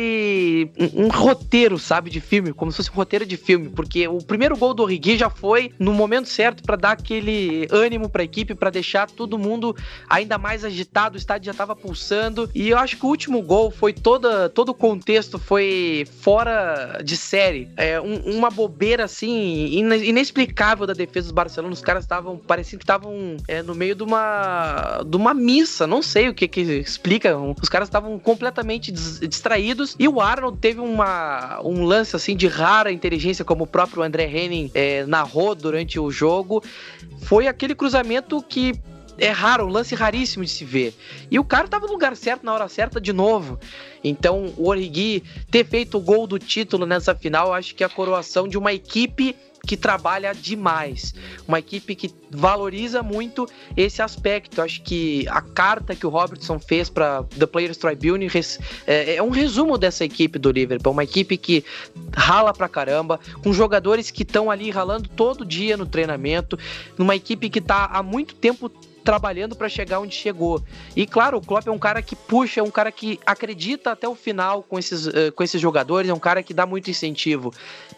um, 0.79 1.05
um 1.05 1.09
roteiro, 1.09 1.79
sabe, 1.79 2.11
de 2.11 2.21
filme, 2.21 2.53
como 2.53 2.71
se 2.71 2.79
fosse 2.79 2.91
um 2.91 2.95
roteiro 2.95 3.27
de 3.27 3.37
filme, 3.37 3.69
porque 3.69 4.07
o 4.09 4.19
primeiro 4.19 4.57
gol 4.57 4.75
do 4.75 4.83
Origi 4.83 5.17
já 5.17 5.31
foi 5.31 5.73
no 5.79 5.93
momento 5.93 6.29
certo 6.29 6.63
para 6.63 6.77
dar 6.77 6.93
aquele 6.93 7.67
ânimo 7.71 8.09
para 8.09 8.23
a 8.23 8.25
equipe, 8.25 8.55
para 8.55 8.71
deixar 8.71 9.11
todo 9.11 9.39
mundo 9.39 9.77
ainda 10.09 10.39
mais 10.39 10.65
agitado, 10.65 11.15
o 11.15 11.19
estádio 11.19 11.47
já 11.47 11.53
estava 11.53 11.75
pulsando, 11.77 12.49
e 12.55 12.71
eu 12.71 12.79
acho 12.79 12.97
que 12.97 13.07
o 13.07 13.09
último 13.09 13.43
gol 13.43 13.71
foi 13.71 13.93
toda 13.93 14.49
todo 14.49 14.71
o 14.71 14.75
contexto 14.75 15.39
foi 15.39 16.07
fora 16.21 17.01
de 17.05 17.17
série, 17.17 17.69
é 17.77 18.01
um, 18.01 18.37
uma 18.37 18.51
bobeira 18.51 19.05
assim 19.05 19.67
inexplicável 19.75 20.87
da 20.87 20.93
defesa 20.93 21.29
do 21.29 21.35
Barcelona. 21.35 21.73
Os 21.73 21.81
caras 21.81 22.05
estavam, 22.05 22.37
parecia 22.37 22.79
que 22.79 22.85
estavam 22.85 23.37
é, 23.49 23.63
no 23.63 23.75
meio 23.75 23.95
de 23.95 24.03
uma, 24.03 25.03
de 25.07 25.17
uma 25.17 25.35
missa, 25.35 25.87
não 25.87 26.03
sei 26.03 26.29
o 26.29 26.35
que 26.35 26.49
que 26.49 26.61
explica. 26.61 27.37
Os 27.39 27.69
caras 27.69 27.89
estavam 27.89 28.19
completamente 28.19 28.93
distraídos 28.93 29.97
e 29.99 30.09
o 30.09 30.21
Arnold 30.25 30.59
teve 30.59 30.81
uma, 30.81 31.61
um 31.63 31.85
lance 31.85 32.17
assim 32.17 32.37
de 32.37 32.47
rara 32.47 32.91
inteligência, 32.91 33.45
como 33.45 33.65
o 33.65 33.67
próprio 33.67 34.03
André 34.03 34.25
Henning 34.25 34.71
é, 34.75 35.05
narrou 35.07 35.55
durante 35.55 36.01
o 36.01 36.11
jogo. 36.11 36.63
Foi 37.23 37.47
aquele 37.47 37.75
cruzamento 37.75 38.43
que 38.43 38.75
é 39.19 39.31
raro, 39.31 39.67
um 39.67 39.69
lance 39.69 39.95
raríssimo 39.95 40.45
de 40.45 40.51
se 40.51 40.65
ver. 40.65 40.95
E 41.31 41.39
o 41.39 41.45
cara 41.45 41.69
tava 41.69 41.87
no 41.87 41.93
lugar 41.93 42.17
certo, 42.17 42.45
na 42.45 42.53
hora 42.53 42.69
certa, 42.69 43.01
de 43.01 43.13
novo. 43.13 43.59
Então, 44.03 44.53
o 44.57 44.69
Origi 44.69 45.23
ter 45.51 45.65
feito 45.65 45.99
o 45.99 46.01
gol 46.01 46.27
do 46.27 46.39
título 46.39 46.85
nessa 46.85 47.15
final, 47.15 47.53
acho 47.53 47.75
que 47.75 47.85
é 47.85 47.87
a 47.87 47.91
coroação 47.91 48.49
de 48.49 48.59
uma 48.59 48.73
equipe 48.73 49.37
que 49.65 49.77
trabalha 49.77 50.35
demais, 50.35 51.15
uma 51.47 51.59
equipe 51.59 51.95
que 51.95 52.11
valoriza 52.31 53.03
muito 53.03 53.49
esse 53.77 54.03
aspecto. 54.03 54.61
Acho 54.61 54.83
que 54.83 55.27
a 55.29 55.41
carta 55.41 55.95
que 55.95 56.07
o 56.07 56.11
Robertson 56.11 56.59
fez 56.59 56.91
para 56.91 57.25
The 57.39 57.47
Players 57.47 57.77
Tribune 57.77 58.29
é, 58.87 59.17
é, 59.17 59.23
um 59.23 59.31
resumo 59.31 59.79
dessa 59.79 60.05
equipe 60.05 60.39
do 60.39 60.51
Liverpool, 60.51 60.93
uma 60.93 61.05
equipe 61.05 61.37
que 61.37 61.65
rala 62.15 62.53
pra 62.53 62.69
caramba, 62.69 63.19
com 63.43 63.53
jogadores 63.53 64.11
que 64.11 64.23
estão 64.23 64.51
ali 64.51 64.71
ralando 64.71 65.09
todo 65.09 65.45
dia 65.45 65.77
no 65.77 65.87
treinamento, 65.87 66.59
numa 66.99 67.17
equipe 67.17 67.49
que 67.49 67.59
está 67.59 67.87
há 67.87 68.03
muito 68.03 68.35
tempo 68.35 68.71
trabalhando 69.05 69.55
para 69.55 69.69
chegar 69.69 70.01
onde 70.01 70.15
chegou. 70.15 70.63
E 70.97 71.07
claro, 71.07 71.37
o 71.37 71.41
Klopp 71.41 71.69
é 71.69 71.71
um 71.71 71.79
cara 71.79 72.01
que 72.01 72.17
puxa, 72.17 72.61
é 72.61 72.63
um 72.63 72.71
cara 72.71 72.91
que 72.91 73.21
acredita 73.27 73.93
até 73.93 74.09
o 74.09 74.15
final 74.15 74.63
com 74.63 74.79
esses, 74.79 75.07
uh, 75.07 75.31
com 75.35 75.43
esses 75.43 75.61
jogadores, 75.61 76.11
é 76.11 76.15
um 76.15 76.19
cara 76.19 76.43
que 76.43 76.55
dá 76.55 76.65
muito 76.65 76.91
incentivo. 76.91 77.53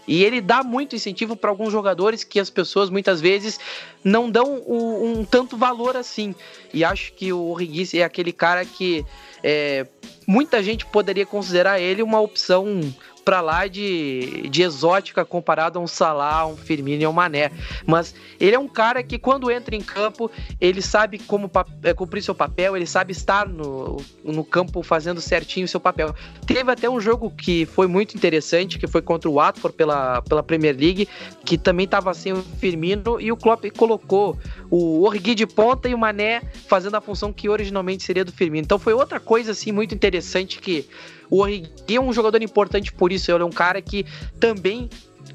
E 0.06 0.24
ele 0.24 0.40
dá 0.40 0.62
muito 0.62 0.96
incentivo 0.96 1.36
para 1.36 1.50
alguns 1.56 1.72
jogadores 1.72 2.22
que 2.22 2.38
as 2.38 2.50
pessoas 2.50 2.90
muitas 2.90 3.18
vezes 3.18 3.58
não 4.04 4.30
dão 4.30 4.62
um, 4.68 5.20
um 5.20 5.24
tanto 5.24 5.56
valor 5.56 5.96
assim. 5.96 6.34
E 6.72 6.84
acho 6.84 7.14
que 7.14 7.32
o 7.32 7.50
Origi 7.50 7.98
é 7.98 8.04
aquele 8.04 8.32
cara 8.32 8.64
que 8.64 9.04
é, 9.42 9.86
muita 10.26 10.62
gente 10.62 10.84
poderia 10.84 11.24
considerar 11.24 11.80
ele 11.80 12.02
uma 12.02 12.20
opção 12.20 12.80
pra 13.26 13.40
lá 13.40 13.66
de, 13.66 14.48
de 14.48 14.62
exótica 14.62 15.24
comparado 15.24 15.80
a 15.80 15.82
um 15.82 15.86
Salah, 15.88 16.46
um 16.46 16.56
Firmino 16.56 17.02
e 17.02 17.06
um 17.08 17.12
Mané. 17.12 17.50
Mas 17.84 18.14
ele 18.38 18.54
é 18.54 18.58
um 18.58 18.68
cara 18.68 19.02
que 19.02 19.18
quando 19.18 19.50
entra 19.50 19.74
em 19.74 19.80
campo, 19.80 20.30
ele 20.60 20.80
sabe 20.80 21.18
como 21.18 21.50
é, 21.82 21.92
cumprir 21.92 22.22
seu 22.22 22.36
papel, 22.36 22.76
ele 22.76 22.86
sabe 22.86 23.10
estar 23.10 23.48
no, 23.48 23.96
no 24.22 24.44
campo 24.44 24.80
fazendo 24.80 25.20
certinho 25.20 25.64
o 25.64 25.68
seu 25.68 25.80
papel. 25.80 26.14
Teve 26.46 26.70
até 26.70 26.88
um 26.88 27.00
jogo 27.00 27.28
que 27.28 27.66
foi 27.66 27.88
muito 27.88 28.14
interessante, 28.14 28.78
que 28.78 28.86
foi 28.86 29.02
contra 29.02 29.28
o 29.28 29.34
Watford 29.34 29.76
pela, 29.76 30.22
pela 30.22 30.42
Premier 30.44 30.76
League, 30.78 31.08
que 31.44 31.58
também 31.58 31.82
estava 31.82 32.14
sem 32.14 32.32
o 32.32 32.40
Firmino 32.60 33.20
e 33.20 33.32
o 33.32 33.36
Klopp 33.36 33.64
colocou 33.76 34.38
o 34.70 35.02
Orgui 35.02 35.34
de 35.34 35.48
ponta 35.48 35.88
e 35.88 35.94
o 35.94 35.98
Mané 35.98 36.42
fazendo 36.68 36.94
a 36.94 37.00
função 37.00 37.32
que 37.32 37.48
originalmente 37.48 38.04
seria 38.04 38.24
do 38.24 38.30
Firmino. 38.30 38.64
Então 38.64 38.78
foi 38.78 38.92
outra 38.92 39.18
coisa 39.18 39.50
assim 39.50 39.72
muito 39.72 39.92
interessante 39.92 40.60
que 40.60 40.88
o 41.30 41.40
Origi 41.40 41.70
é 41.88 42.00
um 42.00 42.12
jogador 42.12 42.42
importante 42.42 42.92
por 42.92 43.12
isso. 43.12 43.30
Ele 43.30 43.42
é 43.42 43.46
um 43.46 43.50
cara 43.50 43.80
que 43.80 44.04
também 44.38 44.88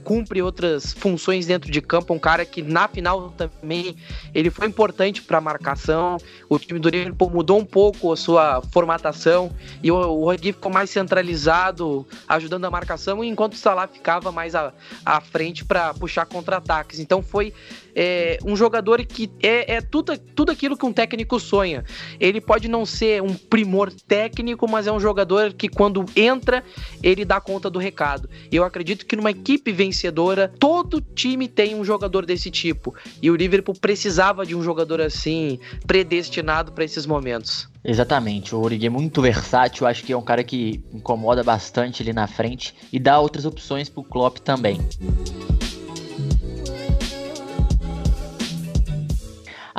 cumpre 0.04 0.41
outras 0.41 0.93
funções 0.93 1.45
dentro 1.45 1.71
de 1.71 1.82
campo, 1.82 2.13
um 2.13 2.19
cara 2.19 2.45
que 2.45 2.62
na 2.62 2.88
final 2.88 3.30
também 3.32 3.95
ele 4.34 4.49
foi 4.49 4.67
importante 4.67 5.21
para 5.21 5.38
a 5.38 5.41
marcação. 5.41 6.17
O 6.49 6.58
time 6.58 6.80
do 6.80 6.89
Liverpool 6.89 7.30
mudou 7.30 7.60
um 7.60 7.65
pouco 7.65 8.12
a 8.12 8.17
sua 8.17 8.62
formatação 8.71 9.51
e 9.84 9.91
o, 9.91 9.95
o 9.95 10.25
Rodrigo 10.25 10.58
ficou 10.58 10.71
mais 10.71 10.89
centralizado, 10.89 12.06
ajudando 12.27 12.65
a 12.65 12.69
marcação, 12.69 13.23
enquanto 13.23 13.54
o 13.54 13.58
Salah 13.58 13.88
ficava 13.88 14.32
mais 14.32 14.56
à, 14.56 14.73
à 15.06 15.21
frente 15.21 15.63
para 15.65 15.93
puxar 15.93 16.25
contra-ataques. 16.25 16.99
Então 16.99 17.21
foi 17.21 17.54
é, 17.95 18.38
um 18.45 18.56
jogador 18.56 19.04
que 19.06 19.32
é, 19.41 19.75
é, 19.75 19.82
tudo, 19.82 20.17
tudo 20.17 20.51
aquilo 20.51 20.77
que 20.77 20.86
um 20.86 20.93
técnico 20.93 21.39
sonha. 21.39 21.84
Ele 22.19 22.39
pode 22.39 22.67
não 22.67 22.86
ser 22.86 23.21
um 23.21 23.34
primor 23.34 23.91
técnico, 23.91 24.69
mas 24.69 24.88
é 24.88 24.91
um 24.91 24.99
jogador 24.99 25.54
que 25.54 25.67
quando 25.67 26.06
entra, 26.15 26.63
ele 27.01 27.25
dá 27.25 27.39
conta 27.39 27.69
do 27.69 27.80
recado. 27.80 28.30
Eu 28.51 28.63
acredito 28.63 29.06
que 29.06 29.15
numa 29.15 29.32
equipe 29.32 29.71
vencedora, 29.71 30.51
todo 30.60 31.01
time 31.01 31.47
tem 31.47 31.75
um 31.75 31.84
jogador 31.84 32.25
desse 32.25 32.49
tipo. 32.49 32.95
E 33.21 33.30
o 33.30 33.36
Liverpool 33.36 33.75
precisava 33.80 34.45
de 34.45 34.56
um 34.56 34.63
jogador 34.63 35.01
assim, 35.01 35.60
predestinado 35.86 36.71
para 36.71 36.84
esses 36.84 37.06
momentos. 37.06 37.69
Exatamente, 37.84 38.54
o 38.54 38.60
Origi 38.62 38.86
é 38.86 38.89
muito 38.89 39.21
versátil, 39.21 39.88
acho 39.88 40.04
que 40.04 40.13
é 40.13 40.17
um 40.17 40.21
cara 40.21 40.43
que 40.43 40.84
incomoda 40.93 41.43
bastante 41.43 42.04
ali 42.04 42.13
na 42.13 42.27
frente 42.27 42.75
e 42.93 42.99
dá 42.99 43.19
outras 43.19 43.43
opções 43.43 43.89
para 43.89 44.01
o 44.01 44.04
Klopp 44.04 44.38
também. 44.38 44.77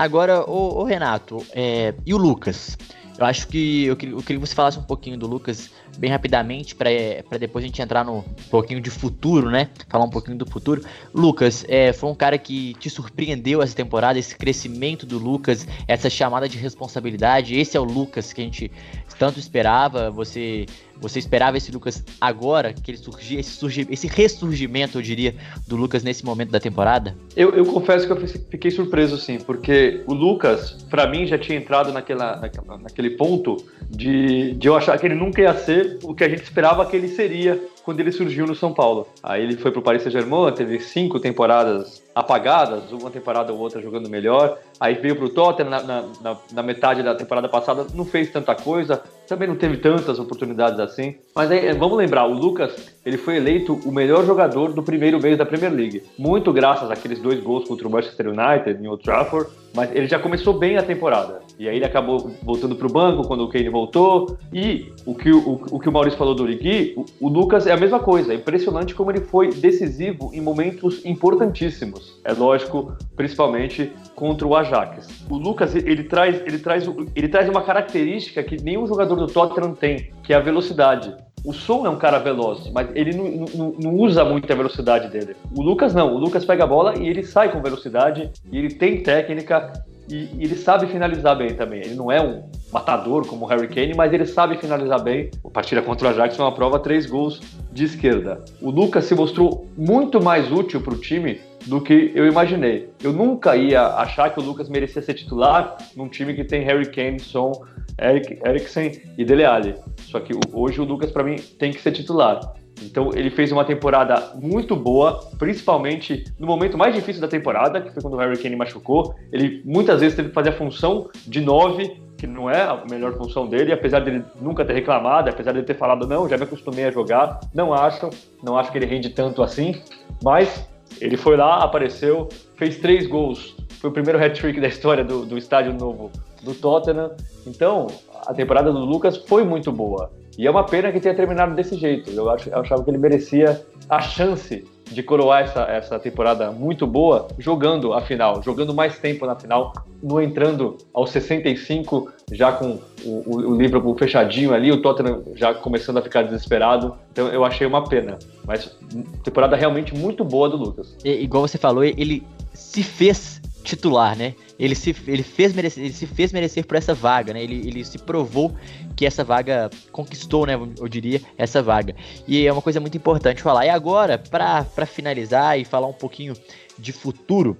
Agora, 0.02 0.42
o, 0.50 0.82
Renato, 0.82 1.46
é, 1.52 1.94
e 2.04 2.12
o 2.12 2.16
Lucas? 2.16 2.76
Eu 3.16 3.24
acho 3.24 3.46
que 3.46 3.84
eu, 3.84 3.92
eu 3.92 3.96
queria 3.96 4.22
que 4.24 4.38
você 4.38 4.52
falasse 4.52 4.76
um 4.76 4.82
pouquinho 4.82 5.16
do 5.16 5.28
Lucas 5.28 5.70
bem 5.98 6.10
rapidamente 6.10 6.74
para 6.74 6.90
depois 7.38 7.64
a 7.64 7.66
gente 7.66 7.80
entrar 7.80 8.04
no 8.04 8.24
pouquinho 8.50 8.80
de 8.80 8.90
futuro, 8.90 9.50
né? 9.50 9.70
Falar 9.88 10.04
um 10.04 10.10
pouquinho 10.10 10.36
do 10.36 10.46
futuro. 10.46 10.82
Lucas, 11.14 11.64
é, 11.68 11.92
foi 11.92 12.10
um 12.10 12.14
cara 12.14 12.38
que 12.38 12.74
te 12.74 12.90
surpreendeu 12.90 13.62
essa 13.62 13.74
temporada, 13.74 14.18
esse 14.18 14.36
crescimento 14.36 15.06
do 15.06 15.18
Lucas, 15.18 15.66
essa 15.86 16.08
chamada 16.08 16.48
de 16.48 16.58
responsabilidade. 16.58 17.58
Esse 17.58 17.76
é 17.76 17.80
o 17.80 17.84
Lucas 17.84 18.32
que 18.32 18.40
a 18.40 18.44
gente 18.44 18.70
tanto 19.18 19.38
esperava. 19.38 20.10
Você 20.10 20.66
você 21.02 21.18
esperava 21.18 21.56
esse 21.56 21.72
Lucas 21.72 22.04
agora, 22.20 22.72
que 22.72 22.92
ele 22.92 22.98
surgia, 22.98 23.40
esse, 23.40 23.50
surgi, 23.50 23.86
esse 23.90 24.06
ressurgimento, 24.06 24.98
eu 24.98 25.02
diria, 25.02 25.34
do 25.66 25.74
Lucas 25.74 26.04
nesse 26.04 26.24
momento 26.24 26.50
da 26.50 26.60
temporada? 26.60 27.16
Eu, 27.36 27.50
eu 27.50 27.66
confesso 27.66 28.06
que 28.06 28.12
eu 28.12 28.28
fiquei 28.48 28.70
surpreso, 28.70 29.18
sim, 29.18 29.38
porque 29.38 30.04
o 30.06 30.14
Lucas, 30.14 30.84
para 30.88 31.08
mim, 31.08 31.26
já 31.26 31.36
tinha 31.36 31.58
entrado 31.58 31.92
naquela, 31.92 32.36
naquela, 32.36 32.78
naquele 32.78 33.10
ponto 33.10 33.56
de, 33.90 34.52
de 34.52 34.68
eu 34.68 34.76
achar 34.76 34.96
que 34.96 35.04
ele 35.04 35.16
nunca 35.16 35.42
ia 35.42 35.54
ser 35.54 35.81
o 36.02 36.14
que 36.14 36.24
a 36.24 36.28
gente 36.28 36.42
esperava 36.42 36.84
que 36.86 36.96
ele 36.96 37.08
seria 37.08 37.60
quando 37.84 38.00
ele 38.00 38.12
surgiu 38.12 38.46
no 38.46 38.54
São 38.54 38.72
Paulo. 38.72 39.06
Aí 39.22 39.42
ele 39.42 39.56
foi 39.56 39.70
pro 39.70 39.82
Paris 39.82 40.02
Saint-Germain, 40.02 40.52
teve 40.52 40.80
cinco 40.80 41.18
temporadas 41.20 42.01
apagadas, 42.14 42.92
uma 42.92 43.10
temporada 43.10 43.52
ou 43.52 43.58
outra 43.58 43.80
jogando 43.80 44.08
melhor. 44.08 44.58
Aí 44.78 44.94
veio 44.94 45.16
pro 45.16 45.28
Tottenham 45.28 45.70
na, 45.70 45.82
na, 45.82 46.36
na, 46.52 46.62
metade 46.62 47.02
da 47.02 47.14
temporada 47.14 47.48
passada, 47.48 47.86
não 47.94 48.04
fez 48.04 48.30
tanta 48.30 48.54
coisa, 48.54 49.02
também 49.26 49.48
não 49.48 49.56
teve 49.56 49.76
tantas 49.78 50.18
oportunidades 50.18 50.78
assim. 50.80 51.16
Mas 51.34 51.50
aí, 51.50 51.72
vamos 51.72 51.96
lembrar, 51.96 52.26
o 52.26 52.32
Lucas, 52.32 52.74
ele 53.04 53.16
foi 53.16 53.36
eleito 53.36 53.80
o 53.84 53.92
melhor 53.92 54.26
jogador 54.26 54.72
do 54.72 54.82
primeiro 54.82 55.20
mês 55.20 55.38
da 55.38 55.46
Premier 55.46 55.72
League. 55.72 56.02
Muito 56.18 56.52
graças 56.52 56.90
àqueles 56.90 57.20
dois 57.20 57.40
gols 57.40 57.66
contra 57.66 57.86
o 57.86 57.90
Manchester 57.90 58.28
United 58.28 58.82
em 58.82 58.88
Old 58.88 59.02
Trafford, 59.02 59.50
mas 59.74 59.94
ele 59.94 60.06
já 60.06 60.18
começou 60.18 60.54
bem 60.54 60.76
a 60.76 60.82
temporada. 60.82 61.40
E 61.58 61.68
aí 61.68 61.76
ele 61.76 61.84
acabou 61.84 62.30
voltando 62.42 62.74
pro 62.76 62.88
banco 62.88 63.26
quando 63.26 63.44
o 63.44 63.48
Kane 63.48 63.68
voltou. 63.68 64.36
E 64.52 64.92
o 65.06 65.14
que 65.14 65.30
o, 65.30 65.60
o, 65.70 65.78
que 65.78 65.88
o 65.88 65.92
Maurício 65.92 66.18
falou 66.18 66.34
do 66.34 66.42
Origi, 66.42 66.94
o, 66.96 67.06
o 67.20 67.28
Lucas 67.28 67.66
é 67.66 67.72
a 67.72 67.76
mesma 67.76 68.00
coisa. 68.00 68.32
É 68.32 68.36
impressionante 68.36 68.94
como 68.94 69.10
ele 69.10 69.20
foi 69.20 69.50
decisivo 69.50 70.30
em 70.34 70.40
momentos 70.40 71.04
importantíssimos. 71.04 72.01
É 72.24 72.32
lógico, 72.32 72.96
principalmente 73.16 73.92
contra 74.14 74.46
o 74.46 74.54
Ajax. 74.54 75.24
O 75.28 75.36
Lucas, 75.36 75.74
ele 75.74 76.04
traz, 76.04 76.40
ele 76.46 76.58
traz, 76.58 76.88
ele 77.14 77.28
traz 77.28 77.48
uma 77.48 77.62
característica 77.62 78.42
que 78.42 78.62
nenhum 78.62 78.86
jogador 78.86 79.16
do 79.16 79.26
Tottenham 79.26 79.74
tem, 79.74 80.12
que 80.22 80.32
é 80.32 80.36
a 80.36 80.40
velocidade. 80.40 81.14
O 81.44 81.52
Som 81.52 81.84
é 81.84 81.90
um 81.90 81.96
cara 81.96 82.18
veloz, 82.18 82.70
mas 82.72 82.88
ele 82.94 83.16
não, 83.16 83.46
não, 83.54 83.74
não, 83.80 83.94
usa 83.96 84.24
muito 84.24 84.50
a 84.52 84.54
velocidade 84.54 85.08
dele. 85.08 85.34
O 85.56 85.60
Lucas 85.60 85.92
não. 85.92 86.14
O 86.14 86.18
Lucas 86.18 86.44
pega 86.44 86.62
a 86.62 86.66
bola 86.66 86.96
e 86.96 87.08
ele 87.08 87.24
sai 87.24 87.50
com 87.50 87.60
velocidade, 87.60 88.30
e 88.50 88.58
ele 88.58 88.68
tem 88.68 89.02
técnica, 89.02 89.72
e, 90.08 90.28
e 90.38 90.44
ele 90.44 90.54
sabe 90.54 90.86
finalizar 90.86 91.36
bem 91.36 91.54
também. 91.54 91.80
Ele 91.80 91.96
não 91.96 92.12
é 92.12 92.22
um 92.22 92.44
matador 92.72 93.26
como 93.26 93.44
o 93.44 93.48
Harry 93.48 93.66
Kane, 93.66 93.94
mas 93.94 94.12
ele 94.12 94.24
sabe 94.24 94.56
finalizar 94.56 95.02
bem. 95.02 95.30
A 95.44 95.50
partida 95.50 95.82
contra 95.82 96.08
o 96.08 96.10
Ajax 96.10 96.36
foi 96.36 96.44
uma 96.44 96.54
prova, 96.54 96.78
três 96.78 97.06
gols 97.06 97.40
de 97.72 97.84
esquerda. 97.84 98.44
O 98.60 98.70
Lucas 98.70 99.04
se 99.04 99.14
mostrou 99.14 99.66
muito 99.76 100.22
mais 100.22 100.52
útil 100.52 100.80
para 100.80 100.94
o 100.94 100.98
time 100.98 101.40
do 101.66 101.80
que 101.80 102.12
eu 102.14 102.26
imaginei. 102.26 102.90
Eu 103.02 103.12
nunca 103.12 103.56
ia 103.56 103.86
achar 103.96 104.30
que 104.30 104.40
o 104.40 104.42
Lucas 104.42 104.68
merecia 104.68 105.02
ser 105.02 105.14
titular 105.14 105.76
num 105.96 106.08
time 106.08 106.34
que 106.34 106.44
tem 106.44 106.62
Harry 106.64 106.90
Kane, 106.90 107.20
Son, 107.20 107.52
Eric, 108.00 108.38
Eriksen 108.44 109.00
e 109.16 109.24
Dele 109.24 109.44
Alli. 109.44 109.74
Só 110.00 110.20
que 110.20 110.32
hoje 110.52 110.80
o 110.80 110.84
Lucas, 110.84 111.10
para 111.10 111.22
mim, 111.22 111.36
tem 111.58 111.72
que 111.72 111.80
ser 111.80 111.92
titular. 111.92 112.40
Então 112.82 113.10
ele 113.14 113.30
fez 113.30 113.52
uma 113.52 113.64
temporada 113.64 114.32
muito 114.34 114.74
boa, 114.74 115.20
principalmente 115.38 116.24
no 116.38 116.46
momento 116.46 116.76
mais 116.76 116.94
difícil 116.94 117.20
da 117.20 117.28
temporada, 117.28 117.80
que 117.80 117.90
foi 117.90 118.02
quando 118.02 118.14
o 118.14 118.18
Harry 118.18 118.38
Kane 118.38 118.56
machucou. 118.56 119.14
Ele 119.32 119.62
muitas 119.64 120.00
vezes 120.00 120.16
teve 120.16 120.28
que 120.28 120.34
fazer 120.34 120.50
a 120.50 120.52
função 120.52 121.08
de 121.26 121.40
9, 121.40 122.02
que 122.16 122.26
não 122.26 122.48
é 122.48 122.62
a 122.62 122.82
melhor 122.88 123.16
função 123.16 123.46
dele, 123.46 123.72
apesar 123.72 124.00
dele 124.00 124.24
nunca 124.40 124.64
ter 124.64 124.74
reclamado, 124.74 125.28
apesar 125.28 125.52
de 125.52 125.62
ter 125.62 125.74
falado, 125.74 126.06
não, 126.06 126.28
já 126.28 126.36
me 126.36 126.44
acostumei 126.44 126.84
a 126.84 126.90
jogar, 126.90 127.40
não 127.52 127.74
acho, 127.74 128.10
não 128.42 128.56
acho 128.56 128.70
que 128.70 128.78
ele 128.78 128.86
rende 128.86 129.10
tanto 129.10 129.42
assim, 129.42 129.80
mas 130.22 130.68
ele 131.00 131.16
foi 131.16 131.36
lá, 131.36 131.62
apareceu, 131.62 132.28
fez 132.56 132.78
três 132.78 133.06
gols. 133.06 133.56
Foi 133.80 133.90
o 133.90 133.92
primeiro 133.92 134.22
hat-trick 134.22 134.60
da 134.60 134.68
história 134.68 135.04
do, 135.04 135.24
do 135.24 135.36
estádio 135.36 135.72
novo 135.72 136.10
do 136.42 136.54
Tottenham. 136.54 137.12
Então, 137.46 137.86
a 138.26 138.34
temporada 138.34 138.72
do 138.72 138.80
Lucas 138.80 139.16
foi 139.16 139.44
muito 139.44 139.70
boa. 139.72 140.10
E 140.38 140.46
é 140.46 140.50
uma 140.50 140.64
pena 140.64 140.90
que 140.90 141.00
tenha 141.00 141.14
terminado 141.14 141.54
desse 141.54 141.76
jeito. 141.76 142.10
Eu, 142.10 142.30
acho, 142.30 142.48
eu 142.48 142.60
achava 142.60 142.82
que 142.82 142.90
ele 142.90 142.98
merecia 142.98 143.64
a 143.88 144.00
chance 144.00 144.64
de 144.92 145.02
coroar 145.02 145.44
essa, 145.44 145.62
essa 145.62 145.98
temporada 145.98 146.50
muito 146.50 146.86
boa 146.86 147.28
jogando 147.38 147.92
a 147.92 148.02
final, 148.02 148.42
jogando 148.42 148.74
mais 148.74 148.98
tempo 148.98 149.26
na 149.26 149.34
final, 149.34 149.72
não 150.02 150.20
entrando 150.20 150.76
aos 150.92 151.10
65, 151.10 152.10
já 152.32 152.52
com 152.52 152.78
o, 153.04 153.10
o, 153.26 153.50
o 153.50 153.56
Liverpool 153.56 153.96
fechadinho 153.96 154.52
ali, 154.52 154.70
o 154.70 154.82
Tottenham 154.82 155.22
já 155.34 155.54
começando 155.54 155.98
a 155.98 156.02
ficar 156.02 156.22
desesperado. 156.22 156.94
Então 157.12 157.28
eu 157.28 157.44
achei 157.44 157.66
uma 157.66 157.88
pena. 157.88 158.18
Mas 158.44 158.76
temporada 159.22 159.56
realmente 159.56 159.94
muito 159.94 160.24
boa 160.24 160.48
do 160.48 160.56
Lucas. 160.56 160.96
E, 161.04 161.10
igual 161.10 161.46
você 161.46 161.58
falou, 161.58 161.84
ele 161.84 162.26
se 162.52 162.82
fez 162.82 163.31
titular, 163.62 164.16
né? 164.16 164.34
Ele 164.58 164.74
se, 164.74 164.94
ele, 165.06 165.22
fez 165.22 165.52
merecer, 165.52 165.84
ele 165.84 165.92
se 165.92 166.06
fez 166.06 166.32
merecer 166.32 166.66
por 166.66 166.76
essa 166.76 166.94
vaga, 166.94 167.32
né? 167.32 167.42
Ele, 167.42 167.66
ele 167.66 167.84
se 167.84 167.98
provou 167.98 168.54
que 168.94 169.06
essa 169.06 169.24
vaga 169.24 169.70
conquistou, 169.90 170.46
né? 170.46 170.54
Eu 170.78 170.88
diria, 170.88 171.20
essa 171.36 171.62
vaga. 171.62 171.94
E 172.26 172.46
é 172.46 172.52
uma 172.52 172.62
coisa 172.62 172.80
muito 172.80 172.96
importante 172.96 173.42
falar. 173.42 173.66
E 173.66 173.70
agora, 173.70 174.18
para 174.18 174.86
finalizar 174.86 175.58
e 175.58 175.64
falar 175.64 175.86
um 175.86 175.92
pouquinho 175.92 176.34
de 176.78 176.92
futuro, 176.92 177.56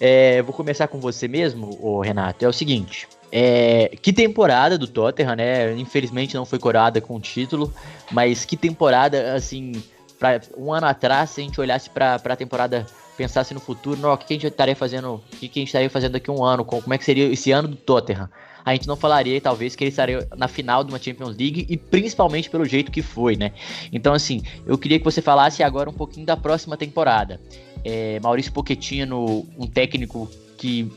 é, 0.00 0.40
vou 0.42 0.54
começar 0.54 0.88
com 0.88 0.98
você 0.98 1.28
mesmo, 1.28 1.78
ô 1.80 2.00
Renato. 2.00 2.44
É 2.44 2.48
o 2.48 2.52
seguinte. 2.52 3.06
É, 3.32 3.96
que 4.02 4.12
temporada 4.12 4.76
do 4.76 4.88
Tottenham, 4.88 5.36
né? 5.36 5.72
Infelizmente 5.76 6.34
não 6.34 6.44
foi 6.44 6.58
corada 6.58 7.00
com 7.00 7.16
o 7.16 7.20
título, 7.20 7.72
mas 8.10 8.44
que 8.44 8.56
temporada, 8.56 9.34
assim, 9.34 9.72
pra, 10.18 10.40
um 10.56 10.72
ano 10.72 10.86
atrás, 10.86 11.30
se 11.30 11.40
a 11.40 11.44
gente 11.44 11.60
olhasse 11.60 11.88
para 11.88 12.14
a 12.16 12.36
temporada 12.36 12.86
pensasse 13.20 13.52
no 13.52 13.60
futuro, 13.60 14.00
não, 14.00 14.14
o 14.14 14.16
que 14.16 14.32
a 14.32 14.32
gente 14.32 14.46
estaria 14.46 14.74
fazendo, 14.74 15.16
o 15.16 15.36
que 15.36 15.44
a 15.44 15.60
gente 15.60 15.64
estaria 15.64 15.90
fazendo 15.90 16.12
daqui 16.12 16.30
a 16.30 16.32
um 16.32 16.42
ano, 16.42 16.64
como 16.64 16.94
é 16.94 16.96
que 16.96 17.04
seria 17.04 17.30
esse 17.30 17.52
ano 17.52 17.68
do 17.68 17.76
Tottenham, 17.76 18.30
a 18.64 18.72
gente 18.72 18.88
não 18.88 18.96
falaria 18.96 19.38
talvez 19.42 19.76
que 19.76 19.84
ele 19.84 19.90
estaria 19.90 20.26
na 20.38 20.48
final 20.48 20.82
de 20.82 20.90
uma 20.90 20.98
Champions 20.98 21.36
League 21.36 21.66
e 21.68 21.76
principalmente 21.76 22.48
pelo 22.48 22.64
jeito 22.64 22.90
que 22.90 23.02
foi, 23.02 23.36
né? 23.36 23.52
Então 23.92 24.14
assim, 24.14 24.40
eu 24.66 24.78
queria 24.78 24.98
que 24.98 25.04
você 25.04 25.20
falasse 25.20 25.62
agora 25.62 25.90
um 25.90 25.92
pouquinho 25.92 26.24
da 26.24 26.36
próxima 26.36 26.78
temporada. 26.78 27.38
É, 27.84 28.18
Maurício 28.20 28.52
Pochettino, 28.52 29.46
um 29.58 29.66
técnico 29.66 30.30
que 30.60 30.92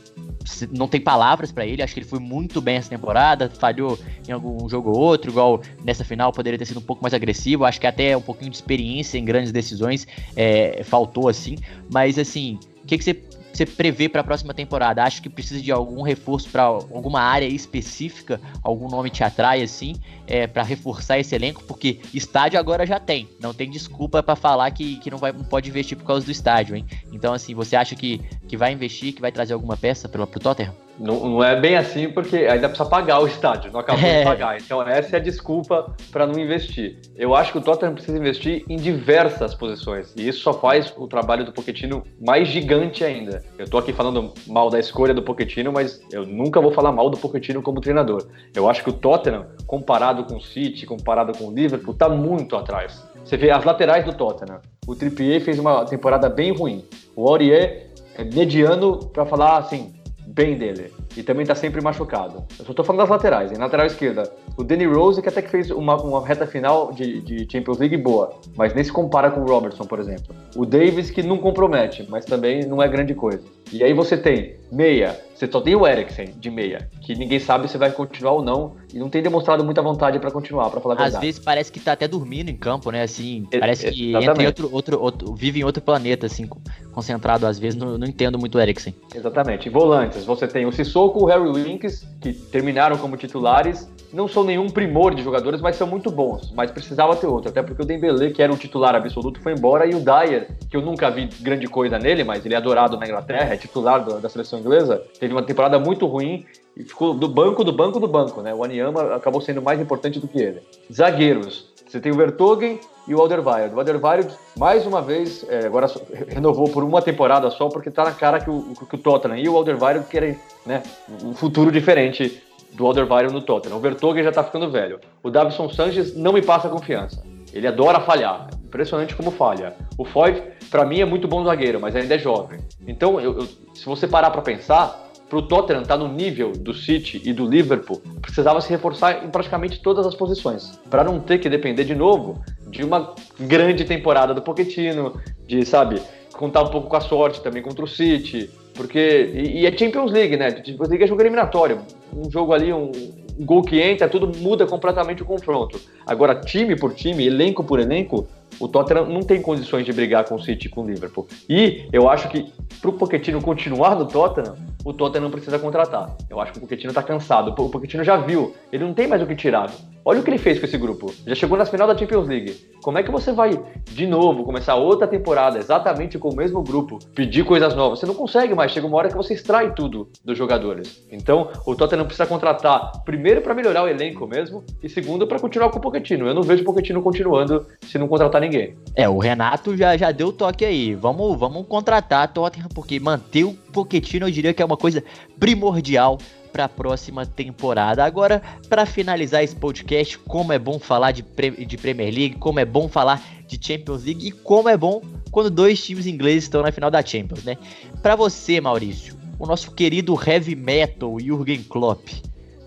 não 0.76 0.86
tem 0.86 1.00
palavras 1.00 1.50
para 1.50 1.64
ele. 1.64 1.82
Acho 1.82 1.94
que 1.94 2.00
ele 2.00 2.06
foi 2.06 2.18
muito 2.18 2.60
bem 2.60 2.76
essa 2.76 2.90
temporada, 2.90 3.48
falhou 3.48 3.98
em 4.28 4.32
algum 4.32 4.68
jogo 4.68 4.90
ou 4.90 4.98
outro, 4.98 5.30
igual 5.30 5.62
nessa 5.82 6.04
final 6.04 6.30
poderia 6.32 6.58
ter 6.58 6.66
sido 6.66 6.80
um 6.80 6.82
pouco 6.82 7.02
mais 7.02 7.14
agressivo. 7.14 7.64
Acho 7.64 7.80
que 7.80 7.86
até 7.86 8.14
um 8.14 8.20
pouquinho 8.20 8.50
de 8.50 8.56
experiência 8.56 9.16
em 9.16 9.24
grandes 9.24 9.50
decisões 9.50 10.06
é, 10.36 10.82
faltou 10.84 11.30
assim. 11.30 11.56
Mas 11.90 12.18
assim, 12.18 12.58
o 12.82 12.86
que, 12.86 12.98
que 12.98 13.04
você 13.04 13.14
você 13.54 13.64
prevê 13.64 14.08
para 14.08 14.20
a 14.20 14.24
próxima 14.24 14.52
temporada? 14.52 15.02
Acho 15.04 15.22
que 15.22 15.30
precisa 15.30 15.62
de 15.62 15.70
algum 15.70 16.02
reforço 16.02 16.48
para 16.50 16.64
alguma 16.64 17.20
área 17.20 17.46
específica? 17.46 18.40
Algum 18.62 18.88
nome 18.88 19.10
te 19.10 19.22
atrai 19.22 19.62
assim, 19.62 19.94
é, 20.26 20.46
para 20.46 20.64
reforçar 20.64 21.20
esse 21.20 21.34
elenco? 21.34 21.62
Porque 21.62 22.00
estádio 22.12 22.58
agora 22.58 22.84
já 22.84 22.98
tem, 22.98 23.28
não 23.40 23.54
tem 23.54 23.70
desculpa 23.70 24.22
para 24.22 24.34
falar 24.34 24.70
que, 24.72 24.96
que 24.96 25.08
não, 25.08 25.18
vai, 25.18 25.32
não 25.32 25.44
pode 25.44 25.70
investir 25.70 25.96
por 25.96 26.04
causa 26.04 26.26
do 26.26 26.32
estádio, 26.32 26.74
hein? 26.74 26.84
Então, 27.12 27.32
assim, 27.32 27.54
você 27.54 27.76
acha 27.76 27.94
que, 27.94 28.20
que 28.48 28.56
vai 28.56 28.72
investir, 28.72 29.14
que 29.14 29.20
vai 29.20 29.32
trazer 29.32 29.54
alguma 29.54 29.76
peça 29.76 30.08
para 30.08 30.22
o 30.22 30.26
Tottenham? 30.26 30.74
Não, 30.98 31.28
não, 31.28 31.42
é 31.42 31.58
bem 31.58 31.76
assim, 31.76 32.08
porque 32.08 32.36
ainda 32.36 32.68
precisa 32.68 32.88
pagar 32.88 33.20
o 33.20 33.26
estádio, 33.26 33.72
não 33.72 33.80
acabou 33.80 34.04
é. 34.04 34.18
de 34.18 34.24
pagar. 34.24 34.56
Então, 34.58 34.80
essa 34.82 35.16
é 35.16 35.18
a 35.18 35.22
desculpa 35.22 35.92
para 36.12 36.26
não 36.26 36.38
investir. 36.38 37.00
Eu 37.16 37.34
acho 37.34 37.50
que 37.50 37.58
o 37.58 37.60
Tottenham 37.60 37.94
precisa 37.94 38.16
investir 38.16 38.64
em 38.68 38.76
diversas 38.76 39.54
posições, 39.54 40.14
e 40.16 40.28
isso 40.28 40.40
só 40.40 40.52
faz 40.52 40.94
o 40.96 41.08
trabalho 41.08 41.44
do 41.44 41.52
Pochettino 41.52 42.04
mais 42.20 42.46
gigante 42.46 43.04
ainda. 43.04 43.42
Eu 43.58 43.68
tô 43.68 43.78
aqui 43.78 43.92
falando 43.92 44.32
mal 44.46 44.70
da 44.70 44.78
escolha 44.78 45.12
do 45.12 45.22
Pochettino, 45.22 45.72
mas 45.72 46.00
eu 46.12 46.24
nunca 46.24 46.60
vou 46.60 46.70
falar 46.70 46.92
mal 46.92 47.10
do 47.10 47.18
Pochettino 47.18 47.60
como 47.60 47.80
treinador. 47.80 48.28
Eu 48.54 48.70
acho 48.70 48.84
que 48.84 48.90
o 48.90 48.92
Tottenham, 48.92 49.46
comparado 49.66 50.24
com 50.24 50.36
o 50.36 50.40
City, 50.40 50.86
comparado 50.86 51.36
com 51.36 51.48
o 51.48 51.52
Liverpool, 51.52 51.94
tá 51.94 52.08
muito 52.08 52.54
atrás. 52.54 53.02
Você 53.24 53.36
vê 53.36 53.50
as 53.50 53.64
laterais 53.64 54.04
do 54.04 54.12
Tottenham. 54.12 54.60
O 54.86 54.94
Trippier 54.94 55.40
fez 55.40 55.58
uma 55.58 55.84
temporada 55.86 56.28
bem 56.28 56.52
ruim. 56.52 56.84
O 57.16 57.26
Aurier 57.26 57.93
mediano 58.22 58.98
para 59.06 59.24
falar 59.26 59.58
assim, 59.58 59.92
bem 60.26 60.56
dele. 60.56 60.92
E 61.16 61.22
também 61.22 61.46
tá 61.46 61.54
sempre 61.54 61.80
machucado. 61.80 62.44
Eu 62.58 62.64
só 62.64 62.72
tô 62.74 62.82
falando 62.82 63.00
das 63.00 63.08
laterais. 63.08 63.52
Em 63.52 63.56
lateral 63.56 63.86
esquerda, 63.86 64.30
o 64.56 64.64
Danny 64.64 64.84
Rose, 64.84 65.22
que 65.22 65.28
até 65.28 65.40
que 65.40 65.48
fez 65.48 65.70
uma, 65.70 65.96
uma 66.02 66.26
reta 66.26 66.46
final 66.46 66.92
de, 66.92 67.20
de, 67.20 67.46
Champions 67.50 67.78
League 67.78 67.96
boa, 67.96 68.34
mas 68.56 68.74
nem 68.74 68.82
se 68.82 68.92
compara 68.92 69.30
com 69.30 69.40
o 69.40 69.46
Robertson, 69.46 69.84
por 69.84 70.00
exemplo. 70.00 70.34
O 70.56 70.66
Davis, 70.66 71.10
que 71.10 71.22
não 71.22 71.38
compromete, 71.38 72.06
mas 72.08 72.24
também 72.24 72.66
não 72.66 72.82
é 72.82 72.88
grande 72.88 73.14
coisa. 73.14 73.44
E 73.72 73.82
aí 73.84 73.92
você 73.92 74.16
tem 74.16 74.56
meia, 74.72 75.18
você 75.34 75.50
só 75.50 75.60
tem 75.60 75.74
o 75.74 75.86
Eriksen 75.86 76.34
de 76.38 76.50
meia, 76.50 76.88
que 77.00 77.14
ninguém 77.14 77.40
sabe 77.40 77.68
se 77.68 77.76
vai 77.76 77.90
continuar 77.90 78.32
ou 78.32 78.42
não, 78.42 78.76
e 78.92 78.98
não 78.98 79.10
tem 79.10 79.20
demonstrado 79.20 79.64
muita 79.64 79.82
vontade 79.82 80.18
para 80.20 80.30
continuar, 80.30 80.70
para 80.70 80.80
falar 80.80 80.94
a 80.94 80.98
verdade. 80.98 81.16
Às 81.16 81.20
vezes 81.20 81.40
parece 81.40 81.72
que 81.72 81.80
tá 81.80 81.92
até 81.92 82.06
dormindo 82.06 82.50
em 82.50 82.56
campo, 82.56 82.90
né? 82.90 83.02
Assim, 83.02 83.46
parece 83.58 83.90
que 83.90 84.10
Exatamente. 84.10 84.30
entra 84.30 84.42
em 84.42 84.46
outro, 84.46 84.70
outro, 84.72 85.00
outro, 85.00 85.34
vive 85.34 85.60
em 85.60 85.64
outro 85.64 85.82
planeta, 85.82 86.26
assim, 86.26 86.48
concentrado 86.92 87.46
às 87.46 87.58
vezes, 87.58 87.78
não, 87.78 87.98
não 87.98 88.06
entendo 88.06 88.38
muito 88.38 88.56
o 88.56 88.60
Eriksen. 88.60 88.94
Exatamente. 89.12 89.68
Volantes, 89.68 90.24
você 90.24 90.46
tem 90.46 90.66
o 90.66 90.72
Sissoko, 90.72 91.24
o 91.24 91.26
Harry 91.26 91.50
Winks, 91.50 92.06
que 92.20 92.32
terminaram 92.32 92.96
como 92.96 93.16
titulares, 93.16 93.88
não 94.14 94.28
são 94.28 94.44
nenhum 94.44 94.70
primor 94.70 95.14
de 95.14 95.22
jogadores, 95.22 95.60
mas 95.60 95.76
são 95.76 95.86
muito 95.86 96.10
bons. 96.10 96.52
Mas 96.52 96.70
precisava 96.70 97.16
ter 97.16 97.26
outro, 97.26 97.50
até 97.50 97.62
porque 97.62 97.82
o 97.82 97.84
Dembele, 97.84 98.30
que 98.30 98.42
era 98.42 98.52
o 98.52 98.56
titular 98.56 98.94
absoluto, 98.94 99.40
foi 99.40 99.52
embora, 99.52 99.86
e 99.86 99.94
o 99.94 100.00
Dyer, 100.00 100.48
que 100.70 100.76
eu 100.76 100.80
nunca 100.80 101.10
vi 101.10 101.28
grande 101.40 101.66
coisa 101.66 101.98
nele, 101.98 102.22
mas 102.22 102.46
ele 102.46 102.54
é 102.54 102.56
adorado 102.56 102.96
na 102.96 103.06
Inglaterra, 103.06 103.52
é 103.52 103.56
titular 103.56 104.04
do, 104.04 104.20
da 104.20 104.28
seleção 104.28 104.58
inglesa, 104.58 105.02
teve 105.18 105.34
uma 105.34 105.42
temporada 105.42 105.78
muito 105.78 106.06
ruim 106.06 106.46
e 106.76 106.84
ficou 106.84 107.12
do 107.12 107.28
banco, 107.28 107.64
do 107.64 107.72
banco, 107.72 107.98
do 107.98 108.08
banco, 108.08 108.40
né? 108.40 108.54
O 108.54 108.64
Aniama 108.64 109.14
acabou 109.14 109.40
sendo 109.40 109.60
mais 109.60 109.80
importante 109.80 110.20
do 110.20 110.28
que 110.28 110.38
ele. 110.40 110.60
Zagueiros, 110.92 111.73
você 111.94 112.00
tem 112.00 112.10
o 112.10 112.16
Vertogen 112.16 112.80
e 113.06 113.14
o 113.14 113.20
Alderweireld. 113.20 113.72
O 113.72 113.78
Alderweireld, 113.78 114.34
mais 114.58 114.84
uma 114.84 115.00
vez, 115.00 115.46
é, 115.48 115.66
agora 115.66 115.86
renovou 116.26 116.68
por 116.68 116.82
uma 116.82 117.00
temporada 117.00 117.48
só, 117.50 117.68
porque 117.68 117.88
tá 117.88 118.02
na 118.02 118.10
cara 118.10 118.40
que 118.40 118.50
o, 118.50 118.74
que 118.74 118.96
o 118.96 118.98
Tottenham 118.98 119.38
e 119.38 119.48
o 119.48 119.56
Alderweireld 119.56 120.08
querem 120.08 120.36
né, 120.66 120.82
um 121.22 121.32
futuro 121.34 121.70
diferente 121.70 122.42
do 122.72 122.84
Alderweireld 122.84 123.32
no 123.32 123.40
Tottenham. 123.40 123.76
O 123.76 123.80
Vertogen 123.80 124.24
já 124.24 124.32
tá 124.32 124.42
ficando 124.42 124.68
velho. 124.72 124.98
O 125.22 125.30
Davison 125.30 125.68
Sanchez 125.68 126.16
não 126.16 126.32
me 126.32 126.42
passa 126.42 126.68
confiança. 126.68 127.22
Ele 127.52 127.68
adora 127.68 128.00
falhar. 128.00 128.48
Impressionante 128.64 129.14
como 129.14 129.30
falha. 129.30 129.76
O 129.96 130.04
Foyt, 130.04 130.42
para 130.72 130.84
mim, 130.84 131.00
é 131.00 131.04
muito 131.04 131.28
bom 131.28 131.44
zagueiro, 131.44 131.78
mas 131.78 131.94
ainda 131.94 132.16
é 132.16 132.18
jovem. 132.18 132.58
Então, 132.88 133.20
eu, 133.20 133.38
eu, 133.38 133.46
se 133.72 133.86
você 133.86 134.08
parar 134.08 134.32
para 134.32 134.42
pensar, 134.42 135.03
para 135.28 135.38
o 135.38 135.42
Tottenham 135.42 135.82
estar 135.82 135.98
tá 135.98 136.04
no 136.04 136.12
nível 136.12 136.52
do 136.52 136.74
City 136.74 137.20
e 137.24 137.32
do 137.32 137.46
Liverpool, 137.46 138.00
precisava 138.20 138.60
se 138.60 138.70
reforçar 138.70 139.24
em 139.24 139.30
praticamente 139.30 139.80
todas 139.80 140.06
as 140.06 140.14
posições, 140.14 140.78
para 140.90 141.02
não 141.02 141.20
ter 141.20 141.38
que 141.38 141.48
depender 141.48 141.84
de 141.84 141.94
novo 141.94 142.42
de 142.68 142.84
uma 142.84 143.14
grande 143.38 143.84
temporada 143.84 144.34
do 144.34 144.42
Pochettino, 144.42 145.20
de, 145.46 145.64
sabe, 145.64 146.00
contar 146.32 146.62
um 146.62 146.68
pouco 146.68 146.88
com 146.88 146.96
a 146.96 147.00
sorte 147.00 147.40
também 147.40 147.62
contra 147.62 147.84
o 147.84 147.88
City, 147.88 148.50
porque. 148.74 149.30
E, 149.32 149.60
e 149.60 149.66
é 149.66 149.76
Champions 149.76 150.10
League, 150.10 150.36
né? 150.36 150.50
Champions 150.50 150.88
League 150.88 151.04
é 151.04 151.06
jogo 151.06 151.22
eliminatório. 151.22 151.80
Um 152.14 152.30
jogo 152.30 152.52
ali, 152.52 152.72
um, 152.72 152.90
um 153.38 153.44
gol 153.44 153.62
que 153.62 153.80
entra, 153.80 154.08
tudo 154.08 154.36
muda 154.38 154.66
completamente 154.66 155.22
o 155.22 155.26
confronto. 155.26 155.80
Agora, 156.06 156.34
time 156.34 156.76
por 156.76 156.92
time, 156.92 157.26
elenco 157.26 157.64
por 157.64 157.78
elenco, 157.78 158.26
o 158.58 158.68
Tottenham 158.68 159.06
não 159.06 159.20
tem 159.20 159.40
condições 159.40 159.84
de 159.84 159.92
brigar 159.92 160.24
com 160.24 160.34
o 160.34 160.42
City 160.42 160.68
com 160.68 160.82
o 160.82 160.86
Liverpool. 160.86 161.26
E 161.48 161.88
eu 161.92 162.08
acho 162.08 162.28
que 162.28 162.52
para 162.80 162.90
o 162.90 162.92
Pochettino 162.92 163.40
continuar 163.40 163.96
no 163.96 164.06
Tottenham, 164.06 164.56
o 164.84 164.92
Tottenham 164.92 165.30
precisa 165.30 165.58
contratar. 165.58 166.14
Eu 166.28 166.40
acho 166.40 166.52
que 166.52 166.58
o 166.58 166.60
Pochettino 166.60 166.90
está 166.90 167.02
cansado. 167.02 167.54
O 167.58 167.68
Pochettino 167.68 168.04
já 168.04 168.16
viu, 168.16 168.54
ele 168.70 168.84
não 168.84 168.92
tem 168.92 169.06
mais 169.06 169.22
o 169.22 169.26
que 169.26 169.34
tirar. 169.34 169.70
Olha 170.06 170.20
o 170.20 170.22
que 170.22 170.28
ele 170.28 170.36
fez 170.36 170.58
com 170.58 170.66
esse 170.66 170.76
grupo. 170.76 171.10
Já 171.26 171.34
chegou 171.34 171.56
na 171.56 171.64
final 171.64 171.86
da 171.86 171.96
Champions 171.96 172.28
League. 172.28 172.68
Como 172.82 172.98
é 172.98 173.02
que 173.02 173.10
você 173.10 173.32
vai 173.32 173.58
de 173.84 174.06
novo 174.06 174.44
começar 174.44 174.74
outra 174.74 175.08
temporada 175.08 175.58
exatamente 175.58 176.18
com 176.18 176.28
o 176.28 176.36
mesmo 176.36 176.62
grupo, 176.62 176.98
pedir 177.14 177.42
coisas 177.42 177.74
novas? 177.74 178.00
Você 178.00 178.04
não 178.04 178.14
consegue 178.14 178.54
mais. 178.54 178.70
Chega 178.70 178.86
uma 178.86 178.98
hora 178.98 179.08
que 179.08 179.16
você 179.16 179.32
extrai 179.32 179.72
tudo 179.72 180.10
dos 180.22 180.36
jogadores. 180.36 181.06
Então, 181.10 181.48
o 181.66 181.74
Tottenham 181.74 182.04
precisa 182.04 182.26
contratar 182.26 183.02
primeiro 183.06 183.40
para 183.40 183.54
melhorar 183.54 183.84
o 183.84 183.88
elenco 183.88 184.26
mesmo 184.26 184.62
e 184.82 184.90
segundo 184.90 185.26
para 185.26 185.38
continuar 185.38 185.70
com 185.70 185.78
o 185.78 185.80
Pochettino. 185.80 186.26
Eu 186.26 186.34
não 186.34 186.42
vejo 186.42 186.60
o 186.60 186.66
Pochettino 186.66 187.00
continuando 187.00 187.66
se 187.80 187.96
não 187.96 188.06
contratar 188.06 188.42
ninguém. 188.44 188.74
É, 188.96 189.08
o 189.08 189.18
Renato 189.18 189.76
já, 189.76 189.96
já 189.96 190.12
deu 190.12 190.28
o 190.28 190.32
toque 190.32 190.64
aí. 190.64 190.94
Vamos, 190.94 191.38
vamos 191.38 191.66
contratar 191.66 192.24
a 192.24 192.28
Tottenham, 192.28 192.68
porque 192.72 193.00
manter 193.00 193.44
o 193.44 193.52
Pochettino 193.52 194.26
eu 194.26 194.30
diria 194.30 194.54
que 194.54 194.62
é 194.62 194.64
uma 194.64 194.76
coisa 194.76 195.02
primordial 195.38 196.18
para 196.52 196.66
a 196.66 196.68
próxima 196.68 197.26
temporada. 197.26 198.04
Agora, 198.04 198.40
para 198.68 198.86
finalizar 198.86 199.42
esse 199.42 199.56
podcast, 199.56 200.16
como 200.20 200.52
é 200.52 200.58
bom 200.58 200.78
falar 200.78 201.10
de, 201.10 201.24
de 201.66 201.76
Premier 201.76 202.14
League, 202.14 202.36
como 202.36 202.60
é 202.60 202.64
bom 202.64 202.88
falar 202.88 203.20
de 203.48 203.58
Champions 203.60 204.04
League 204.04 204.28
e 204.28 204.30
como 204.30 204.68
é 204.68 204.76
bom 204.76 205.02
quando 205.32 205.50
dois 205.50 205.84
times 205.84 206.06
ingleses 206.06 206.44
estão 206.44 206.62
na 206.62 206.70
final 206.70 206.92
da 206.92 207.04
Champions, 207.04 207.42
né? 207.42 207.58
Para 208.00 208.14
você, 208.14 208.60
Maurício, 208.60 209.16
o 209.36 209.46
nosso 209.46 209.72
querido 209.72 210.16
heavy 210.24 210.54
metal 210.54 211.18
Jürgen 211.18 211.64
Klopp 211.64 212.08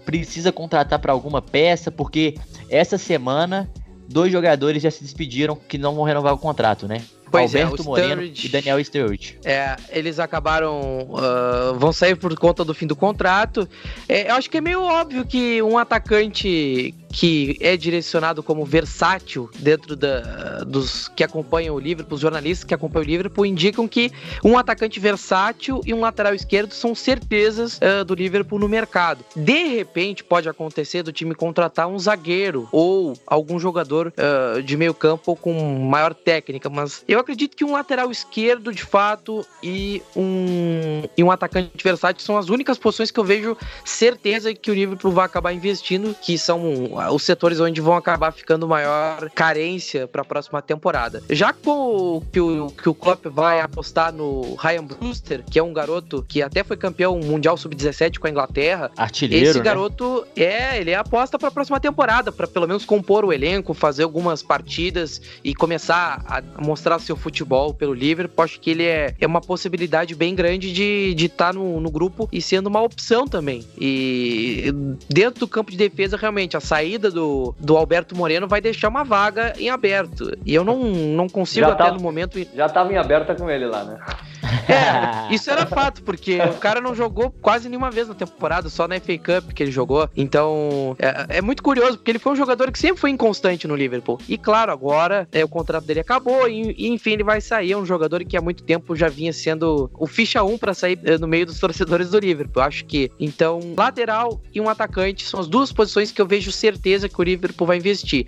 precisa 0.06 0.52
contratar 0.52 1.00
para 1.00 1.14
alguma 1.14 1.42
peça, 1.42 1.90
porque 1.90 2.36
essa 2.70 2.98
semana 2.98 3.70
dois 4.08 4.32
jogadores 4.32 4.82
já 4.82 4.90
se 4.90 5.04
despediram 5.04 5.56
que 5.56 5.78
não 5.78 5.96
vão 5.96 6.04
renovar 6.04 6.34
o 6.34 6.38
contrato, 6.38 6.88
né? 6.88 7.04
Pois 7.30 7.54
é, 7.54 7.64
Alberto 7.64 7.82
é, 7.82 7.86
Moreno 7.86 8.12
Sturridge, 8.14 8.48
e 8.48 8.50
Daniel 8.50 8.80
Sturridge. 8.84 9.38
É, 9.44 9.76
eles 9.90 10.20
acabaram. 10.20 10.80
Uh, 11.10 11.78
vão 11.78 11.92
sair 11.92 12.16
por 12.16 12.34
conta 12.38 12.64
do 12.64 12.74
fim 12.74 12.88
do 12.88 12.96
contrato. 12.96 13.68
É, 14.08 14.32
eu 14.32 14.36
acho 14.36 14.50
que 14.50 14.58
é 14.58 14.62
meio 14.62 14.82
óbvio 14.82 15.26
que 15.26 15.62
um 15.62 15.78
atacante 15.78 16.94
que 17.12 17.58
é 17.60 17.76
direcionado 17.76 18.44
como 18.44 18.66
versátil 18.66 19.50
dentro 19.60 19.96
da, 19.96 20.64
dos 20.64 21.08
que 21.10 21.24
acompanham 21.24 21.76
o 21.76 21.80
Liverpool, 21.80 22.16
os 22.16 22.22
jornalistas 22.22 22.64
que 22.64 22.74
acompanham 22.74 23.06
o 23.06 23.08
Liverpool, 23.08 23.46
indicam 23.46 23.88
que 23.88 24.12
um 24.44 24.58
atacante 24.58 25.00
versátil 25.00 25.82
e 25.86 25.94
um 25.94 26.02
lateral 26.02 26.34
esquerdo 26.34 26.74
são 26.74 26.94
certezas 26.94 27.78
uh, 27.78 28.04
do 28.06 28.14
Liverpool 28.14 28.60
no 28.60 28.68
mercado. 28.68 29.24
De 29.36 29.68
repente, 29.68 30.24
pode 30.24 30.50
acontecer 30.50 31.04
do 31.04 31.12
time 31.12 31.34
contratar 31.34 31.88
um 31.88 31.98
zagueiro 31.98 32.68
ou 32.72 33.14
algum 33.26 33.60
jogador 33.60 34.14
uh, 34.18 34.62
de 34.62 34.76
meio 34.78 34.94
campo 34.94 35.36
com 35.36 35.54
maior 35.80 36.14
técnica, 36.14 36.70
mas 36.70 37.04
eu 37.08 37.20
acredito 37.20 37.56
que 37.56 37.64
um 37.64 37.74
lateral 37.74 38.12
esquerdo, 38.12 38.74
de 38.74 38.84
fato, 38.84 39.46
e 39.62 40.02
um, 40.16 41.04
e 41.18 41.24
um 41.24 41.32
atacante 41.32 41.84
versátil 41.84 42.26
são 42.26 42.38
as 42.38 42.50
únicas 42.50 42.78
posições 42.78 43.12
que 43.12 43.20
eu 43.20 43.24
vejo 43.24 43.58
certeza 43.86 44.54
que 44.54 44.72
o 44.72 44.74
Liverpool 44.74 45.12
vai 45.12 45.26
acabar 45.26 45.54
investindo, 45.54 46.16
que 46.22 46.38
são 46.38 46.97
os 47.12 47.24
setores 47.24 47.60
onde 47.60 47.80
vão 47.80 47.96
acabar 47.96 48.32
ficando 48.32 48.68
maior 48.68 49.30
carência 49.30 50.08
para 50.08 50.22
a 50.22 50.26
próxima 50.26 50.62
temporada. 50.62 51.22
Já 51.30 51.54
com, 51.54 52.22
que, 52.32 52.40
o, 52.40 52.68
que 52.68 52.90
o 52.90 52.94
Klopp 52.94 53.26
vai 53.28 53.60
apostar 53.62 54.14
no 54.14 54.56
Ryan 54.56 54.84
Brewster, 54.84 55.44
que 55.50 55.60
é 55.60 55.64
um 55.64 55.74
garoto 55.74 56.26
que 56.28 56.42
até 56.42 56.64
foi 56.64 56.76
campeão 56.76 57.20
mundial 57.20 57.56
sub-17 57.56 58.18
com 58.18 58.28
a 58.28 58.30
Inglaterra. 58.30 58.92
Artilheiro, 58.98 59.50
Esse 59.50 59.58
né? 59.60 59.64
garoto, 59.64 60.26
né? 60.36 60.44
é, 60.44 60.80
ele 60.80 60.92
é 60.92 60.96
aposta 60.96 61.38
para 61.38 61.50
a 61.50 61.52
próxima 61.52 61.80
temporada, 61.80 62.32
para 62.32 62.48
pelo 62.48 62.68
menos 62.68 62.86
compor 62.86 63.24
o 63.24 63.32
elenco, 63.32 63.74
fazer 63.74 64.04
algumas 64.04 64.42
partidas 64.42 65.22
e 65.44 65.54
começar 65.54 66.24
a 66.28 66.42
mostrar 66.62 67.00
seu 67.00 67.16
futebol 67.16 67.74
pelo 67.74 67.94
Liverpool. 67.94 68.44
Acho 68.44 68.60
que 68.60 68.72
ele 68.72 68.84
é, 68.84 69.16
é 69.20 69.28
uma 69.28 69.42
possibilidade 69.42 70.16
bem 70.16 70.34
grande 70.34 70.72
de 70.74 71.26
estar 71.26 71.48
tá 71.48 71.54
no, 71.54 71.80
no 71.80 71.92
grupo 71.92 72.28
e 72.32 72.42
sendo 72.42 72.68
uma 72.68 72.82
opção 72.82 73.28
também. 73.28 73.66
E 73.78 74.74
dentro 75.10 75.42
do 75.42 75.48
campo 75.48 75.72
de 75.72 75.78
defesa, 75.78 76.18
realmente, 76.18 76.58
a 76.58 76.60
saída 76.60 76.87
saída 76.88 77.12
do, 77.12 77.54
do 77.60 77.76
Alberto 77.76 78.16
Moreno 78.16 78.48
vai 78.48 78.62
deixar 78.62 78.88
uma 78.88 79.04
vaga 79.04 79.54
em 79.60 79.70
aberto. 79.70 80.32
E 80.46 80.56
eu 80.56 80.64
não, 80.64 80.78
não 80.78 81.28
consigo 81.28 81.68
já 81.68 81.74
até 81.74 81.84
tá, 81.86 81.92
no 81.92 82.00
momento. 82.00 82.40
Já 82.56 82.66
estava 82.66 82.92
em 82.92 82.98
aberta 82.98 83.36
com 83.36 83.50
ele 83.50 83.66
lá, 83.66 83.84
né? 83.84 84.00
É, 84.68 85.34
isso 85.34 85.50
era 85.50 85.66
fato, 85.66 86.04
porque 86.04 86.40
o 86.40 86.56
cara 86.56 86.82
não 86.82 86.94
jogou 86.94 87.32
quase 87.42 87.70
nenhuma 87.70 87.90
vez 87.90 88.08
na 88.08 88.14
temporada, 88.14 88.70
só 88.70 88.88
na 88.88 89.00
FA 89.00 89.18
Cup 89.18 89.54
que 89.54 89.64
ele 89.64 89.72
jogou. 89.72 90.10
Então, 90.16 90.96
é, 91.00 91.38
é 91.38 91.42
muito 91.42 91.64
curioso, 91.64 91.98
porque 91.98 92.12
ele 92.12 92.20
foi 92.20 92.34
um 92.34 92.36
jogador 92.36 92.72
que 92.72 92.78
sempre 92.78 93.00
foi 93.00 93.10
inconstante 93.10 93.68
no 93.68 93.76
Liverpool. 93.76 94.20
E 94.28 94.38
claro, 94.38 94.72
agora 94.72 95.28
é, 95.32 95.44
o 95.44 95.48
contrato 95.48 95.86
dele 95.86 96.02
acabou 96.02 96.48
e, 96.48 96.76
e, 96.78 96.90
enfim 96.90 97.12
ele 97.12 97.24
vai 97.24 97.42
sair. 97.42 97.72
É 97.72 97.78
um 97.78 97.86
jogador 97.86 98.24
que 98.26 98.38
há 98.38 98.42
muito 98.42 98.64
tempo 98.64 98.96
já 98.96 99.08
vinha 99.08 99.32
sendo 99.32 99.90
o 99.94 100.06
ficha 100.06 100.44
1 100.44 100.58
para 100.58 100.74
sair 100.74 101.00
é, 101.04 101.18
no 101.18 101.28
meio 101.28 101.46
dos 101.46 101.60
torcedores 101.62 102.12
do 102.12 102.20
Liverpool. 102.20 102.62
Acho 102.62 102.86
que 102.86 103.12
então 103.20 103.60
lateral 103.78 104.42
e 104.54 104.60
um 104.60 104.70
atacante 104.70 105.26
são 105.26 105.40
as 105.40 105.48
duas 105.48 105.72
posições 105.72 106.12
que 106.12 106.22
eu 106.22 106.28
vejo 106.28 106.52
certeza 106.52 107.10
que 107.10 107.20
o 107.20 107.24
Liverpool 107.24 107.68
vai 107.68 107.78
investir. 107.78 108.28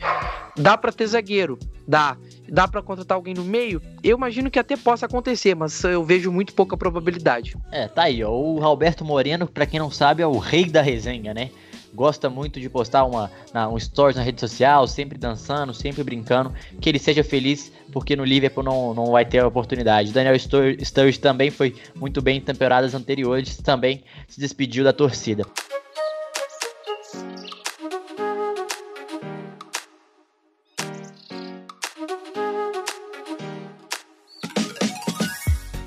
Dá 0.55 0.77
para 0.77 0.91
ter 0.91 1.07
zagueiro, 1.07 1.57
dá. 1.87 2.17
Dá 2.51 2.67
para 2.67 2.81
contratar 2.81 3.15
alguém 3.15 3.33
no 3.33 3.43
meio? 3.43 3.81
Eu 4.03 4.17
imagino 4.17 4.49
que 4.49 4.59
até 4.59 4.75
possa 4.75 5.05
acontecer, 5.05 5.55
mas 5.55 5.83
eu 5.83 6.03
vejo 6.03 6.31
muito 6.31 6.53
pouca 6.53 6.75
probabilidade. 6.77 7.55
É, 7.71 7.87
tá 7.87 8.03
aí, 8.03 8.23
ó. 8.23 8.31
O 8.31 8.59
Roberto 8.59 9.05
Moreno, 9.05 9.47
para 9.47 9.65
quem 9.65 9.79
não 9.79 9.91
sabe, 9.91 10.21
é 10.21 10.27
o 10.27 10.37
rei 10.37 10.65
da 10.65 10.81
resenha, 10.81 11.33
né? 11.33 11.49
gosta 11.93 12.29
muito 12.29 12.59
de 12.59 12.69
postar 12.69 13.03
uma, 13.05 13.31
na, 13.53 13.67
um 13.69 13.79
stories 13.79 14.15
na 14.15 14.23
rede 14.23 14.39
social, 14.39 14.87
sempre 14.87 15.17
dançando, 15.17 15.73
sempre 15.73 16.03
brincando, 16.03 16.53
que 16.79 16.89
ele 16.89 16.99
seja 16.99 17.23
feliz, 17.23 17.71
porque 17.91 18.15
no 18.15 18.23
Liverpool 18.23 18.63
não, 18.63 18.93
não 18.93 19.11
vai 19.11 19.25
ter 19.25 19.39
a 19.39 19.47
oportunidade. 19.47 20.11
Daniel 20.11 20.37
Sturridge 20.37 21.19
também 21.19 21.49
foi 21.49 21.75
muito 21.95 22.21
bem 22.21 22.37
em 22.37 22.41
temporadas 22.41 22.93
anteriores, 22.93 23.57
também 23.57 24.03
se 24.27 24.39
despediu 24.39 24.83
da 24.83 24.93
torcida. 24.93 25.43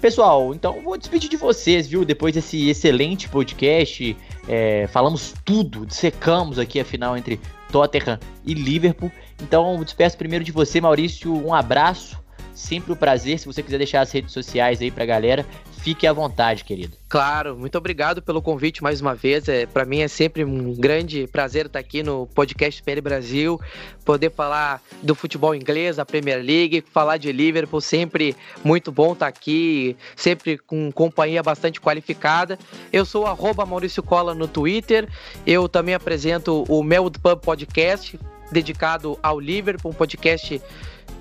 Pessoal, 0.02 0.52
então 0.52 0.80
vou 0.82 0.98
despedir 0.98 1.30
de 1.30 1.36
vocês, 1.36 1.86
viu? 1.86 2.04
Depois 2.04 2.34
desse 2.34 2.68
excelente 2.68 3.28
podcast, 3.28 4.16
é, 4.48 4.88
falamos 4.88 5.32
tudo, 5.44 5.86
dissecamos 5.86 6.58
aqui 6.58 6.80
a 6.80 6.84
final 6.84 7.16
entre 7.16 7.38
Tottenham 7.70 8.18
e 8.44 8.52
Liverpool. 8.52 9.12
Então, 9.40 9.80
despeço 9.84 10.18
primeiro 10.18 10.44
de 10.44 10.50
você, 10.50 10.80
Maurício. 10.80 11.32
Um 11.32 11.54
abraço, 11.54 12.18
sempre 12.54 12.92
um 12.92 12.96
prazer. 12.96 13.38
Se 13.38 13.46
você 13.46 13.62
quiser 13.62 13.78
deixar 13.78 14.00
as 14.00 14.12
redes 14.12 14.32
sociais 14.32 14.80
aí 14.80 14.90
pra 14.90 15.04
galera, 15.04 15.46
Fique 15.82 16.06
à 16.06 16.12
vontade, 16.12 16.62
querido. 16.62 16.96
Claro, 17.08 17.58
muito 17.58 17.76
obrigado 17.76 18.22
pelo 18.22 18.40
convite 18.40 18.84
mais 18.84 19.00
uma 19.00 19.16
vez. 19.16 19.48
É, 19.48 19.66
para 19.66 19.84
mim 19.84 19.98
é 19.98 20.06
sempre 20.06 20.44
um 20.44 20.72
grande 20.76 21.26
prazer 21.26 21.66
estar 21.66 21.80
aqui 21.80 22.04
no 22.04 22.24
podcast 22.28 22.80
PL 22.80 23.00
Brasil, 23.00 23.60
poder 24.04 24.30
falar 24.30 24.80
do 25.02 25.12
futebol 25.12 25.56
inglês, 25.56 25.96
da 25.96 26.06
Premier 26.06 26.40
League, 26.40 26.84
falar 26.92 27.16
de 27.16 27.32
Liverpool, 27.32 27.80
sempre 27.80 28.36
muito 28.62 28.92
bom 28.92 29.12
estar 29.12 29.26
aqui, 29.26 29.96
sempre 30.14 30.56
com 30.56 30.92
companhia 30.92 31.42
bastante 31.42 31.80
qualificada. 31.80 32.56
Eu 32.92 33.04
sou 33.04 33.26
arroba 33.26 33.66
Maurício 33.66 34.04
Cola 34.04 34.36
no 34.36 34.46
Twitter, 34.46 35.08
eu 35.44 35.68
também 35.68 35.96
apresento 35.96 36.64
o 36.68 36.84
Melwood 36.84 37.18
Pub 37.18 37.40
Podcast, 37.40 38.16
dedicado 38.52 39.18
ao 39.20 39.40
Liverpool, 39.40 39.90
um 39.90 39.94
podcast 39.94 40.62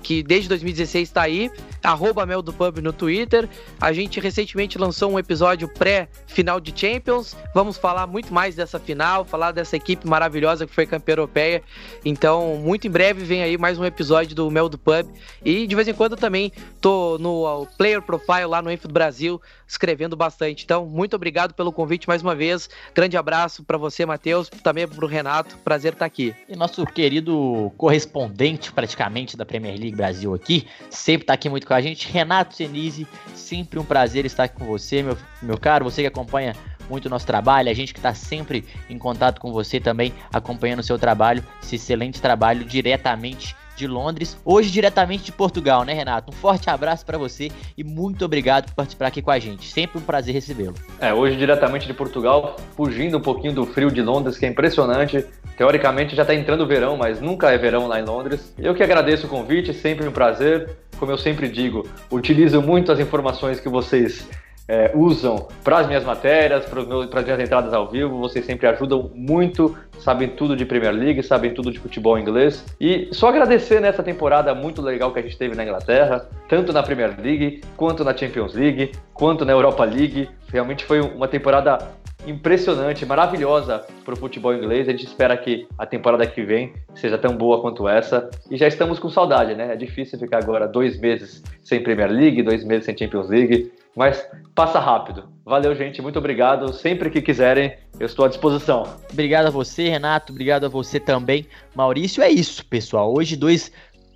que 0.02 0.22
desde 0.22 0.48
2016 0.48 1.08
está 1.08 1.22
aí, 1.22 1.50
arroba 1.82 2.26
Mel 2.26 2.42
do 2.42 2.52
Pub 2.52 2.78
no 2.78 2.92
Twitter. 2.92 3.48
A 3.80 3.92
gente 3.92 4.20
recentemente 4.20 4.78
lançou 4.78 5.12
um 5.12 5.18
episódio 5.18 5.68
pré-final 5.68 6.60
de 6.60 6.78
Champions. 6.78 7.36
Vamos 7.54 7.76
falar 7.76 8.06
muito 8.06 8.32
mais 8.32 8.54
dessa 8.54 8.78
final, 8.78 9.24
falar 9.24 9.52
dessa 9.52 9.76
equipe 9.76 10.06
maravilhosa 10.06 10.66
que 10.66 10.74
foi 10.74 10.86
campeã 10.86 11.12
europeia. 11.12 11.62
Então, 12.04 12.56
muito 12.56 12.86
em 12.86 12.90
breve 12.90 13.24
vem 13.24 13.42
aí 13.42 13.56
mais 13.56 13.78
um 13.78 13.84
episódio 13.84 14.34
do 14.34 14.50
Mel 14.50 14.68
do 14.68 14.78
Pub. 14.78 15.06
E 15.44 15.66
de 15.66 15.74
vez 15.74 15.86
em 15.86 15.94
quando 15.94 16.16
também 16.16 16.52
tô 16.80 17.16
no 17.18 17.66
Player 17.78 18.02
Profile 18.02 18.46
lá 18.46 18.60
no 18.60 18.70
Enfield 18.70 18.92
Brasil, 18.92 19.40
escrevendo 19.66 20.16
bastante. 20.16 20.64
Então, 20.64 20.86
muito 20.86 21.14
obrigado 21.14 21.54
pelo 21.54 21.72
convite 21.72 22.08
mais 22.08 22.22
uma 22.22 22.34
vez. 22.34 22.68
Grande 22.94 23.16
abraço 23.16 23.62
para 23.62 23.78
você, 23.78 24.04
Matheus, 24.04 24.48
também 24.48 24.86
para 24.86 25.04
o 25.04 25.08
Renato. 25.08 25.56
Prazer 25.58 25.92
estar 25.92 26.06
aqui. 26.06 26.34
E 26.48 26.56
nosso 26.56 26.84
querido 26.84 27.72
correspondente 27.76 28.72
praticamente 28.72 29.36
da 29.36 29.44
Premier 29.44 29.78
League 29.78 29.91
Brasil 29.96 30.34
aqui, 30.34 30.66
sempre 30.90 31.24
está 31.24 31.34
aqui 31.34 31.48
muito 31.48 31.66
com 31.66 31.74
a 31.74 31.80
gente. 31.80 32.10
Renato 32.10 32.54
Senise, 32.54 33.06
sempre 33.34 33.78
um 33.78 33.84
prazer 33.84 34.24
estar 34.24 34.44
aqui 34.44 34.56
com 34.56 34.66
você, 34.66 35.02
meu, 35.02 35.16
meu 35.42 35.58
caro, 35.58 35.84
você 35.84 36.02
que 36.02 36.08
acompanha 36.08 36.54
muito 36.88 37.06
o 37.06 37.08
nosso 37.08 37.26
trabalho, 37.26 37.70
a 37.70 37.74
gente 37.74 37.92
que 37.92 37.98
está 37.98 38.14
sempre 38.14 38.64
em 38.90 38.98
contato 38.98 39.40
com 39.40 39.52
você 39.52 39.80
também, 39.80 40.12
acompanhando 40.32 40.80
o 40.80 40.82
seu 40.82 40.98
trabalho, 40.98 41.42
esse 41.62 41.76
excelente 41.76 42.20
trabalho 42.20 42.64
diretamente 42.64 43.56
de 43.74 43.86
Londres, 43.86 44.36
hoje 44.44 44.70
diretamente 44.70 45.24
de 45.24 45.32
Portugal, 45.32 45.84
né, 45.84 45.92
Renato? 45.92 46.30
Um 46.30 46.34
forte 46.34 46.68
abraço 46.68 47.04
para 47.04 47.16
você 47.16 47.50
e 47.76 47.82
muito 47.82 48.24
obrigado 48.24 48.66
por 48.66 48.74
participar 48.74 49.06
aqui 49.06 49.22
com 49.22 49.30
a 49.30 49.38
gente. 49.38 49.72
Sempre 49.72 49.98
um 49.98 50.02
prazer 50.02 50.34
recebê-lo. 50.34 50.74
É, 51.00 51.12
hoje 51.12 51.36
diretamente 51.36 51.86
de 51.86 51.94
Portugal, 51.94 52.56
fugindo 52.76 53.18
um 53.18 53.20
pouquinho 53.20 53.54
do 53.54 53.66
frio 53.66 53.90
de 53.90 54.02
Londres, 54.02 54.38
que 54.38 54.46
é 54.46 54.48
impressionante. 54.48 55.24
Teoricamente 55.56 56.16
já 56.16 56.22
está 56.22 56.34
entrando 56.34 56.62
o 56.62 56.66
verão, 56.66 56.96
mas 56.96 57.20
nunca 57.20 57.50
é 57.50 57.58
verão 57.58 57.86
lá 57.86 58.00
em 58.00 58.04
Londres. 58.04 58.54
Eu 58.58 58.74
que 58.74 58.82
agradeço 58.82 59.26
o 59.26 59.30
convite, 59.30 59.72
sempre 59.72 60.06
um 60.06 60.12
prazer. 60.12 60.70
Como 60.98 61.10
eu 61.10 61.18
sempre 61.18 61.48
digo, 61.48 61.86
utilizo 62.10 62.62
muito 62.62 62.92
as 62.92 63.00
informações 63.00 63.58
que 63.58 63.68
vocês 63.68 64.28
é, 64.68 64.90
usam 64.94 65.48
para 65.62 65.78
as 65.78 65.86
minhas 65.86 66.04
matérias, 66.04 66.64
para 66.64 67.20
as 67.20 67.24
minhas 67.24 67.40
entradas 67.40 67.72
ao 67.72 67.88
vivo. 67.88 68.18
Vocês 68.18 68.44
sempre 68.44 68.66
ajudam 68.66 69.10
muito, 69.14 69.76
sabem 69.98 70.28
tudo 70.28 70.56
de 70.56 70.64
Premier 70.64 70.94
League, 70.94 71.22
sabem 71.22 71.52
tudo 71.52 71.70
de 71.70 71.78
futebol 71.78 72.18
inglês. 72.18 72.64
E 72.80 73.08
só 73.12 73.28
agradecer 73.28 73.80
nessa 73.80 74.02
temporada 74.02 74.54
muito 74.54 74.80
legal 74.80 75.12
que 75.12 75.18
a 75.18 75.22
gente 75.22 75.36
teve 75.36 75.54
na 75.54 75.64
Inglaterra, 75.64 76.28
tanto 76.48 76.72
na 76.72 76.82
Premier 76.82 77.14
League, 77.20 77.62
quanto 77.76 78.04
na 78.04 78.16
Champions 78.16 78.54
League, 78.54 78.92
quanto 79.12 79.44
na 79.44 79.52
Europa 79.52 79.84
League. 79.84 80.28
Realmente 80.50 80.84
foi 80.84 81.00
uma 81.00 81.28
temporada 81.28 81.78
impressionante, 82.26 83.04
maravilhosa 83.04 83.84
para 84.04 84.14
o 84.14 84.16
futebol 84.16 84.54
inglês. 84.54 84.88
A 84.88 84.92
gente 84.92 85.06
espera 85.06 85.36
que 85.36 85.66
a 85.78 85.86
temporada 85.86 86.26
que 86.26 86.42
vem 86.42 86.72
seja 86.94 87.18
tão 87.18 87.36
boa 87.36 87.60
quanto 87.60 87.88
essa. 87.88 88.30
E 88.50 88.56
já 88.56 88.66
estamos 88.66 88.98
com 88.98 89.08
saudade, 89.08 89.54
né? 89.54 89.72
É 89.72 89.76
difícil 89.76 90.18
ficar 90.18 90.38
agora 90.38 90.68
dois 90.68 90.98
meses 90.98 91.42
sem 91.62 91.82
Premier 91.82 92.10
League, 92.10 92.42
dois 92.42 92.64
meses 92.64 92.84
sem 92.84 92.96
Champions 92.96 93.28
League, 93.28 93.72
mas 93.96 94.26
passa 94.54 94.78
rápido. 94.78 95.24
Valeu, 95.44 95.74
gente. 95.74 96.00
Muito 96.00 96.18
obrigado. 96.18 96.72
Sempre 96.72 97.10
que 97.10 97.20
quiserem, 97.20 97.74
eu 97.98 98.06
estou 98.06 98.24
à 98.24 98.28
disposição. 98.28 98.84
Obrigado 99.12 99.46
a 99.46 99.50
você, 99.50 99.88
Renato. 99.88 100.32
Obrigado 100.32 100.64
a 100.64 100.68
você 100.68 101.00
também, 101.00 101.46
Maurício. 101.74 102.22
É 102.22 102.30
isso, 102.30 102.64
pessoal. 102.66 103.12
Hoje, 103.12 103.36
dois 103.36 103.72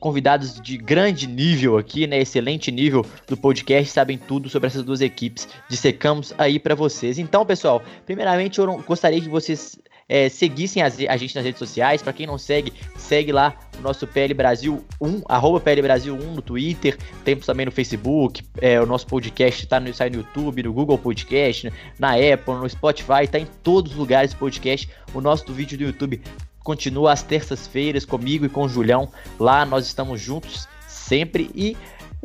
convidados 0.06 0.60
de 0.60 0.76
grande 0.76 1.26
nível 1.26 1.76
aqui, 1.76 2.06
né? 2.06 2.20
Excelente 2.20 2.70
nível 2.70 3.04
do 3.26 3.36
podcast, 3.36 3.90
sabem 3.92 4.16
tudo 4.16 4.48
sobre 4.48 4.68
essas 4.68 4.84
duas 4.84 5.00
equipes. 5.00 5.48
Dissecamos 5.68 6.32
aí 6.38 6.60
para 6.60 6.76
vocês. 6.76 7.18
Então, 7.18 7.44
pessoal, 7.44 7.82
primeiramente 8.04 8.60
eu 8.60 8.80
gostaria 8.86 9.20
que 9.20 9.28
vocês 9.28 9.76
é, 10.08 10.28
seguissem 10.28 10.80
a, 10.80 10.86
a, 10.86 11.16
gente 11.16 11.34
nas 11.34 11.44
redes 11.44 11.58
sociais. 11.58 12.02
Para 12.02 12.12
quem 12.12 12.24
não 12.24 12.38
segue, 12.38 12.72
segue 12.96 13.32
lá 13.32 13.58
o 13.76 13.82
nosso 13.82 14.06
PL 14.06 14.32
Brasil 14.32 14.84
1, 15.00 15.22
arroba 15.28 15.58
PL 15.58 15.82
Brasil 15.82 16.14
1 16.14 16.34
no 16.34 16.40
Twitter, 16.40 16.96
temos 17.24 17.44
também 17.44 17.66
no 17.66 17.72
Facebook, 17.72 18.44
é, 18.60 18.80
o 18.80 18.86
nosso 18.86 19.08
podcast 19.08 19.64
está 19.64 19.80
no, 19.80 19.92
sai 19.92 20.08
no 20.08 20.18
YouTube, 20.18 20.62
no 20.62 20.72
Google 20.72 20.98
Podcast, 20.98 21.72
na 21.98 22.12
Apple, 22.12 22.54
no 22.54 22.68
Spotify, 22.68 23.24
está 23.24 23.40
em 23.40 23.46
todos 23.64 23.90
os 23.90 23.98
lugares 23.98 24.32
podcast. 24.32 24.88
O 25.12 25.20
nosso 25.20 25.52
vídeo 25.52 25.76
do 25.76 25.84
YouTube 25.84 26.20
continua 26.66 27.12
às 27.12 27.22
terças-feiras 27.22 28.04
comigo 28.04 28.44
e 28.44 28.48
com 28.48 28.64
o 28.64 28.68
Julião. 28.68 29.08
Lá 29.38 29.64
nós 29.64 29.86
estamos 29.86 30.20
juntos 30.20 30.66
sempre 30.88 31.48
e 31.54 31.76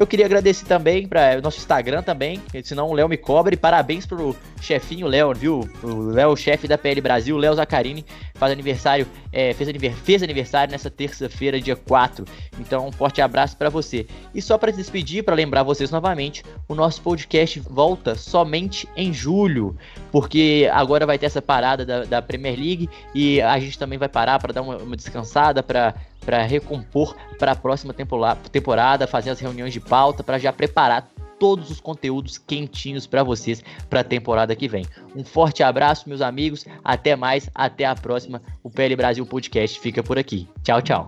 eu 0.01 0.07
queria 0.07 0.25
agradecer 0.25 0.65
também 0.65 1.07
para 1.07 1.37
o 1.37 1.41
nosso 1.43 1.59
Instagram 1.59 2.01
também, 2.01 2.41
senão 2.63 2.89
o 2.89 2.93
Léo 2.93 3.07
me 3.07 3.17
cobra. 3.17 3.53
E 3.53 3.57
parabéns 3.57 4.03
pro 4.03 4.35
chefinho 4.59 5.05
Léo, 5.05 5.31
viu? 5.31 5.69
O 5.83 6.09
Léo, 6.09 6.35
chefe 6.35 6.67
da 6.67 6.75
PL 6.75 6.99
Brasil, 6.99 7.37
Léo 7.37 7.53
Zacarini, 7.53 8.03
faz 8.33 8.51
aniversário, 8.51 9.05
é, 9.31 9.53
fez, 9.53 9.69
aniversário, 9.69 10.03
fez 10.03 10.23
aniversário 10.23 10.71
nessa 10.71 10.89
terça-feira, 10.89 11.61
dia 11.61 11.75
4. 11.75 12.25
Então, 12.59 12.87
um 12.87 12.91
forte 12.91 13.21
abraço 13.21 13.55
para 13.55 13.69
você. 13.69 14.07
E 14.33 14.41
só 14.41 14.57
para 14.57 14.71
despedir, 14.71 15.23
para 15.23 15.35
lembrar 15.35 15.61
vocês 15.61 15.91
novamente, 15.91 16.43
o 16.67 16.73
nosso 16.73 16.99
podcast 17.03 17.59
volta 17.59 18.15
somente 18.15 18.89
em 18.97 19.13
julho, 19.13 19.77
porque 20.11 20.67
agora 20.73 21.05
vai 21.05 21.19
ter 21.19 21.27
essa 21.27 21.43
parada 21.43 21.85
da, 21.85 22.05
da 22.05 22.21
Premier 22.23 22.57
League 22.57 22.89
e 23.13 23.39
a 23.39 23.59
gente 23.59 23.77
também 23.77 23.99
vai 23.99 24.09
parar 24.09 24.39
para 24.39 24.51
dar 24.51 24.63
uma, 24.63 24.77
uma 24.77 24.95
descansada, 24.95 25.61
para 25.61 25.93
para 26.25 26.43
recompor 26.43 27.15
para 27.37 27.53
a 27.53 27.55
próxima 27.55 27.93
temporada, 27.93 29.07
fazer 29.07 29.31
as 29.31 29.39
reuniões 29.39 29.73
de 29.73 29.79
pauta 29.79 30.23
para 30.23 30.37
já 30.37 30.53
preparar 30.53 31.09
todos 31.41 31.71
os 31.71 31.79
conteúdos 31.79 32.37
quentinhos 32.37 33.07
para 33.07 33.23
vocês 33.23 33.63
para 33.89 34.01
a 34.01 34.03
temporada 34.03 34.55
que 34.55 34.67
vem. 34.67 34.85
Um 35.15 35.23
forte 35.23 35.63
abraço, 35.63 36.07
meus 36.07 36.21
amigos. 36.21 36.67
Até 36.83 37.15
mais, 37.15 37.49
até 37.55 37.83
a 37.83 37.95
próxima. 37.95 38.39
O 38.61 38.69
PL 38.69 38.95
Brasil 38.95 39.25
Podcast 39.25 39.79
fica 39.79 40.03
por 40.03 40.19
aqui. 40.19 40.47
Tchau, 40.63 40.83
tchau. 40.83 41.07